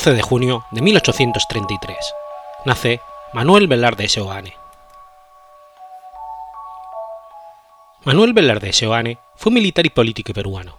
12 0.08 0.16
de 0.16 0.22
junio 0.22 0.64
de 0.70 0.80
1833. 0.80 1.98
Nace 2.64 3.00
Manuel 3.34 3.66
Velarde 3.66 4.08
Seoane. 4.08 4.54
Manuel 8.04 8.32
Velarde 8.32 8.72
Seoane 8.72 9.18
fue 9.36 9.52
militar 9.52 9.84
y 9.84 9.90
político 9.90 10.32
peruano. 10.32 10.78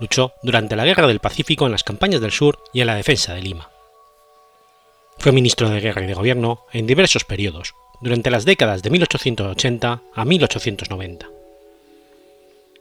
Luchó 0.00 0.34
durante 0.42 0.76
la 0.76 0.84
Guerra 0.84 1.06
del 1.06 1.20
Pacífico 1.20 1.64
en 1.64 1.72
las 1.72 1.82
campañas 1.82 2.20
del 2.20 2.30
sur 2.30 2.62
y 2.74 2.82
en 2.82 2.88
la 2.88 2.94
defensa 2.94 3.32
de 3.32 3.40
Lima. 3.40 3.70
Fue 5.16 5.32
ministro 5.32 5.70
de 5.70 5.80
Guerra 5.80 6.02
y 6.02 6.06
de 6.06 6.12
Gobierno 6.12 6.60
en 6.74 6.86
diversos 6.86 7.24
periodos, 7.24 7.74
durante 8.02 8.30
las 8.30 8.44
décadas 8.44 8.82
de 8.82 8.90
1880 8.90 10.02
a 10.14 10.24
1890. 10.26 11.26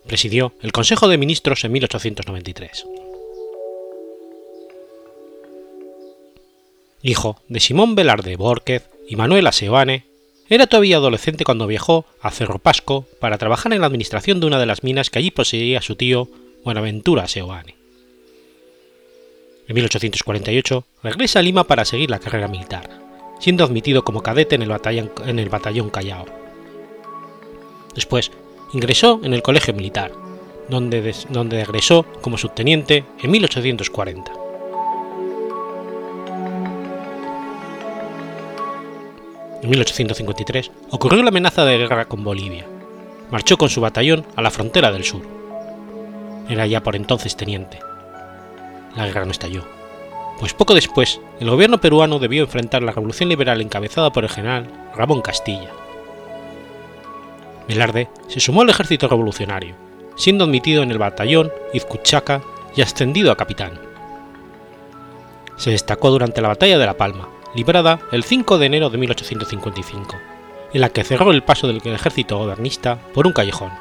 Presidió 0.06 0.52
el 0.62 0.74
Consejo 0.74 1.08
de 1.08 1.18
Ministros 1.18 1.64
en 1.64 1.72
1893. 1.72 2.86
Hijo 7.06 7.40
de 7.48 7.60
Simón 7.60 7.96
Velarde 7.96 8.36
Borquez 8.36 8.90
y 9.08 9.16
Manuela 9.16 9.52
Seoane, 9.52 10.06
era 10.50 10.68
todavía 10.68 10.98
adolescente 10.98 11.44
cuando 11.44 11.68
viajó 11.68 12.06
a 12.22 12.32
Cerro 12.32 12.60
Pasco 12.60 13.06
para 13.20 13.38
trabajar 13.38 13.74
en 13.74 13.82
la 13.82 13.88
administración 13.88 14.40
de 14.40 14.48
una 14.48 14.60
de 14.60 14.66
las 14.66 14.84
minas 14.84 15.10
que 15.10 15.20
allí 15.20 15.32
poseía 15.32 15.82
su 15.82 15.96
tío 15.96 16.28
Buenaventura 16.64 17.28
Seoane. 17.28 17.76
En 19.68 19.76
1848 19.76 20.84
regresa 21.04 21.40
a 21.40 21.42
Lima 21.42 21.64
para 21.66 21.86
seguir 21.86 22.10
la 22.10 22.20
carrera 22.20 22.48
militar, 22.48 22.90
siendo 23.40 23.64
admitido 23.64 24.04
como 24.04 24.22
cadete 24.22 24.56
en 24.56 24.64
el 24.64 25.50
batallón, 25.50 25.90
Callao. 25.90 26.26
Después 27.96 28.32
ingresó 28.74 29.20
en 29.24 29.34
el 29.34 29.42
Colegio 29.42 29.74
Militar, 29.74 30.12
donde, 30.70 31.16
donde 31.30 31.62
egresó 31.62 32.04
como 32.22 32.38
subteniente 32.38 33.06
en 33.22 33.32
1840. 33.32 34.45
En 39.66 39.72
1853 39.72 40.72
ocurrió 40.92 41.24
la 41.24 41.30
amenaza 41.30 41.66
de 41.66 41.80
guerra 41.80 42.06
con 42.06 42.24
Bolivia. 42.24 42.68
Marchó 43.32 43.58
con 43.58 43.68
su 43.68 43.82
batallón 43.82 44.24
a 44.36 44.44
la 44.44 44.52
frontera 44.52 44.92
del 44.92 45.04
sur. 45.04 45.24
Era 46.48 46.68
ya 46.68 46.84
por 46.84 46.96
entonces 46.96 47.36
teniente. 47.36 47.80
La 48.96 49.08
guerra 49.08 49.26
no 49.26 49.32
estalló, 49.32 49.64
pues 50.40 50.54
poco 50.54 50.76
después 50.76 51.20
el 51.40 51.50
gobierno 51.50 51.82
peruano 51.82 52.20
debió 52.20 52.44
enfrentar 52.44 52.84
la 52.84 52.92
revolución 52.92 53.28
liberal 53.28 53.60
encabezada 53.60 54.12
por 54.12 54.24
el 54.24 54.30
general 54.30 54.68
Ramón 54.96 55.22
Castilla. 55.22 55.72
Velarde 57.68 58.08
se 58.28 58.40
sumó 58.40 58.62
al 58.62 58.70
ejército 58.70 59.08
revolucionario, 59.08 59.74
siendo 60.16 60.44
admitido 60.44 60.84
en 60.84 60.92
el 60.92 61.00
batallón 61.00 61.52
Izcuchaca 61.74 62.44
y 62.76 62.84
ascendido 62.84 63.32
a 63.32 63.36
capitán. 63.36 63.80
Se 65.58 65.72
destacó 65.72 66.12
durante 66.12 66.42
la 66.42 66.50
batalla 66.50 66.78
de 66.78 66.86
La 66.86 66.98
Palma, 66.98 67.30
librada 67.56 68.00
el 68.12 68.24
5 68.24 68.58
de 68.58 68.66
enero 68.66 68.90
de 68.90 68.98
1855, 68.98 70.18
en 70.74 70.82
la 70.82 70.90
que 70.90 71.04
cerró 71.04 71.32
el 71.32 71.44
paso 71.44 71.68
del 71.68 71.82
ejército 71.86 72.38
gobernista 72.38 73.00
por 73.14 73.26
un 73.26 73.34
callejón 73.34 73.72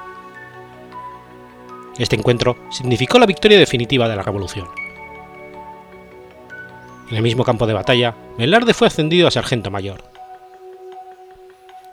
Este 1.98 2.16
encuentro 2.16 2.56
significó 2.70 3.18
la 3.18 3.26
victoria 3.26 3.58
definitiva 3.58 4.08
de 4.08 4.16
la 4.16 4.22
revolución. 4.22 4.68
En 7.10 7.16
el 7.16 7.22
mismo 7.22 7.44
campo 7.44 7.66
de 7.66 7.74
batalla, 7.74 8.14
Velarde 8.38 8.74
fue 8.74 8.86
ascendido 8.86 9.28
a 9.28 9.30
sargento 9.30 9.70
mayor. 9.70 10.02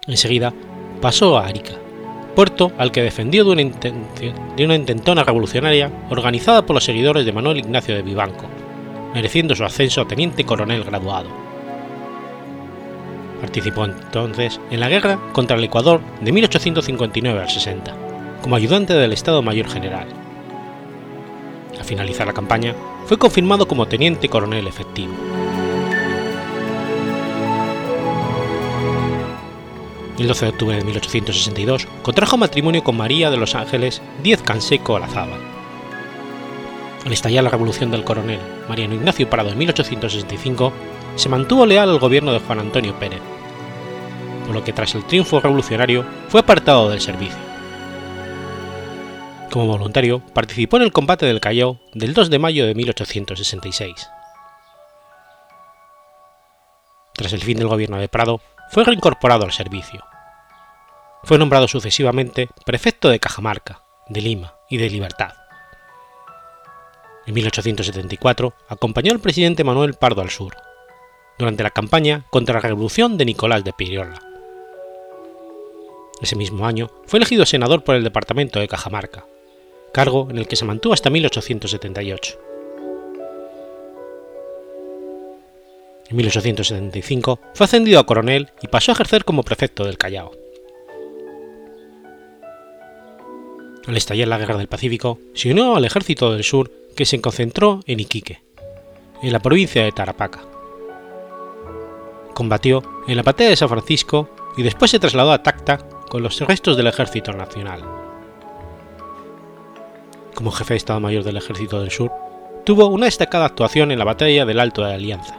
Enseguida 0.08 0.54
pasó 1.02 1.38
a 1.38 1.46
Arica, 1.46 1.74
puerto 2.36 2.72
al 2.78 2.92
que 2.92 3.04
defendió 3.04 3.44
de 3.44 3.52
una, 3.52 3.64
de 4.56 4.66
una 4.66 4.76
intentona 4.76 5.24
revolucionaria 5.24 5.92
organizada 6.10 6.66
por 6.66 6.76
los 6.76 6.86
seguidores 6.86 7.26
de 7.26 7.34
Manuel 7.34 7.58
Ignacio 7.58 7.96
de 7.96 8.02
Vivanco, 8.02 8.46
mereciendo 9.14 9.56
su 9.56 9.66
ascenso 9.66 10.02
a 10.02 10.08
teniente 10.08 10.46
coronel 10.46 10.84
graduado. 10.84 11.51
Participó 13.42 13.86
entonces 13.86 14.62
en 14.70 14.80
la 14.80 14.88
guerra 14.88 15.20
contra 15.34 15.58
el 15.58 15.64
Ecuador 15.64 16.00
de 16.22 16.32
1859 16.32 17.42
al 17.42 17.50
60, 17.50 17.94
como 18.44 18.56
ayudante 18.56 18.94
del 18.94 19.14
Estado 19.14 19.42
Mayor 19.42 19.68
General. 19.68 20.08
Al 21.78 21.84
finalizar 21.84 22.28
la 22.28 22.34
campaña, 22.34 22.76
fue 23.08 23.18
confirmado 23.18 23.68
como 23.68 23.88
teniente 23.88 24.30
coronel 24.30 24.68
efectivo. 24.68 25.14
El 30.20 30.28
12 30.28 30.46
de 30.46 30.52
octubre 30.52 30.78
de 30.78 30.84
1862 30.84 31.88
contrajo 32.04 32.38
matrimonio 32.38 32.84
con 32.84 32.96
María 32.96 33.32
de 33.32 33.38
los 33.38 33.56
Ángeles 33.56 34.04
Díez 34.22 34.44
Canseco 34.44 34.94
Olazábal. 34.94 35.40
Al 37.04 37.12
estallar 37.12 37.44
la 37.44 37.50
revolución 37.50 37.90
del 37.90 38.04
coronel 38.04 38.40
Mariano 38.70 38.94
Ignacio 38.94 39.28
Parado 39.28 39.50
en 39.50 39.58
1865, 39.58 40.72
se 41.16 41.30
mantuvo 41.30 41.66
leal 41.66 41.90
al 41.90 42.00
gobierno 42.00 42.34
de 42.34 42.40
Juan 42.40 42.60
Antonio 42.60 42.94
Pérez, 43.00 43.22
por 44.46 44.56
lo 44.56 44.64
que 44.64 44.74
tras 44.74 44.96
el 44.96 45.06
triunfo 45.06 45.40
revolucionario 45.40 46.06
fue 46.30 46.42
apartado 46.42 46.90
del 46.90 47.02
servicio. 47.02 47.38
Como 49.52 49.68
voluntario, 49.68 50.22
participó 50.34 50.78
en 50.78 50.84
el 50.84 50.94
combate 50.94 51.26
del 51.26 51.42
Callao 51.42 51.80
del 51.94 52.14
2 52.14 52.30
de 52.30 52.40
mayo 52.40 52.66
de 52.66 52.74
1866. 52.74 54.10
Tras 57.14 57.34
el 57.34 57.42
fin 57.42 57.58
del 57.58 57.68
gobierno 57.68 57.98
de 57.98 58.08
Prado, 58.08 58.40
fue 58.70 58.86
reincorporado 58.86 59.44
al 59.44 59.52
servicio. 59.52 60.04
Fue 61.24 61.38
nombrado 61.38 61.68
sucesivamente 61.68 62.50
prefecto 62.66 63.10
de 63.10 63.20
Cajamarca, 63.20 63.84
de 64.08 64.22
Lima 64.22 64.56
y 64.70 64.78
de 64.78 64.90
Libertad. 64.90 65.34
En 67.28 67.34
1874 67.34 68.54
acompañó 68.70 69.12
al 69.12 69.20
presidente 69.20 69.64
Manuel 69.64 69.94
Pardo 69.94 70.22
al 70.22 70.30
sur, 70.30 70.56
durante 71.42 71.64
la 71.64 71.72
campaña 71.72 72.26
contra 72.30 72.54
la 72.54 72.62
revolución 72.62 73.18
de 73.18 73.26
Nicolás 73.26 73.64
de 73.64 73.74
Piriola. 73.74 74.22
Ese 76.22 76.36
mismo 76.36 76.68
año 76.68 76.92
fue 77.08 77.18
elegido 77.18 77.48
senador 77.48 77.84
por 77.84 77.96
el 77.96 78.04
departamento 78.04 78.60
de 78.60 78.68
Cajamarca, 78.68 79.26
cargo 79.92 80.28
en 80.30 80.38
el 80.38 80.48
que 80.48 80.56
se 80.56 80.66
mantuvo 80.66 80.94
hasta 80.94 81.10
1878. 81.10 82.40
En 86.10 86.16
1875 86.16 87.40
fue 87.56 87.64
ascendido 87.64 88.00
a 88.00 88.06
coronel 88.06 88.52
y 88.62 88.68
pasó 88.68 88.92
a 88.92 88.94
ejercer 88.94 89.26
como 89.26 89.42
prefecto 89.42 89.84
del 89.84 89.98
Callao. 89.98 90.34
Al 93.88 93.98
estallar 93.98 94.28
la 94.28 94.38
Guerra 94.38 94.58
del 94.58 94.68
Pacífico, 94.68 95.18
se 95.34 95.50
unió 95.50 95.76
al 95.76 95.86
Ejército 95.86 96.32
del 96.34 96.44
Sur 96.44 96.72
que 96.96 97.06
se 97.06 97.20
concentró 97.20 97.80
en 97.88 98.00
Iquique, 98.00 98.44
en 99.24 99.34
la 99.34 99.40
provincia 99.40 99.84
de 99.84 99.92
Tarapaca. 99.92 100.51
Combatió 102.34 102.84
en 103.08 103.18
la 103.18 103.24
batalla 103.24 103.50
de 103.50 103.56
San 103.56 103.70
Francisco 103.70 104.30
y 104.58 104.64
después 104.64 104.92
se 104.92 105.00
trasladó 105.00 105.32
a 105.32 105.44
Tacta 105.44 105.78
con 106.10 106.24
los 106.24 106.40
restos 106.42 106.78
del 106.78 106.88
Ejército 106.88 107.34
Nacional. 107.34 107.82
Como 110.34 110.52
jefe 110.52 110.74
de 110.74 110.78
Estado 110.78 111.00
Mayor 111.00 111.24
del 111.24 111.38
Ejército 111.38 111.80
del 111.80 111.92
Sur, 111.92 112.12
tuvo 112.66 112.88
una 112.88 113.06
destacada 113.06 113.46
actuación 113.46 113.92
en 113.92 114.00
la 114.00 114.06
batalla 114.06 114.46
del 114.46 114.60
Alto 114.60 114.84
de 114.84 114.94
Alianza. 114.94 115.38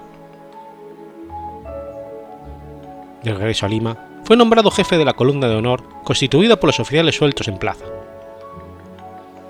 De 3.23 3.33
regreso 3.33 3.67
a 3.67 3.69
Lima, 3.69 3.97
fue 4.25 4.37
nombrado 4.37 4.71
jefe 4.71 4.99
de 4.99 5.05
la 5.05 5.15
columna 5.15 5.49
de 5.49 5.57
honor 5.57 5.83
constituida 6.05 6.57
por 6.57 6.69
los 6.69 6.81
oficiales 6.81 7.17
sueltos 7.17 7.49
en 7.49 7.59
plaza. 7.59 7.85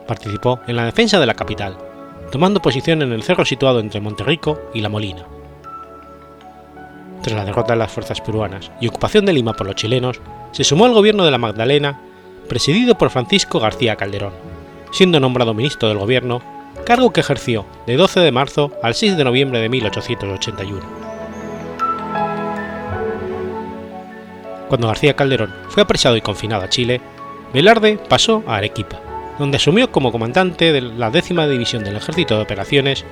Participó 0.07 0.61
en 0.67 0.77
la 0.77 0.85
defensa 0.85 1.21
de 1.21 1.27
la 1.27 1.35
capital, 1.35 1.77
tomando 2.31 2.61
posición 2.61 3.03
en 3.03 3.13
el 3.13 3.23
cerro 3.23 3.45
situado 3.45 3.81
entre 3.81 4.01
Monterrico 4.01 4.59
y 4.75 4.81
La 4.81 4.89
Molina. 4.89 5.27
Tras 7.23 7.37
la 7.37 7.45
derrota 7.45 7.75
de 7.75 7.79
las 7.79 7.93
fuerzas 7.93 8.21
peruanas 8.21 8.71
y 8.81 8.89
ocupación 8.89 9.25
de 9.25 9.33
Lima 9.33 9.53
por 9.53 9.67
los 9.67 9.77
chilenos, 9.77 10.21
se 10.51 10.65
sumó 10.65 10.87
al 10.87 10.93
gobierno 10.93 11.25
de 11.25 11.31
la 11.31 11.39
Magdalena, 11.39 12.01
presidido 12.49 12.99
por 12.99 13.11
Francisco 13.11 13.61
García 13.61 13.97
Calderón, 13.97 14.33
siendo 14.91 15.21
nombrado 15.21 15.55
ministro 15.55 15.89
del 15.89 15.99
gobierno, 15.99 16.43
cargo 16.85 17.13
que 17.13 17.21
ejerció 17.21 17.65
de 17.87 17.97
12 17.97 18.21
de 18.21 18.33
marzo 18.33 18.73
al 18.83 18.95
6 18.95 19.17
de 19.17 19.25
noviembre 19.25 19.61
de 19.61 19.69
1881. 19.69 20.81
Cuando 24.69 24.89
García 24.89 25.15
Calderón 25.15 25.55
fue 25.69 25.83
apresado 25.83 26.17
y 26.17 26.23
confinado 26.23 26.65
a 26.65 26.69
Chile, 26.69 27.01
Velarde 27.55 27.99
pasó 28.09 28.43
a 28.47 28.57
Arequipa, 28.57 29.01
donde 29.39 29.59
asumió 29.59 29.93
como 29.93 30.11
comandante 30.11 30.73
de 30.73 30.81
la 30.81 31.11
décima 31.11 31.47
división 31.47 31.85
del 31.85 31.97
Ejército 31.97 32.37
de 32.37 32.43
Operaciones 32.43 33.05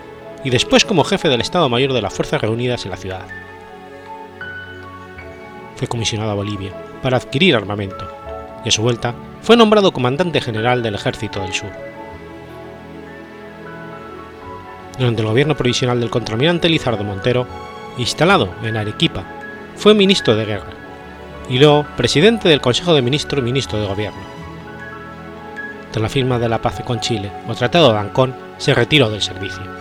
y 0.43 0.51
después 0.51 0.85
como 0.85 1.05
jefe 1.05 1.29
del 1.29 1.43
Estado 1.43 1.69
Mayor 1.69 1.93
de 1.93 2.03
las 2.03 2.15
Fuerzas 2.15 2.41
Reunidas 2.41 2.85
en 2.87 2.91
la 2.91 2.97
ciudad. 2.97 3.50
Fue 5.81 5.89
comisionado 5.89 6.33
a 6.33 6.35
Bolivia 6.35 6.75
para 7.03 7.17
adquirir 7.17 7.57
armamento 7.57 8.07
y 8.63 8.69
a 8.69 8.71
su 8.71 8.83
vuelta 8.83 9.15
fue 9.41 9.57
nombrado 9.57 9.93
comandante 9.93 10.43
general 10.43 10.83
del 10.83 10.97
Ejército 10.97 11.41
del 11.41 11.55
Sur. 11.55 11.71
Durante 14.99 15.23
el 15.23 15.29
gobierno 15.29 15.57
provisional 15.57 15.99
del 15.99 16.11
contraalmirante 16.11 16.69
Lizardo 16.69 17.03
Montero, 17.03 17.47
instalado 17.97 18.51
en 18.63 18.77
Arequipa, 18.77 19.25
fue 19.75 19.95
ministro 19.95 20.37
de 20.37 20.45
Guerra 20.45 20.75
y 21.49 21.59
luego 21.59 21.87
presidente 21.97 22.51
del 22.51 22.61
Consejo 22.61 22.93
de 22.93 23.01
Ministros 23.01 23.41
y 23.41 23.45
ministro 23.45 23.81
de 23.81 23.87
Gobierno 23.87 24.21
tras 25.93 26.03
la 26.03 26.11
firma 26.11 26.39
de 26.39 26.51
la 26.51 26.61
paz 26.61 26.83
con 26.85 27.01
Chile 27.01 27.33
o 27.49 27.55
Tratado 27.55 27.91
de 27.91 27.99
Ancón, 27.99 28.35
se 28.59 28.75
retiró 28.75 29.09
del 29.09 29.23
servicio. 29.23 29.80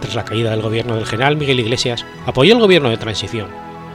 Tras 0.00 0.14
la 0.14 0.24
caída 0.24 0.50
del 0.50 0.62
gobierno 0.62 0.96
del 0.96 1.06
general 1.06 1.36
Miguel 1.36 1.60
Iglesias, 1.60 2.04
apoyó 2.26 2.54
el 2.54 2.60
gobierno 2.60 2.90
de 2.90 2.96
transición, 2.96 3.48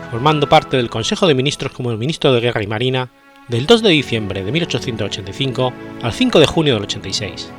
formando 0.10 0.50
parte 0.50 0.78
del 0.78 0.90
Consejo 0.90 1.28
de 1.28 1.36
Ministros 1.36 1.72
como 1.72 1.92
el 1.92 1.98
ministro 1.98 2.34
de 2.34 2.42
Guerra 2.42 2.64
y 2.64 2.68
Marina 2.68 3.10
del 3.48 3.66
2 3.66 3.82
de 3.82 3.90
diciembre 3.90 4.44
de 4.44 4.52
1885 4.52 5.74
al 6.02 6.14
5 6.14 6.40
de 6.40 6.46
junio 6.46 6.74
del 6.76 6.84
86. 6.84 7.52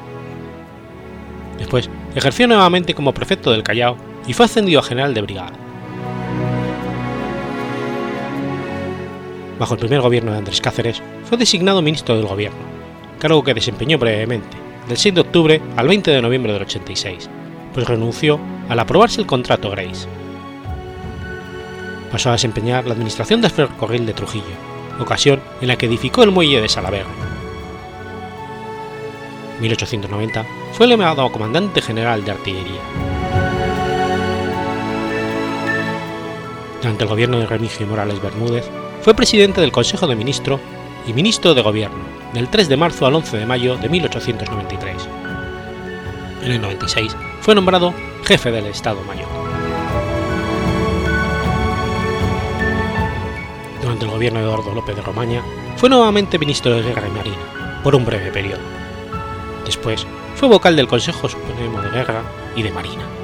Después 1.58 1.90
ejerció 2.14 2.46
nuevamente 2.48 2.94
como 2.94 3.14
prefecto 3.14 3.50
del 3.50 3.62
Callao 3.62 3.96
y 4.26 4.32
fue 4.32 4.46
ascendido 4.46 4.80
a 4.80 4.82
general 4.82 5.14
de 5.14 5.22
brigada. 5.22 5.52
bajo 9.62 9.74
el 9.74 9.80
primer 9.80 10.00
gobierno 10.00 10.32
de 10.32 10.38
Andrés 10.38 10.60
Cáceres, 10.60 11.00
fue 11.22 11.38
designado 11.38 11.82
ministro 11.82 12.16
del 12.16 12.26
gobierno, 12.26 12.58
cargo 13.20 13.44
que 13.44 13.54
desempeñó 13.54 13.96
brevemente, 13.96 14.56
del 14.88 14.96
6 14.96 15.14
de 15.14 15.20
octubre 15.20 15.62
al 15.76 15.86
20 15.86 16.10
de 16.10 16.20
noviembre 16.20 16.52
del 16.52 16.62
86, 16.62 17.30
pues 17.72 17.86
renunció 17.86 18.38
al 18.68 18.78
aprobarse 18.78 19.20
el 19.20 19.26
contrato 19.26 19.70
Grace. 19.70 20.08
Pasó 22.10 22.28
a 22.28 22.32
desempeñar 22.32 22.86
la 22.86 22.92
administración 22.92 23.40
del 23.40 23.50
ferrocarril 23.50 24.06
de 24.06 24.12
Trujillo, 24.12 24.44
ocasión 25.00 25.40
en 25.60 25.68
la 25.68 25.76
que 25.76 25.86
edificó 25.86 26.22
el 26.22 26.30
muelle 26.30 26.60
de 26.60 26.68
Salaverry. 26.68 27.06
En 29.56 29.62
1890 29.62 30.44
fue 30.72 30.86
elevado 30.86 31.22
a 31.22 31.32
comandante 31.32 31.80
general 31.80 32.24
de 32.24 32.32
artillería. 32.32 32.80
Durante 36.82 37.04
el 37.04 37.10
gobierno 37.10 37.38
de 37.38 37.46
Remigio 37.46 37.86
Morales 37.86 38.20
Bermúdez 38.20 38.68
fue 39.02 39.14
presidente 39.14 39.60
del 39.60 39.72
Consejo 39.72 40.06
de 40.06 40.16
Ministros 40.16 40.60
y 41.06 41.12
ministro 41.12 41.54
de 41.54 41.62
Gobierno 41.62 42.22
del 42.32 42.48
3 42.48 42.68
de 42.68 42.76
marzo 42.76 43.06
al 43.06 43.14
11 43.14 43.38
de 43.38 43.46
mayo 43.46 43.76
de 43.76 43.88
1893. 43.88 45.21
En 46.42 46.50
el 46.50 46.60
96 46.60 47.16
fue 47.40 47.54
nombrado 47.54 47.94
jefe 48.24 48.50
del 48.50 48.66
Estado 48.66 49.00
Mayor. 49.04 49.28
Durante 53.80 54.04
el 54.04 54.10
gobierno 54.10 54.40
de 54.40 54.46
Eduardo 54.46 54.74
López 54.74 54.96
de 54.96 55.02
Romaña 55.02 55.42
fue 55.76 55.88
nuevamente 55.88 56.40
ministro 56.40 56.74
de 56.74 56.82
Guerra 56.82 57.06
y 57.06 57.10
Marina, 57.12 57.80
por 57.84 57.94
un 57.94 58.04
breve 58.04 58.32
periodo. 58.32 58.60
Después 59.64 60.04
fue 60.34 60.48
vocal 60.48 60.74
del 60.74 60.88
Consejo 60.88 61.28
Supremo 61.28 61.80
de 61.80 61.90
Guerra 61.90 62.22
y 62.56 62.62
de 62.62 62.72
Marina. 62.72 63.21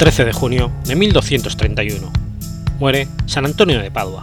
13 0.00 0.24
de 0.24 0.32
junio 0.32 0.72
de 0.86 0.96
1231. 0.96 2.10
Muere 2.78 3.06
San 3.26 3.44
Antonio 3.44 3.78
de 3.82 3.90
Padua. 3.90 4.22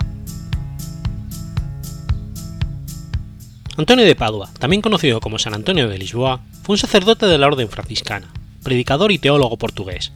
Antonio 3.78 4.04
de 4.04 4.16
Padua, 4.16 4.50
también 4.58 4.82
conocido 4.82 5.20
como 5.20 5.38
San 5.38 5.54
Antonio 5.54 5.88
de 5.88 6.00
Lisboa, 6.00 6.42
fue 6.64 6.74
un 6.74 6.80
sacerdote 6.80 7.28
de 7.28 7.38
la 7.38 7.46
orden 7.46 7.70
franciscana, 7.70 8.34
predicador 8.64 9.12
y 9.12 9.20
teólogo 9.20 9.58
portugués, 9.58 10.14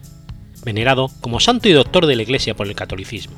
venerado 0.64 1.12
como 1.20 1.38
santo 1.38 1.68
y 1.68 1.72
doctor 1.74 2.06
de 2.06 2.16
la 2.16 2.22
Iglesia 2.22 2.56
por 2.56 2.66
el 2.66 2.74
catolicismo. 2.74 3.36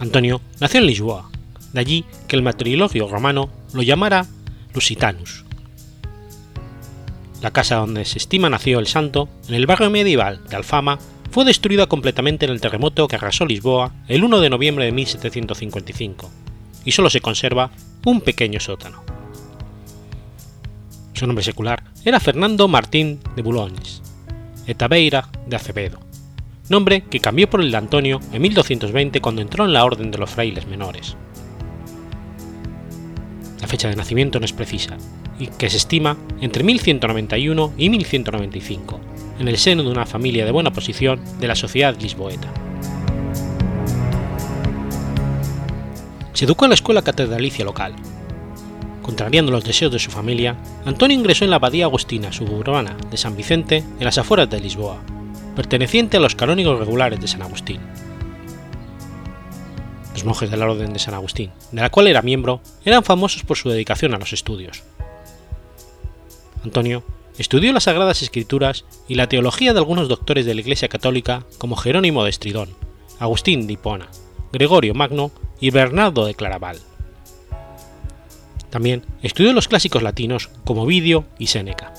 Antonio 0.00 0.42
nació 0.60 0.80
en 0.80 0.86
Lisboa, 0.86 1.30
de 1.72 1.80
allí 1.80 2.04
que 2.28 2.36
el 2.36 2.42
matrilogio 2.42 3.08
romano 3.08 3.48
lo 3.72 3.80
llamara 3.80 4.26
Lusitanus, 4.74 5.46
la 7.40 7.50
casa 7.50 7.76
donde 7.76 8.04
se 8.04 8.18
estima 8.18 8.50
nació 8.50 8.78
el 8.78 8.86
santo, 8.86 9.28
en 9.48 9.54
el 9.54 9.66
barrio 9.66 9.90
medieval 9.90 10.40
de 10.48 10.56
Alfama, 10.56 10.98
fue 11.30 11.44
destruida 11.44 11.86
completamente 11.86 12.44
en 12.44 12.52
el 12.52 12.60
terremoto 12.60 13.06
que 13.08 13.16
arrasó 13.16 13.46
Lisboa 13.46 13.92
el 14.08 14.24
1 14.24 14.40
de 14.40 14.50
noviembre 14.50 14.84
de 14.84 14.92
1755, 14.92 16.30
y 16.84 16.92
solo 16.92 17.08
se 17.08 17.20
conserva 17.20 17.70
un 18.04 18.20
pequeño 18.20 18.60
sótano. 18.60 19.02
Su 21.14 21.26
nombre 21.26 21.44
secular 21.44 21.84
era 22.04 22.20
Fernando 22.20 22.66
Martín 22.66 23.20
de 23.36 23.42
Boulogne, 23.42 23.78
Etabeira 24.66 25.28
de 25.46 25.56
Acevedo, 25.56 26.00
nombre 26.68 27.02
que 27.02 27.20
cambió 27.20 27.48
por 27.48 27.60
el 27.60 27.70
de 27.70 27.76
Antonio 27.76 28.20
en 28.32 28.42
1220 28.42 29.20
cuando 29.20 29.42
entró 29.42 29.64
en 29.64 29.72
la 29.72 29.84
Orden 29.84 30.10
de 30.10 30.18
los 30.18 30.30
Frailes 30.30 30.66
Menores. 30.66 31.16
La 33.60 33.68
fecha 33.68 33.88
de 33.88 33.96
nacimiento 33.96 34.38
no 34.38 34.46
es 34.46 34.52
precisa, 34.52 34.96
que 35.46 35.70
se 35.70 35.76
estima 35.76 36.16
entre 36.40 36.64
1191 36.64 37.72
y 37.76 37.90
1195, 37.90 39.00
en 39.38 39.48
el 39.48 39.58
seno 39.58 39.82
de 39.82 39.90
una 39.90 40.06
familia 40.06 40.44
de 40.44 40.52
buena 40.52 40.72
posición 40.72 41.20
de 41.38 41.48
la 41.48 41.54
sociedad 41.54 41.96
lisboeta. 42.00 42.52
Se 46.32 46.44
educó 46.44 46.64
en 46.64 46.70
la 46.70 46.74
escuela 46.74 47.02
catedralicia 47.02 47.64
local. 47.64 47.94
Contrariando 49.02 49.50
los 49.52 49.64
deseos 49.64 49.92
de 49.92 49.98
su 49.98 50.10
familia, 50.10 50.56
Antonio 50.84 51.16
ingresó 51.16 51.44
en 51.44 51.50
la 51.50 51.56
abadía 51.56 51.84
agustina 51.84 52.32
suburbana 52.32 52.96
de 53.10 53.16
San 53.16 53.36
Vicente 53.36 53.78
en 53.98 54.04
las 54.04 54.18
afueras 54.18 54.48
de 54.48 54.60
Lisboa, 54.60 55.02
perteneciente 55.56 56.16
a 56.16 56.20
los 56.20 56.34
canónigos 56.34 56.78
regulares 56.78 57.20
de 57.20 57.28
San 57.28 57.42
Agustín. 57.42 57.80
Los 60.14 60.24
monjes 60.24 60.50
de 60.50 60.56
la 60.56 60.70
Orden 60.70 60.92
de 60.92 60.98
San 60.98 61.14
Agustín, 61.14 61.50
de 61.72 61.80
la 61.80 61.90
cual 61.90 62.06
era 62.06 62.22
miembro, 62.22 62.60
eran 62.84 63.04
famosos 63.04 63.42
por 63.42 63.56
su 63.56 63.68
dedicación 63.68 64.14
a 64.14 64.18
los 64.18 64.32
estudios, 64.32 64.82
Antonio 66.64 67.02
estudió 67.38 67.72
las 67.72 67.84
Sagradas 67.84 68.22
Escrituras 68.22 68.84
y 69.08 69.14
la 69.14 69.28
teología 69.28 69.72
de 69.72 69.78
algunos 69.78 70.08
doctores 70.08 70.44
de 70.46 70.54
la 70.54 70.60
Iglesia 70.60 70.88
Católica 70.88 71.44
como 71.58 71.76
Jerónimo 71.76 72.24
de 72.24 72.30
Estridón, 72.30 72.70
Agustín 73.18 73.66
de 73.66 73.74
Hipona, 73.74 74.08
Gregorio 74.52 74.94
Magno 74.94 75.30
y 75.60 75.70
Bernardo 75.70 76.26
de 76.26 76.34
Claraval. 76.34 76.78
También 78.70 79.04
estudió 79.22 79.52
los 79.52 79.68
clásicos 79.68 80.02
latinos 80.02 80.48
como 80.64 80.86
Vidio 80.86 81.24
y 81.38 81.48
Séneca. 81.48 81.92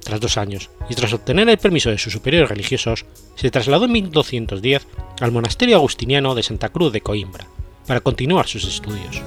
Tras 0.00 0.20
dos 0.20 0.36
años, 0.36 0.70
y 0.90 0.94
tras 0.94 1.14
obtener 1.14 1.48
el 1.48 1.56
permiso 1.56 1.88
de 1.88 1.96
sus 1.96 2.12
superiores 2.12 2.50
religiosos, 2.50 3.06
se 3.36 3.50
trasladó 3.50 3.86
en 3.86 3.92
1210 3.92 4.86
al 5.20 5.32
monasterio 5.32 5.76
agustiniano 5.76 6.34
de 6.34 6.42
Santa 6.42 6.68
Cruz 6.68 6.92
de 6.92 7.00
Coimbra, 7.00 7.46
para 7.86 8.00
continuar 8.00 8.46
sus 8.46 8.64
estudios. 8.64 9.22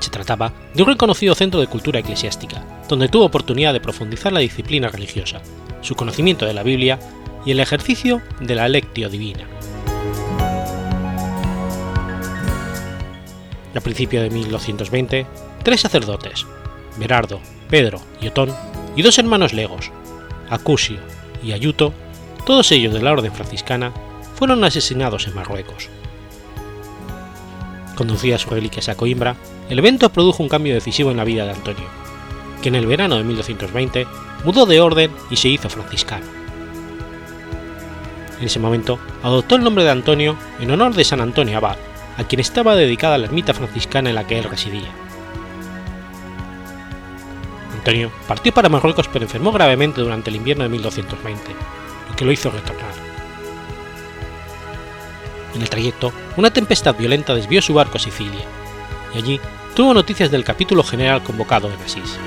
Se 0.00 0.10
trataba 0.10 0.52
de 0.74 0.82
un 0.82 0.88
reconocido 0.88 1.34
centro 1.34 1.60
de 1.60 1.66
cultura 1.66 2.00
eclesiástica, 2.00 2.62
donde 2.88 3.08
tuvo 3.08 3.24
oportunidad 3.24 3.72
de 3.72 3.80
profundizar 3.80 4.32
la 4.32 4.40
disciplina 4.40 4.88
religiosa, 4.88 5.40
su 5.80 5.94
conocimiento 5.94 6.46
de 6.46 6.54
la 6.54 6.62
Biblia 6.62 6.98
y 7.44 7.52
el 7.52 7.60
ejercicio 7.60 8.22
de 8.40 8.54
la 8.54 8.68
lectio 8.68 9.08
divina. 9.08 9.46
A 13.74 13.80
principios 13.80 14.22
de 14.22 14.30
1220, 14.30 15.26
tres 15.62 15.80
sacerdotes, 15.80 16.46
Berardo, 16.98 17.40
Pedro 17.68 18.00
y 18.20 18.28
Otón, 18.28 18.52
y 18.96 19.02
dos 19.02 19.18
hermanos 19.18 19.52
legos, 19.52 19.90
Acusio 20.48 20.98
y 21.42 21.52
Ayuto, 21.52 21.92
todos 22.46 22.72
ellos 22.72 22.94
de 22.94 23.02
la 23.02 23.12
orden 23.12 23.32
franciscana, 23.32 23.92
fueron 24.34 24.64
asesinados 24.64 25.26
en 25.26 25.34
Marruecos. 25.34 25.88
Conducía 27.96 28.38
sus 28.38 28.50
reliquias 28.50 28.88
a 28.88 28.96
Coimbra, 28.96 29.36
el 29.68 29.78
evento 29.78 30.10
produjo 30.10 30.42
un 30.42 30.48
cambio 30.48 30.74
decisivo 30.74 31.10
en 31.10 31.16
la 31.16 31.24
vida 31.24 31.44
de 31.44 31.52
Antonio, 31.52 31.86
que 32.62 32.68
en 32.68 32.76
el 32.76 32.86
verano 32.86 33.16
de 33.16 33.24
1220 33.24 34.06
mudó 34.44 34.64
de 34.66 34.80
orden 34.80 35.10
y 35.30 35.36
se 35.36 35.48
hizo 35.48 35.68
franciscano. 35.68 36.26
En 38.38 38.46
ese 38.46 38.60
momento 38.60 38.98
adoptó 39.22 39.56
el 39.56 39.64
nombre 39.64 39.84
de 39.84 39.90
Antonio 39.90 40.36
en 40.60 40.70
honor 40.70 40.94
de 40.94 41.04
San 41.04 41.20
Antonio 41.20 41.56
Abad, 41.56 41.76
a 42.16 42.24
quien 42.24 42.40
estaba 42.40 42.76
dedicada 42.76 43.18
la 43.18 43.26
ermita 43.26 43.54
franciscana 43.54 44.10
en 44.10 44.14
la 44.14 44.26
que 44.26 44.38
él 44.38 44.44
residía. 44.44 44.88
Antonio 47.72 48.10
partió 48.28 48.52
para 48.52 48.68
Marruecos 48.68 49.08
pero 49.12 49.24
enfermó 49.24 49.52
gravemente 49.52 50.00
durante 50.00 50.30
el 50.30 50.36
invierno 50.36 50.64
de 50.64 50.70
1220, 50.70 51.42
lo 52.10 52.16
que 52.16 52.24
lo 52.24 52.32
hizo 52.32 52.50
retornar. 52.50 52.94
En 55.54 55.62
el 55.62 55.70
trayecto, 55.70 56.12
una 56.36 56.52
tempestad 56.52 56.94
violenta 56.96 57.34
desvió 57.34 57.62
su 57.62 57.72
barco 57.72 57.96
a 57.96 58.00
Sicilia, 58.00 58.44
allí 59.16 59.40
tuvo 59.74 59.94
noticias 59.94 60.30
del 60.30 60.44
capítulo 60.44 60.82
general 60.82 61.22
convocado 61.22 61.68
en 61.68 61.80
Asís. 61.80 62.18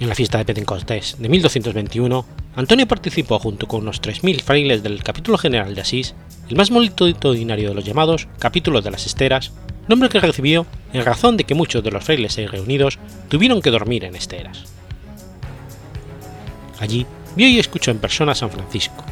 En 0.00 0.08
la 0.08 0.14
fiesta 0.14 0.38
de 0.38 0.44
Pentecostés 0.44 1.16
de 1.18 1.28
1221, 1.28 2.26
Antonio 2.56 2.86
participó 2.86 3.38
junto 3.38 3.66
con 3.66 3.82
unos 3.82 4.02
3.000 4.02 4.42
frailes 4.42 4.82
del 4.82 5.02
capítulo 5.02 5.38
general 5.38 5.74
de 5.74 5.80
Asís, 5.80 6.14
el 6.48 6.56
más 6.56 6.70
multitudinario 6.70 7.70
de 7.70 7.74
los 7.74 7.84
llamados 7.84 8.28
capítulos 8.38 8.84
de 8.84 8.90
las 8.90 9.06
esteras, 9.06 9.52
nombre 9.88 10.08
que 10.08 10.20
recibió 10.20 10.66
en 10.92 11.04
razón 11.04 11.36
de 11.36 11.44
que 11.44 11.54
muchos 11.54 11.82
de 11.82 11.90
los 11.90 12.04
frailes 12.04 12.36
ahí 12.38 12.46
reunidos 12.46 12.98
tuvieron 13.28 13.62
que 13.62 13.70
dormir 13.70 14.04
en 14.04 14.14
esteras. 14.14 14.64
Allí 16.80 17.06
vio 17.36 17.48
y 17.48 17.58
escuchó 17.58 17.90
en 17.90 17.98
persona 17.98 18.32
a 18.32 18.34
San 18.34 18.50
Francisco. 18.50 19.04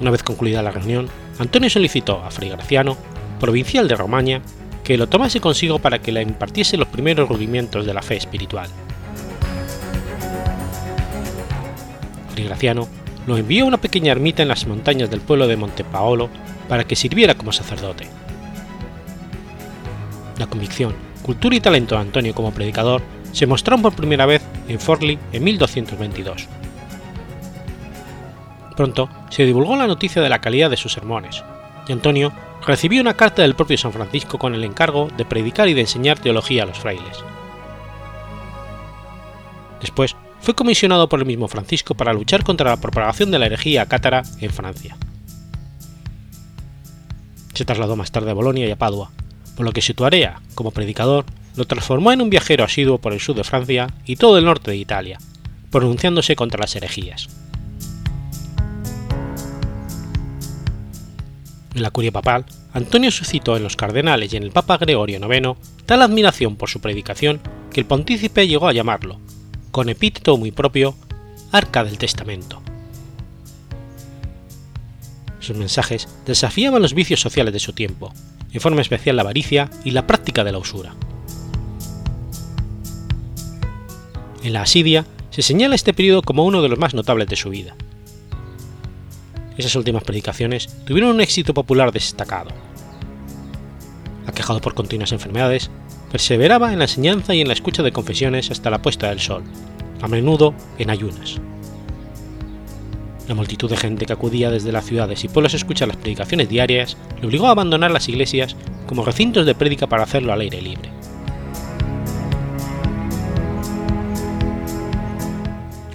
Una 0.00 0.10
vez 0.10 0.22
concluida 0.22 0.62
la 0.62 0.70
reunión, 0.70 1.08
Antonio 1.38 1.70
solicitó 1.70 2.22
a 2.22 2.30
Fray 2.30 2.50
Graciano, 2.50 2.96
provincial 3.40 3.88
de 3.88 3.96
Romaña, 3.96 4.42
que 4.84 4.96
lo 4.96 5.08
tomase 5.08 5.40
consigo 5.40 5.78
para 5.78 6.00
que 6.00 6.12
le 6.12 6.22
impartiese 6.22 6.76
los 6.76 6.88
primeros 6.88 7.28
rudimientos 7.28 7.86
de 7.86 7.94
la 7.94 8.02
fe 8.02 8.16
espiritual. 8.16 8.68
Fray 12.30 12.44
Graciano 12.44 12.88
lo 13.26 13.36
envió 13.36 13.64
a 13.64 13.68
una 13.68 13.80
pequeña 13.80 14.12
ermita 14.12 14.42
en 14.42 14.48
las 14.48 14.66
montañas 14.66 15.10
del 15.10 15.20
pueblo 15.20 15.46
de 15.46 15.56
Montepaolo 15.56 16.28
para 16.68 16.84
que 16.84 16.96
sirviera 16.96 17.34
como 17.34 17.52
sacerdote. 17.52 18.06
La 20.38 20.46
convicción, 20.46 20.94
cultura 21.22 21.54
y 21.54 21.60
talento 21.60 21.94
de 21.94 22.00
Antonio 22.00 22.34
como 22.34 22.52
predicador 22.52 23.02
se 23.32 23.46
mostraron 23.46 23.82
por 23.82 23.94
primera 23.94 24.26
vez 24.26 24.42
en 24.68 24.80
Forli 24.80 25.18
en 25.32 25.44
1222 25.44 26.48
Pronto 28.76 29.08
se 29.30 29.44
divulgó 29.44 29.76
la 29.76 29.86
noticia 29.86 30.22
de 30.22 30.28
la 30.28 30.40
calidad 30.40 30.70
de 30.70 30.76
sus 30.76 30.92
sermones, 30.92 31.42
y 31.88 31.92
Antonio 31.92 32.32
recibió 32.66 33.00
una 33.00 33.14
carta 33.14 33.42
del 33.42 33.54
propio 33.54 33.76
San 33.76 33.92
Francisco 33.92 34.38
con 34.38 34.54
el 34.54 34.64
encargo 34.64 35.08
de 35.16 35.24
predicar 35.24 35.68
y 35.68 35.74
de 35.74 35.82
enseñar 35.82 36.18
teología 36.18 36.62
a 36.62 36.66
los 36.66 36.78
frailes. 36.78 37.24
Después 39.80 40.14
fue 40.40 40.54
comisionado 40.54 41.08
por 41.08 41.20
el 41.20 41.26
mismo 41.26 41.48
Francisco 41.48 41.94
para 41.94 42.12
luchar 42.12 42.44
contra 42.44 42.70
la 42.70 42.76
propagación 42.76 43.30
de 43.30 43.38
la 43.38 43.46
herejía 43.46 43.86
cátara 43.86 44.22
en 44.40 44.50
Francia. 44.50 44.96
Se 47.54 47.64
trasladó 47.64 47.96
más 47.96 48.10
tarde 48.10 48.30
a 48.30 48.34
Bolonia 48.34 48.66
y 48.66 48.70
a 48.70 48.76
Padua, 48.76 49.10
por 49.56 49.66
lo 49.66 49.72
que 49.72 49.82
su 49.82 49.94
tarea 49.94 50.40
como 50.54 50.70
predicador 50.70 51.24
lo 51.56 51.66
transformó 51.66 52.12
en 52.12 52.22
un 52.22 52.30
viajero 52.30 52.64
asiduo 52.64 52.98
por 52.98 53.12
el 53.12 53.20
sur 53.20 53.36
de 53.36 53.44
Francia 53.44 53.88
y 54.06 54.16
todo 54.16 54.38
el 54.38 54.44
norte 54.44 54.70
de 54.70 54.78
Italia, 54.78 55.18
pronunciándose 55.70 56.34
contra 56.34 56.60
las 56.60 56.74
herejías. 56.74 57.28
En 61.74 61.82
la 61.82 61.90
curia 61.90 62.12
papal, 62.12 62.44
Antonio 62.74 63.10
suscitó 63.10 63.56
en 63.56 63.62
los 63.62 63.76
cardenales 63.76 64.32
y 64.32 64.36
en 64.36 64.42
el 64.42 64.50
Papa 64.50 64.76
Gregorio 64.76 65.18
IX 65.18 65.58
tal 65.86 66.02
admiración 66.02 66.56
por 66.56 66.68
su 66.68 66.80
predicación 66.80 67.40
que 67.70 67.80
el 67.80 67.86
pontícipe 67.86 68.46
llegó 68.46 68.68
a 68.68 68.72
llamarlo, 68.72 69.18
con 69.70 69.88
epíteto 69.88 70.36
muy 70.36 70.50
propio, 70.50 70.94
Arca 71.50 71.84
del 71.84 71.98
Testamento. 71.98 72.62
Sus 75.40 75.56
mensajes 75.56 76.08
desafiaban 76.26 76.82
los 76.82 76.94
vicios 76.94 77.20
sociales 77.20 77.52
de 77.52 77.58
su 77.58 77.72
tiempo, 77.72 78.12
en 78.52 78.60
forma 78.60 78.82
especial 78.82 79.16
la 79.16 79.22
avaricia 79.22 79.70
y 79.84 79.90
la 79.90 80.06
práctica 80.06 80.44
de 80.44 80.52
la 80.52 80.58
usura. 80.58 80.94
En 84.42 84.52
la 84.52 84.62
Asidia 84.62 85.06
se 85.30 85.42
señala 85.42 85.74
este 85.74 85.94
periodo 85.94 86.22
como 86.22 86.44
uno 86.44 86.62
de 86.62 86.68
los 86.68 86.78
más 86.78 86.94
notables 86.94 87.28
de 87.28 87.36
su 87.36 87.50
vida. 87.50 87.74
Esas 89.56 89.76
últimas 89.76 90.04
predicaciones 90.04 90.68
tuvieron 90.86 91.10
un 91.10 91.20
éxito 91.20 91.54
popular 91.54 91.92
destacado. 91.92 92.50
aquejado 94.26 94.60
por 94.60 94.74
continuas 94.74 95.12
enfermedades, 95.12 95.70
perseveraba 96.10 96.72
en 96.72 96.78
la 96.78 96.84
enseñanza 96.84 97.34
y 97.34 97.40
en 97.40 97.48
la 97.48 97.54
escucha 97.54 97.82
de 97.82 97.92
confesiones 97.92 98.50
hasta 98.50 98.70
la 98.70 98.80
puesta 98.80 99.08
del 99.08 99.20
sol, 99.20 99.42
a 100.00 100.08
menudo 100.08 100.54
en 100.78 100.90
ayunas. 100.90 101.40
La 103.28 103.34
multitud 103.34 103.68
de 103.68 103.76
gente 103.76 104.06
que 104.06 104.12
acudía 104.12 104.50
desde 104.50 104.72
las 104.72 104.84
ciudades 104.84 105.24
y 105.24 105.28
pueblos 105.28 105.54
a 105.54 105.56
escuchar 105.56 105.88
las 105.88 105.96
predicaciones 105.96 106.48
diarias 106.48 106.96
le 107.20 107.26
obligó 107.26 107.48
a 107.48 107.50
abandonar 107.50 107.90
las 107.90 108.08
iglesias 108.08 108.56
como 108.86 109.04
recintos 109.04 109.44
de 109.44 109.54
prédica 109.54 109.86
para 109.86 110.04
hacerlo 110.04 110.32
al 110.32 110.40
aire 110.40 110.60
libre. 110.60 110.90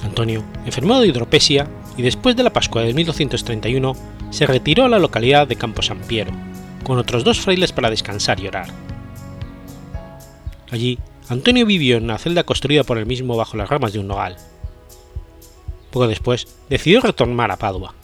Antonio, 0.04 0.44
enfermado 0.66 1.02
de 1.02 1.08
hidropesia 1.08 1.68
y 1.98 2.04
después 2.04 2.36
de 2.36 2.44
la 2.44 2.54
Pascua 2.54 2.84
de 2.84 2.94
1231, 2.94 3.96
se 4.30 4.46
retiró 4.46 4.86
a 4.86 4.90
la 4.90 5.00
localidad 5.00 5.48
de 5.48 5.56
Campo 5.56 5.82
San 5.82 6.00
Piero, 6.00 6.32
con 6.84 7.00
otros 7.00 7.24
dos 7.24 7.40
frailes 7.40 7.72
para 7.72 7.90
descansar 7.90 8.40
y 8.40 8.48
orar. 8.48 8.68
Allí, 10.70 11.00
Antonio 11.28 11.66
vivió 11.66 11.98
en 11.98 12.06
una 12.06 12.18
celda 12.18 12.44
construida 12.44 12.84
por 12.84 12.98
él 12.98 13.06
mismo 13.06 13.36
bajo 13.36 13.58
las 13.58 13.70
ramas 13.70 13.94
de 13.94 14.00
un 14.00 14.08
nogal. 14.08 14.38
Poco 15.92 16.08
después, 16.08 16.48
decidió 16.70 17.02
retornar 17.02 17.52
a 17.52 17.58
Padua. 17.58 17.96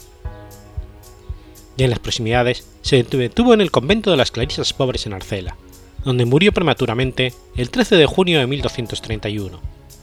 Ya 1.77 1.85
en 1.85 1.91
las 1.91 1.99
proximidades, 1.99 2.67
se 2.81 3.03
detuvo 3.03 3.53
en 3.53 3.61
el 3.61 3.71
convento 3.71 4.11
de 4.11 4.17
las 4.17 4.31
Clarisas 4.31 4.73
Pobres 4.73 5.05
en 5.05 5.13
Arcela, 5.13 5.55
donde 6.03 6.25
murió 6.25 6.51
prematuramente 6.51 7.33
el 7.55 7.69
13 7.69 7.95
de 7.95 8.05
junio 8.05 8.39
de 8.39 8.47
1231, 8.47 9.59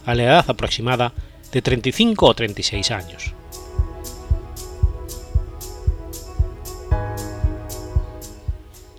a 0.06 0.14
la 0.14 0.22
edad 0.22 0.44
aproximada 0.48 1.12
de 1.52 1.62
35 1.62 2.26
o 2.26 2.34
36 2.34 2.90
años. 2.90 3.34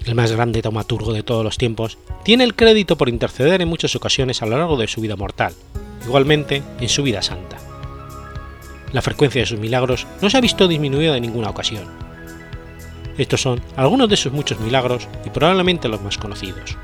El 0.06 0.16
más 0.16 0.32
grande 0.32 0.62
taumaturgo 0.62 1.14
de 1.14 1.24
todos 1.24 1.44
los 1.44 1.58
tiempos, 1.58 1.98
tiene 2.24 2.44
el 2.44 2.56
crédito 2.56 2.98
por 2.98 3.10
interceder 3.10 3.62
en 3.62 3.68
muchas 3.68 3.96
ocasiones 3.96 4.42
a 4.42 4.46
lo 4.46 4.58
largo 4.58 4.78
de 4.78 4.88
su 4.88 5.02
vida 5.02 5.16
mortal, 5.16 5.54
igualmente 6.06 6.64
en 6.80 6.90
su 6.90 7.04
vida 7.04 7.22
santa. 7.22 7.58
La 8.92 9.02
frecuencia 9.02 9.42
de 9.42 9.46
sus 9.46 9.60
milagros 9.60 10.08
no 10.22 10.30
se 10.30 10.38
ha 10.38 10.42
visto 10.42 10.68
disminuida 10.68 11.16
en 11.16 11.22
ninguna 11.22 11.50
ocasión. 11.50 11.86
Estos 13.18 13.42
son 13.42 13.62
algunos 13.76 14.10
de 14.10 14.18
sus 14.18 14.32
muchos 14.32 14.60
milagros 14.60 15.08
y 15.26 15.30
probablemente 15.30 15.88
los 15.88 16.02
más 16.02 16.18
conocidos. 16.18 16.78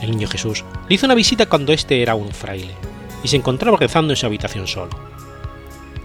El 0.00 0.12
niño 0.12 0.28
Jesús 0.28 0.64
le 0.88 0.94
hizo 0.94 1.06
una 1.06 1.14
visita 1.14 1.46
cuando 1.46 1.72
éste 1.72 2.00
era 2.00 2.14
un 2.14 2.30
fraile 2.30 2.74
y 3.22 3.28
se 3.28 3.36
encontraba 3.36 3.76
rezando 3.76 4.12
en 4.12 4.16
su 4.16 4.24
habitación 4.24 4.66
solo 4.66 5.19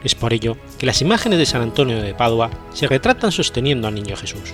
es 0.06 0.14
por 0.14 0.34
ello 0.34 0.56
que 0.78 0.86
las 0.86 1.01
imágenes 1.01 1.39
de 1.39 1.47
San 1.47 1.64
Antonio 1.64 1.99
de 2.01 2.14
Padua 2.14 2.51
se 2.74 2.88
retratan 2.88 3.32
sosteniendo 3.32 3.88
al 3.88 3.95
Niño 3.95 4.16
Jesús. 4.16 4.53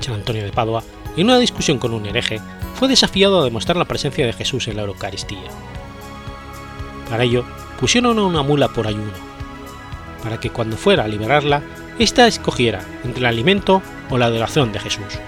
San 0.00 0.14
Antonio 0.14 0.44
de 0.44 0.52
Padua, 0.52 0.84
en 1.16 1.24
una 1.24 1.38
discusión 1.38 1.78
con 1.78 1.94
un 1.94 2.04
hereje, 2.04 2.38
fue 2.74 2.86
desafiado 2.86 3.40
a 3.40 3.44
demostrar 3.44 3.78
la 3.78 3.86
presencia 3.86 4.26
de 4.26 4.32
Jesús 4.34 4.68
en 4.68 4.76
la 4.76 4.82
Eucaristía. 4.82 5.38
Para 7.08 7.24
ello, 7.24 7.44
pusieron 7.80 8.18
a 8.18 8.24
una 8.24 8.42
mula 8.42 8.68
por 8.68 8.86
ayuno, 8.86 9.12
para 10.22 10.38
que 10.38 10.50
cuando 10.50 10.76
fuera 10.76 11.04
a 11.04 11.08
liberarla, 11.08 11.62
ésta 11.98 12.26
escogiera 12.26 12.84
entre 13.04 13.20
el 13.20 13.26
alimento 13.26 13.82
o 14.10 14.18
la 14.18 14.26
adoración 14.26 14.70
de 14.72 14.80
Jesús. 14.80 15.18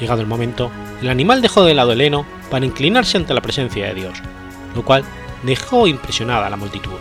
Llegado 0.00 0.22
el 0.22 0.26
momento, 0.26 0.70
el 1.02 1.10
animal 1.10 1.42
dejó 1.42 1.64
de 1.64 1.74
lado 1.74 1.92
el 1.92 2.00
heno 2.00 2.26
para 2.50 2.64
inclinarse 2.64 3.18
ante 3.18 3.34
la 3.34 3.40
presencia 3.40 3.86
de 3.86 3.94
Dios, 3.94 4.18
lo 4.74 4.84
cual 4.84 5.04
dejó 5.42 5.86
impresionada 5.86 6.46
a 6.46 6.50
la 6.50 6.56
multitud. 6.56 6.92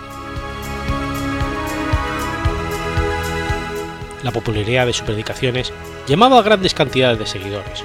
La 4.24 4.32
popularidad 4.32 4.86
de 4.86 4.94
sus 4.94 5.04
predicaciones 5.04 5.74
llamaba 6.08 6.40
a 6.40 6.44
grandes 6.44 6.74
cantidades 6.74 7.20
de 7.20 7.26
seguidores. 7.26 7.84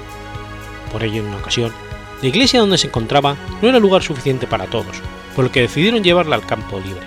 Por 0.91 1.03
ello, 1.03 1.21
en 1.21 1.27
una 1.27 1.37
ocasión, 1.37 1.71
la 2.21 2.27
iglesia 2.27 2.61
donde 2.61 2.77
se 2.77 2.87
encontraba 2.87 3.35
no 3.61 3.69
era 3.69 3.79
lugar 3.79 4.03
suficiente 4.03 4.47
para 4.47 4.65
todos, 4.65 5.01
por 5.35 5.45
lo 5.45 5.51
que 5.51 5.61
decidieron 5.61 6.03
llevarla 6.03 6.35
al 6.35 6.45
campo 6.45 6.79
libre. 6.79 7.05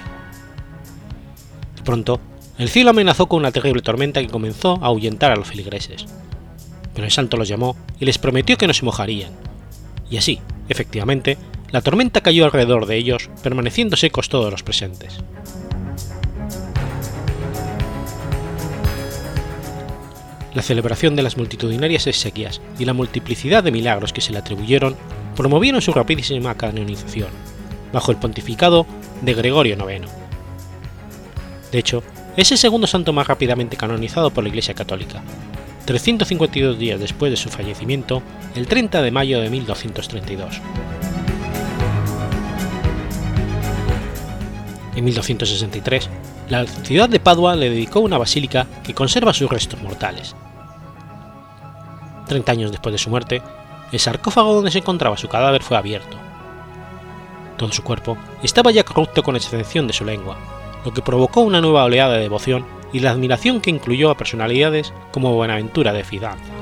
De 1.77 1.83
pronto, 1.83 2.21
el 2.59 2.69
cielo 2.69 2.91
amenazó 2.91 3.27
con 3.27 3.41
una 3.41 3.53
terrible 3.53 3.83
tormenta 3.83 4.21
que 4.21 4.29
comenzó 4.29 4.79
a 4.83 4.87
ahuyentar 4.87 5.33
a 5.33 5.37
los 5.37 5.49
feligreses. 5.49 6.07
Pero 6.95 7.07
el 7.07 7.11
santo 7.11 7.37
los 7.37 7.49
llamó 7.49 7.77
y 7.99 8.05
les 8.05 8.19
prometió 8.19 8.57
que 8.57 8.67
no 8.67 8.75
se 8.75 8.85
mojarían. 8.85 9.33
Y 10.11 10.19
así, 10.19 10.41
efectivamente, 10.69 11.39
la 11.73 11.81
tormenta 11.81 12.21
cayó 12.21 12.45
alrededor 12.45 12.87
de 12.87 12.97
ellos, 12.97 13.31
permaneciendo 13.43 13.97
secos 13.97 14.29
todos 14.29 14.51
los 14.51 14.63
presentes. 14.63 15.19
La 20.55 20.61
celebración 20.61 21.17
de 21.17 21.23
las 21.23 21.39
multitudinarias 21.39 22.07
exequias 22.07 22.61
y 22.79 22.85
la 22.85 22.93
multiplicidad 22.93 23.65
de 23.65 23.73
milagros 23.73 24.13
que 24.13 24.21
se 24.21 24.33
le 24.33 24.39
atribuyeron 24.39 24.97
promovieron 25.35 25.81
su 25.81 25.95
rapidísima 25.95 26.55
canonización, 26.57 27.31
bajo 27.91 28.13
el 28.13 28.19
pontificado 28.19 28.87
de 29.23 29.33
Gregorio 29.33 29.77
IX. 29.77 30.07
De 31.73 31.79
hecho, 31.79 32.03
es 32.37 32.53
el 32.53 32.59
segundo 32.59 32.87
santo 32.87 33.15
más 33.15 33.27
rápidamente 33.27 33.79
canonizado 33.79 34.31
por 34.31 34.45
la 34.45 34.51
Iglesia 34.51 34.75
Católica, 34.75 35.23
352 35.87 36.79
días 36.79 37.01
después 37.01 37.31
de 37.31 37.39
su 37.39 37.49
fallecimiento, 37.49 38.23
el 38.55 38.67
30 38.67 39.01
de 39.01 39.11
mayo 39.11 39.41
de 39.41 39.49
1232. 39.49 40.61
En 44.95 45.05
1263, 45.05 46.11
la 46.51 46.67
ciudad 46.67 47.09
de 47.09 47.21
Padua 47.21 47.57
le 47.57 47.71
dedicó 47.71 48.01
una 48.01 48.19
basílica 48.19 48.67
que 48.83 48.95
conserva 48.95 49.33
sus 49.33 49.51
restos 49.51 49.81
mortales. 49.81 50.37
Treinta 52.27 52.53
años 52.53 52.71
después 52.71 52.93
de 52.93 52.99
su 52.99 53.09
muerte, 53.09 53.43
el 53.91 53.99
sarcófago 53.99 54.55
donde 54.55 54.71
se 54.71 54.79
encontraba 54.79 55.17
su 55.17 55.29
cadáver 55.29 55.63
fue 55.63 55.77
abierto. 55.77 56.17
Todo 57.57 57.73
su 57.73 57.83
cuerpo 57.83 58.19
estaba 58.43 58.71
ya 58.71 58.85
corrupto 58.85 59.23
con 59.23 59.37
excepción 59.37 59.87
de 59.87 59.93
su 59.93 60.05
lengua, 60.05 60.37
lo 60.85 60.93
que 60.93 61.03
provocó 61.03 61.41
una 61.41 61.61
nueva 61.61 61.85
oleada 61.85 62.15
de 62.15 62.21
devoción 62.21 62.67
y 62.93 63.01
la 63.01 63.13
admiración 63.13 63.61
que 63.61 63.71
incluyó 63.71 64.11
a 64.11 64.17
personalidades 64.17 64.93
como 65.11 65.35
Buenaventura 65.35 65.93
de 65.93 66.05
Fidanza. 66.05 66.62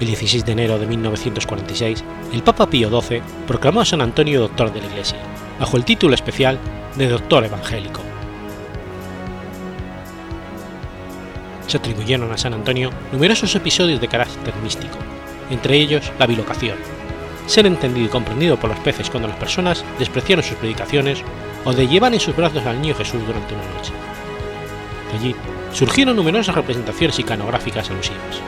El 0.00 0.06
16 0.06 0.46
de 0.46 0.52
enero 0.52 0.78
de 0.78 0.86
1946, 0.86 2.02
el 2.32 2.42
Papa 2.42 2.70
Pío 2.70 2.88
XII 2.88 3.20
proclamó 3.46 3.82
a 3.82 3.84
San 3.84 4.00
Antonio 4.00 4.40
doctor 4.40 4.72
de 4.72 4.80
la 4.80 4.86
Iglesia, 4.86 5.18
bajo 5.58 5.76
el 5.76 5.84
título 5.84 6.14
especial 6.14 6.58
de 6.96 7.06
Doctor 7.06 7.44
Evangélico. 7.44 8.00
Se 11.66 11.76
atribuyeron 11.76 12.32
a 12.32 12.38
San 12.38 12.54
Antonio 12.54 12.88
numerosos 13.12 13.54
episodios 13.54 14.00
de 14.00 14.08
carácter 14.08 14.54
místico, 14.62 14.96
entre 15.50 15.76
ellos 15.76 16.10
la 16.18 16.26
bilocación, 16.26 16.78
ser 17.46 17.66
entendido 17.66 18.06
y 18.06 18.10
comprendido 18.10 18.58
por 18.58 18.70
los 18.70 18.80
peces 18.80 19.10
cuando 19.10 19.28
las 19.28 19.36
personas 19.36 19.84
despreciaron 19.98 20.42
sus 20.42 20.56
predicaciones 20.56 21.22
o 21.66 21.74
de 21.74 21.86
llevar 21.86 22.14
en 22.14 22.20
sus 22.20 22.34
brazos 22.34 22.64
al 22.64 22.80
niño 22.80 22.94
Jesús 22.94 23.20
durante 23.26 23.52
una 23.52 23.74
noche. 23.74 23.92
De 25.12 25.18
allí 25.18 25.36
surgieron 25.74 26.16
numerosas 26.16 26.54
representaciones 26.54 27.18
iconográficas 27.18 27.90
alusivas. 27.90 28.40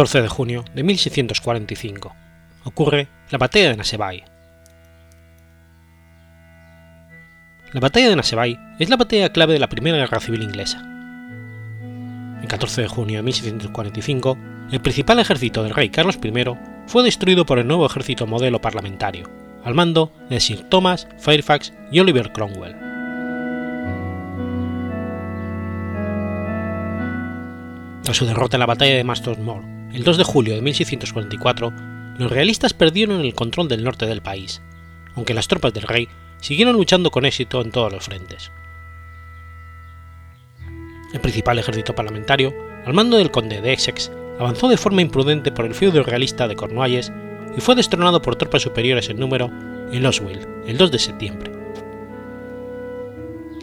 14 0.00 0.22
de 0.22 0.28
junio 0.28 0.64
de 0.74 0.82
1645. 0.82 2.16
Ocurre 2.64 3.08
la 3.28 3.36
batalla 3.36 3.68
de 3.68 3.76
Nasebay. 3.76 4.24
La 7.74 7.80
batalla 7.80 8.08
de 8.08 8.16
Nasebay 8.16 8.58
es 8.78 8.88
la 8.88 8.96
batalla 8.96 9.30
clave 9.30 9.52
de 9.52 9.58
la 9.58 9.68
Primera 9.68 9.98
Guerra 9.98 10.20
Civil 10.20 10.42
Inglesa. 10.42 10.80
El 12.40 12.48
14 12.48 12.80
de 12.80 12.88
junio 12.88 13.18
de 13.18 13.24
1645, 13.24 14.38
el 14.72 14.80
principal 14.80 15.18
ejército 15.18 15.62
del 15.62 15.74
rey 15.74 15.90
Carlos 15.90 16.18
I 16.24 16.32
fue 16.86 17.02
destruido 17.02 17.44
por 17.44 17.58
el 17.58 17.66
nuevo 17.66 17.84
ejército 17.84 18.26
modelo 18.26 18.58
parlamentario, 18.58 19.28
al 19.64 19.74
mando 19.74 20.14
de 20.30 20.40
Sir 20.40 20.62
Thomas 20.70 21.08
Fairfax 21.18 21.74
y 21.92 22.00
Oliver 22.00 22.32
Cromwell. 22.32 22.74
Tras 28.02 28.16
su 28.16 28.24
derrota 28.24 28.56
en 28.56 28.60
la 28.60 28.66
batalla 28.66 28.96
de 28.96 29.04
Marston 29.04 29.44
Moor, 29.44 29.79
el 29.92 30.04
2 30.04 30.18
de 30.18 30.24
julio 30.24 30.54
de 30.54 30.62
1644, 30.62 31.72
los 32.18 32.30
realistas 32.30 32.74
perdieron 32.74 33.20
el 33.20 33.34
control 33.34 33.68
del 33.68 33.84
norte 33.84 34.06
del 34.06 34.22
país, 34.22 34.62
aunque 35.14 35.34
las 35.34 35.48
tropas 35.48 35.72
del 35.72 35.84
rey 35.84 36.08
siguieron 36.40 36.76
luchando 36.76 37.10
con 37.10 37.24
éxito 37.24 37.60
en 37.60 37.70
todos 37.70 37.92
los 37.92 38.04
frentes. 38.04 38.52
El 41.12 41.20
principal 41.20 41.58
ejército 41.58 41.94
parlamentario, 41.94 42.54
al 42.86 42.94
mando 42.94 43.16
del 43.16 43.30
conde 43.30 43.60
de 43.60 43.72
Essex, 43.72 44.12
avanzó 44.38 44.68
de 44.68 44.76
forma 44.76 45.02
imprudente 45.02 45.50
por 45.50 45.66
el 45.66 45.74
feudo 45.74 46.02
realista 46.02 46.46
de 46.46 46.56
Cornualles 46.56 47.12
y 47.56 47.60
fue 47.60 47.74
destronado 47.74 48.22
por 48.22 48.36
tropas 48.36 48.62
superiores 48.62 49.08
en 49.10 49.18
número 49.18 49.50
en 49.92 50.02
Loswell 50.02 50.46
el 50.66 50.78
2 50.78 50.90
de 50.90 50.98
septiembre. 50.98 51.52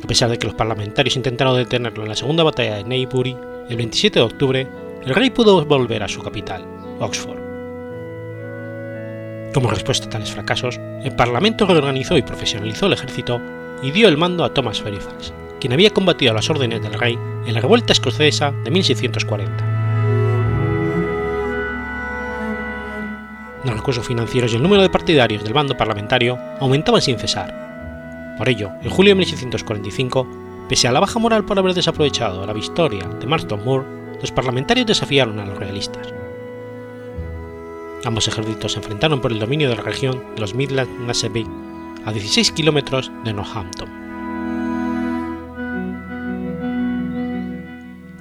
A 0.03 0.07
pesar 0.07 0.29
de 0.29 0.37
que 0.37 0.47
los 0.47 0.55
parlamentarios 0.55 1.15
intentaron 1.15 1.57
detenerlo 1.57 2.03
en 2.03 2.09
la 2.09 2.15
segunda 2.15 2.43
batalla 2.43 2.75
de 2.75 2.83
Neybury 2.83 3.35
el 3.69 3.77
27 3.77 4.19
de 4.19 4.25
octubre, 4.25 4.67
el 5.07 5.15
rey 5.15 5.29
pudo 5.29 5.63
volver 5.63 6.03
a 6.03 6.09
su 6.09 6.21
capital, 6.21 6.65
Oxford. 6.99 7.39
Como 9.53 9.69
respuesta 9.69 10.07
a 10.07 10.09
tales 10.09 10.31
fracasos, 10.31 10.81
el 11.01 11.15
Parlamento 11.15 11.65
reorganizó 11.65 12.17
y 12.17 12.23
profesionalizó 12.23 12.87
el 12.87 12.93
ejército 12.93 13.39
y 13.81 13.91
dio 13.91 14.09
el 14.09 14.17
mando 14.17 14.43
a 14.43 14.53
Thomas 14.53 14.81
Fairfax, 14.81 15.33
quien 15.61 15.71
había 15.71 15.91
combatido 15.91 16.33
a 16.33 16.35
las 16.35 16.49
órdenes 16.49 16.81
del 16.81 16.93
rey 16.93 17.17
en 17.45 17.53
la 17.53 17.61
revuelta 17.61 17.93
escocesa 17.93 18.51
de 18.65 18.69
1640. 18.69 19.77
Los 23.63 23.75
recursos 23.75 24.05
financieros 24.05 24.51
y 24.51 24.57
el 24.57 24.63
número 24.63 24.81
de 24.81 24.89
partidarios 24.89 25.41
del 25.41 25.53
bando 25.53 25.77
parlamentario 25.77 26.37
aumentaban 26.59 27.01
sin 27.01 27.17
cesar. 27.17 28.35
Por 28.37 28.49
ello, 28.49 28.71
en 28.83 28.89
julio 28.89 29.11
de 29.11 29.19
1645, 29.19 30.65
pese 30.67 30.89
a 30.89 30.91
la 30.91 30.99
baja 30.99 31.17
moral 31.17 31.45
por 31.45 31.57
haber 31.57 31.73
desaprovechado 31.73 32.45
la 32.45 32.51
victoria 32.51 33.07
de 33.07 33.25
Marston 33.25 33.63
Moor, 33.63 33.97
los 34.21 34.31
parlamentarios 34.31 34.87
desafiaron 34.87 35.39
a 35.39 35.45
los 35.45 35.57
realistas. 35.57 36.13
Ambos 38.05 38.27
ejércitos 38.27 38.73
se 38.73 38.79
enfrentaron 38.79 39.21
por 39.21 39.31
el 39.31 39.39
dominio 39.39 39.69
de 39.69 39.75
la 39.75 39.81
región 39.81 40.23
de 40.35 40.41
los 40.41 40.53
Midlands 40.53 40.91
Naseby, 40.99 41.45
a 42.05 42.11
16 42.11 42.51
kilómetros 42.51 43.11
de 43.25 43.33
Northampton. 43.33 43.89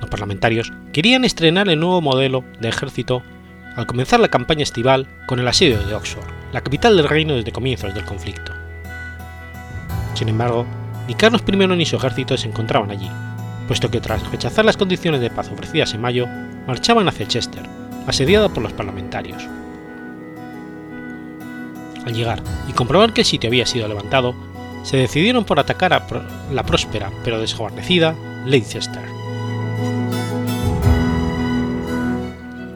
Los 0.00 0.10
parlamentarios 0.10 0.72
querían 0.92 1.24
estrenar 1.24 1.68
el 1.68 1.78
nuevo 1.78 2.00
modelo 2.00 2.44
de 2.60 2.68
ejército 2.68 3.22
al 3.76 3.86
comenzar 3.86 4.18
la 4.18 4.28
campaña 4.28 4.62
estival 4.62 5.06
con 5.26 5.38
el 5.38 5.46
asedio 5.46 5.78
de 5.78 5.94
Oxford, 5.94 6.26
la 6.52 6.62
capital 6.62 6.96
del 6.96 7.08
reino 7.08 7.34
desde 7.34 7.52
comienzos 7.52 7.94
del 7.94 8.04
conflicto. 8.04 8.52
Sin 10.14 10.28
embargo, 10.28 10.66
ni 11.06 11.14
Carlos 11.14 11.44
I 11.46 11.56
ni 11.56 11.84
su 11.84 11.96
ejército 11.96 12.36
se 12.36 12.48
encontraban 12.48 12.90
allí, 12.90 13.10
puesto 13.66 13.90
que 13.90 14.00
tras 14.00 14.30
rechazar 14.30 14.64
las 14.64 14.76
condiciones 14.76 15.20
de 15.20 15.30
paz 15.30 15.50
ofrecidas 15.50 15.94
en 15.94 16.00
mayo, 16.00 16.26
marchaban 16.66 17.08
hacia 17.08 17.28
Chester, 17.28 17.62
asediada 18.06 18.48
por 18.48 18.62
los 18.62 18.72
parlamentarios. 18.72 19.42
Al 22.04 22.14
llegar 22.14 22.42
y 22.68 22.72
comprobar 22.72 23.12
que 23.12 23.22
el 23.22 23.26
sitio 23.26 23.48
había 23.48 23.66
sido 23.66 23.88
levantado, 23.88 24.34
se 24.84 24.96
decidieron 24.96 25.44
por 25.44 25.58
atacar 25.58 25.92
a 25.92 26.06
la 26.52 26.62
próspera 26.62 27.10
pero 27.24 27.40
desguarnecida 27.40 28.14
Leicester. 28.44 29.02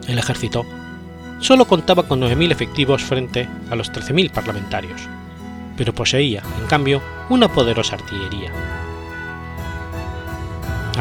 El 0.07 0.19
ejército 0.19 0.65
solo 1.39 1.65
contaba 1.65 2.03
con 2.03 2.19
9.000 2.19 2.51
efectivos 2.51 3.01
frente 3.01 3.47
a 3.69 3.75
los 3.75 3.93
13.000 3.93 4.31
parlamentarios, 4.31 5.07
pero 5.77 5.93
poseía, 5.95 6.43
en 6.59 6.67
cambio, 6.67 7.01
una 7.29 7.47
poderosa 7.47 7.95
artillería. 7.95 8.51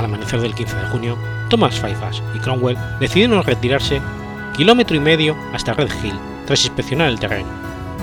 Al 0.01 0.07
amanecer 0.07 0.41
del 0.41 0.55
15 0.55 0.77
de 0.77 0.87
junio, 0.87 1.19
Thomas 1.51 1.79
Fairfax 1.79 2.23
y 2.35 2.39
Cromwell 2.39 2.79
decidieron 3.01 3.43
retirarse 3.43 4.01
kilómetro 4.57 4.97
y 4.97 5.01
medio 5.01 5.37
hasta 5.53 5.75
Red 5.75 5.91
Hill 6.03 6.19
tras 6.47 6.65
inspeccionar 6.65 7.09
el 7.09 7.21
terreno, 7.21 7.51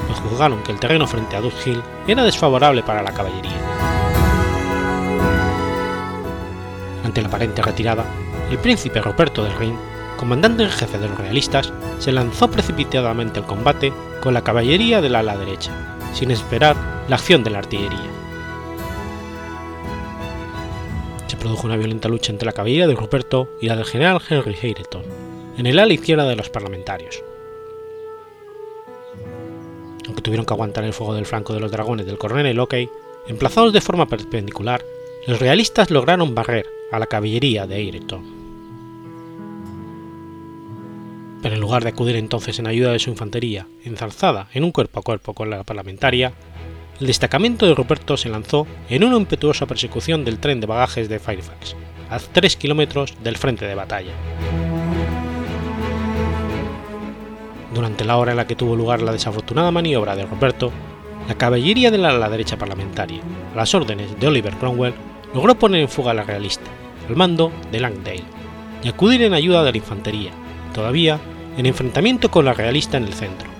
pues 0.05 0.19
juzgaron 0.19 0.61
que 0.61 0.71
el 0.71 0.79
terreno 0.79 1.07
frente 1.07 1.35
a 1.35 1.41
Dutch 1.41 1.65
Hill 1.65 1.81
era 2.07 2.23
desfavorable 2.23 2.83
para 2.83 3.01
la 3.01 3.11
caballería. 3.11 3.49
Ante 7.03 7.19
la 7.19 7.29
aparente 7.29 7.63
retirada, 7.63 8.05
el 8.51 8.59
príncipe 8.59 9.01
Ruperto 9.01 9.43
del 9.43 9.57
Rin 9.57 9.75
comandante 10.17 10.61
en 10.61 10.69
jefe 10.69 10.99
de 10.99 11.09
los 11.09 11.17
realistas, 11.17 11.73
se 11.97 12.11
lanzó 12.11 12.47
precipitadamente 12.51 13.39
al 13.39 13.47
combate 13.47 13.91
con 14.21 14.35
la 14.35 14.43
caballería 14.43 15.01
del 15.01 15.15
ala 15.15 15.35
derecha, 15.35 15.71
sin 16.13 16.29
esperar 16.29 16.75
la 17.07 17.15
acción 17.15 17.43
de 17.43 17.49
la 17.49 17.57
artillería. 17.57 18.16
Produjo 21.47 21.67
una 21.67 21.77
violenta 21.77 22.09
lucha 22.09 22.33
entre 22.33 22.45
la 22.45 22.51
caballería 22.51 22.87
de 22.87 22.95
Ruperto 22.95 23.47
y 23.61 23.67
la 23.67 23.77
del 23.77 23.85
general 23.85 24.21
Henry 24.29 24.53
Hayreton, 24.61 25.03
en 25.57 25.65
el 25.65 25.79
ala 25.79 25.93
izquierda 25.93 26.27
de 26.27 26.35
los 26.35 26.49
parlamentarios. 26.49 27.23
Aunque 30.05 30.21
tuvieron 30.21 30.45
que 30.45 30.53
aguantar 30.53 30.83
el 30.83 30.91
fuego 30.91 31.13
del 31.13 31.25
flanco 31.25 31.53
de 31.53 31.61
los 31.61 31.71
dragones 31.71 32.05
del 32.05 32.17
coronel 32.17 32.57
Lockey, 32.57 32.89
emplazados 33.29 33.71
de 33.71 33.79
forma 33.79 34.09
perpendicular, 34.09 34.83
los 35.25 35.39
realistas 35.39 35.89
lograron 35.89 36.35
barrer 36.35 36.65
a 36.91 36.99
la 36.99 37.05
caballería 37.05 37.65
de 37.65 37.75
Hayreton 37.75 38.37
pero 41.41 41.55
en 41.55 41.61
lugar 41.61 41.83
de 41.83 41.89
acudir 41.89 42.17
entonces 42.17 42.59
en 42.59 42.67
ayuda 42.67 42.91
de 42.91 42.99
su 42.99 43.09
infantería, 43.09 43.67
enzarzada 43.85 44.49
en 44.53 44.65
un 44.65 44.71
cuerpo 44.71 44.99
a 44.99 45.03
cuerpo 45.03 45.33
con 45.33 45.49
la 45.49 45.63
parlamentaria, 45.63 46.33
el 46.99 47.07
destacamento 47.07 47.67
de 47.67 47.75
Ruperto 47.75 48.17
se 48.17 48.29
lanzó 48.29 48.65
en 48.89 49.03
una 49.03 49.17
impetuosa 49.17 49.67
persecución 49.67 50.25
del 50.25 50.39
tren 50.39 50.59
de 50.59 50.67
bagajes 50.67 51.07
de 51.09 51.19
Fairfax, 51.19 51.75
a 52.09 52.17
3 52.19 52.55
kilómetros 52.55 53.13
del 53.23 53.37
frente 53.37 53.67
de 53.67 53.75
batalla. 53.75 54.13
Durante 57.73 58.03
la 58.03 58.17
hora 58.17 58.31
en 58.31 58.37
la 58.37 58.47
que 58.47 58.55
tuvo 58.55 58.75
lugar 58.75 59.01
la 59.01 59.11
desafortunada 59.11 59.69
maniobra 59.69 60.15
de 60.15 60.25
Ruperto, 60.25 60.71
la 61.27 61.35
caballería 61.35 61.91
de 61.91 61.99
la 61.99 62.29
derecha 62.29 62.57
parlamentaria, 62.57 63.21
a 63.53 63.57
las 63.57 63.75
órdenes 63.75 64.19
de 64.19 64.27
Oliver 64.27 64.55
Cromwell, 64.55 64.95
logró 65.35 65.53
poner 65.59 65.81
en 65.81 65.89
fuga 65.89 66.11
a 66.11 66.15
la 66.15 66.23
realista, 66.23 66.71
al 67.07 67.15
mando 67.15 67.51
de 67.71 67.79
Langdale, 67.79 68.23
y 68.83 68.87
acudir 68.87 69.21
en 69.21 69.33
ayuda 69.33 69.63
de 69.63 69.71
la 69.71 69.77
infantería, 69.77 70.31
todavía 70.73 71.19
en 71.57 71.65
enfrentamiento 71.67 72.31
con 72.31 72.45
la 72.45 72.53
realista 72.53 72.97
en 72.97 73.03
el 73.03 73.13
centro. 73.13 73.56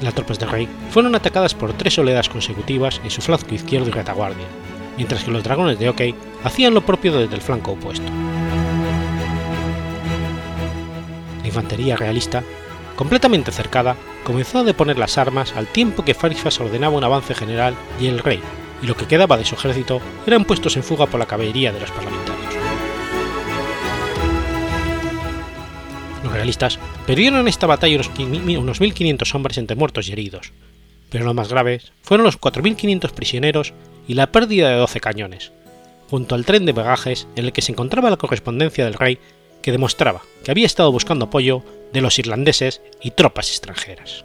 Las 0.00 0.14
tropas 0.14 0.38
del 0.38 0.50
rey 0.50 0.68
fueron 0.90 1.14
atacadas 1.14 1.54
por 1.54 1.72
tres 1.74 1.98
oleadas 1.98 2.28
consecutivas 2.28 3.00
en 3.04 3.10
su 3.10 3.20
flanco 3.20 3.54
izquierdo 3.54 3.88
y 3.88 3.92
retaguardia, 3.92 4.46
mientras 4.96 5.24
que 5.24 5.30
los 5.30 5.42
dragones 5.42 5.78
de 5.78 5.88
Okey 5.88 6.14
hacían 6.42 6.74
lo 6.74 6.80
propio 6.80 7.12
desde 7.12 7.34
el 7.34 7.42
flanco 7.42 7.72
opuesto. 7.72 8.10
La 11.42 11.46
infantería 11.46 11.96
realista, 11.96 12.42
completamente 12.96 13.52
cercada, 13.52 13.96
comenzó 14.24 14.58
a 14.58 14.64
deponer 14.64 14.98
las 14.98 15.18
armas 15.18 15.54
al 15.54 15.66
tiempo 15.66 16.04
que 16.04 16.14
Fairfax 16.14 16.60
ordenaba 16.60 16.96
un 16.96 17.04
avance 17.04 17.34
general 17.34 17.74
y 18.00 18.06
el 18.06 18.20
rey 18.20 18.40
y 18.82 18.86
lo 18.86 18.96
que 18.96 19.06
quedaba 19.06 19.36
de 19.36 19.44
su 19.44 19.54
ejército 19.54 20.00
eran 20.26 20.44
puestos 20.44 20.76
en 20.76 20.82
fuga 20.82 21.06
por 21.06 21.20
la 21.20 21.26
caballería 21.26 21.72
de 21.72 21.80
los 21.80 21.90
parlamentarios. 21.90 22.40
realistas 26.40 26.78
perdieron 27.06 27.40
en 27.40 27.48
esta 27.48 27.66
batalla 27.66 27.96
unos 27.96 28.80
1.500 28.80 29.34
hombres 29.34 29.58
entre 29.58 29.76
muertos 29.76 30.08
y 30.08 30.12
heridos, 30.12 30.52
pero 31.10 31.24
lo 31.24 31.34
más 31.34 31.48
grave 31.48 31.80
fueron 32.02 32.24
los 32.24 32.40
4.500 32.40 33.10
prisioneros 33.12 33.72
y 34.06 34.14
la 34.14 34.32
pérdida 34.32 34.70
de 34.70 34.76
12 34.76 35.00
cañones, 35.00 35.52
junto 36.08 36.34
al 36.34 36.44
tren 36.44 36.66
de 36.66 36.72
bagajes 36.72 37.26
en 37.36 37.44
el 37.44 37.52
que 37.52 37.62
se 37.62 37.72
encontraba 37.72 38.10
la 38.10 38.16
correspondencia 38.16 38.84
del 38.84 38.94
rey 38.94 39.18
que 39.62 39.72
demostraba 39.72 40.22
que 40.44 40.50
había 40.50 40.66
estado 40.66 40.90
buscando 40.90 41.26
apoyo 41.26 41.62
de 41.92 42.00
los 42.00 42.18
irlandeses 42.18 42.80
y 43.02 43.10
tropas 43.10 43.50
extranjeras. 43.50 44.24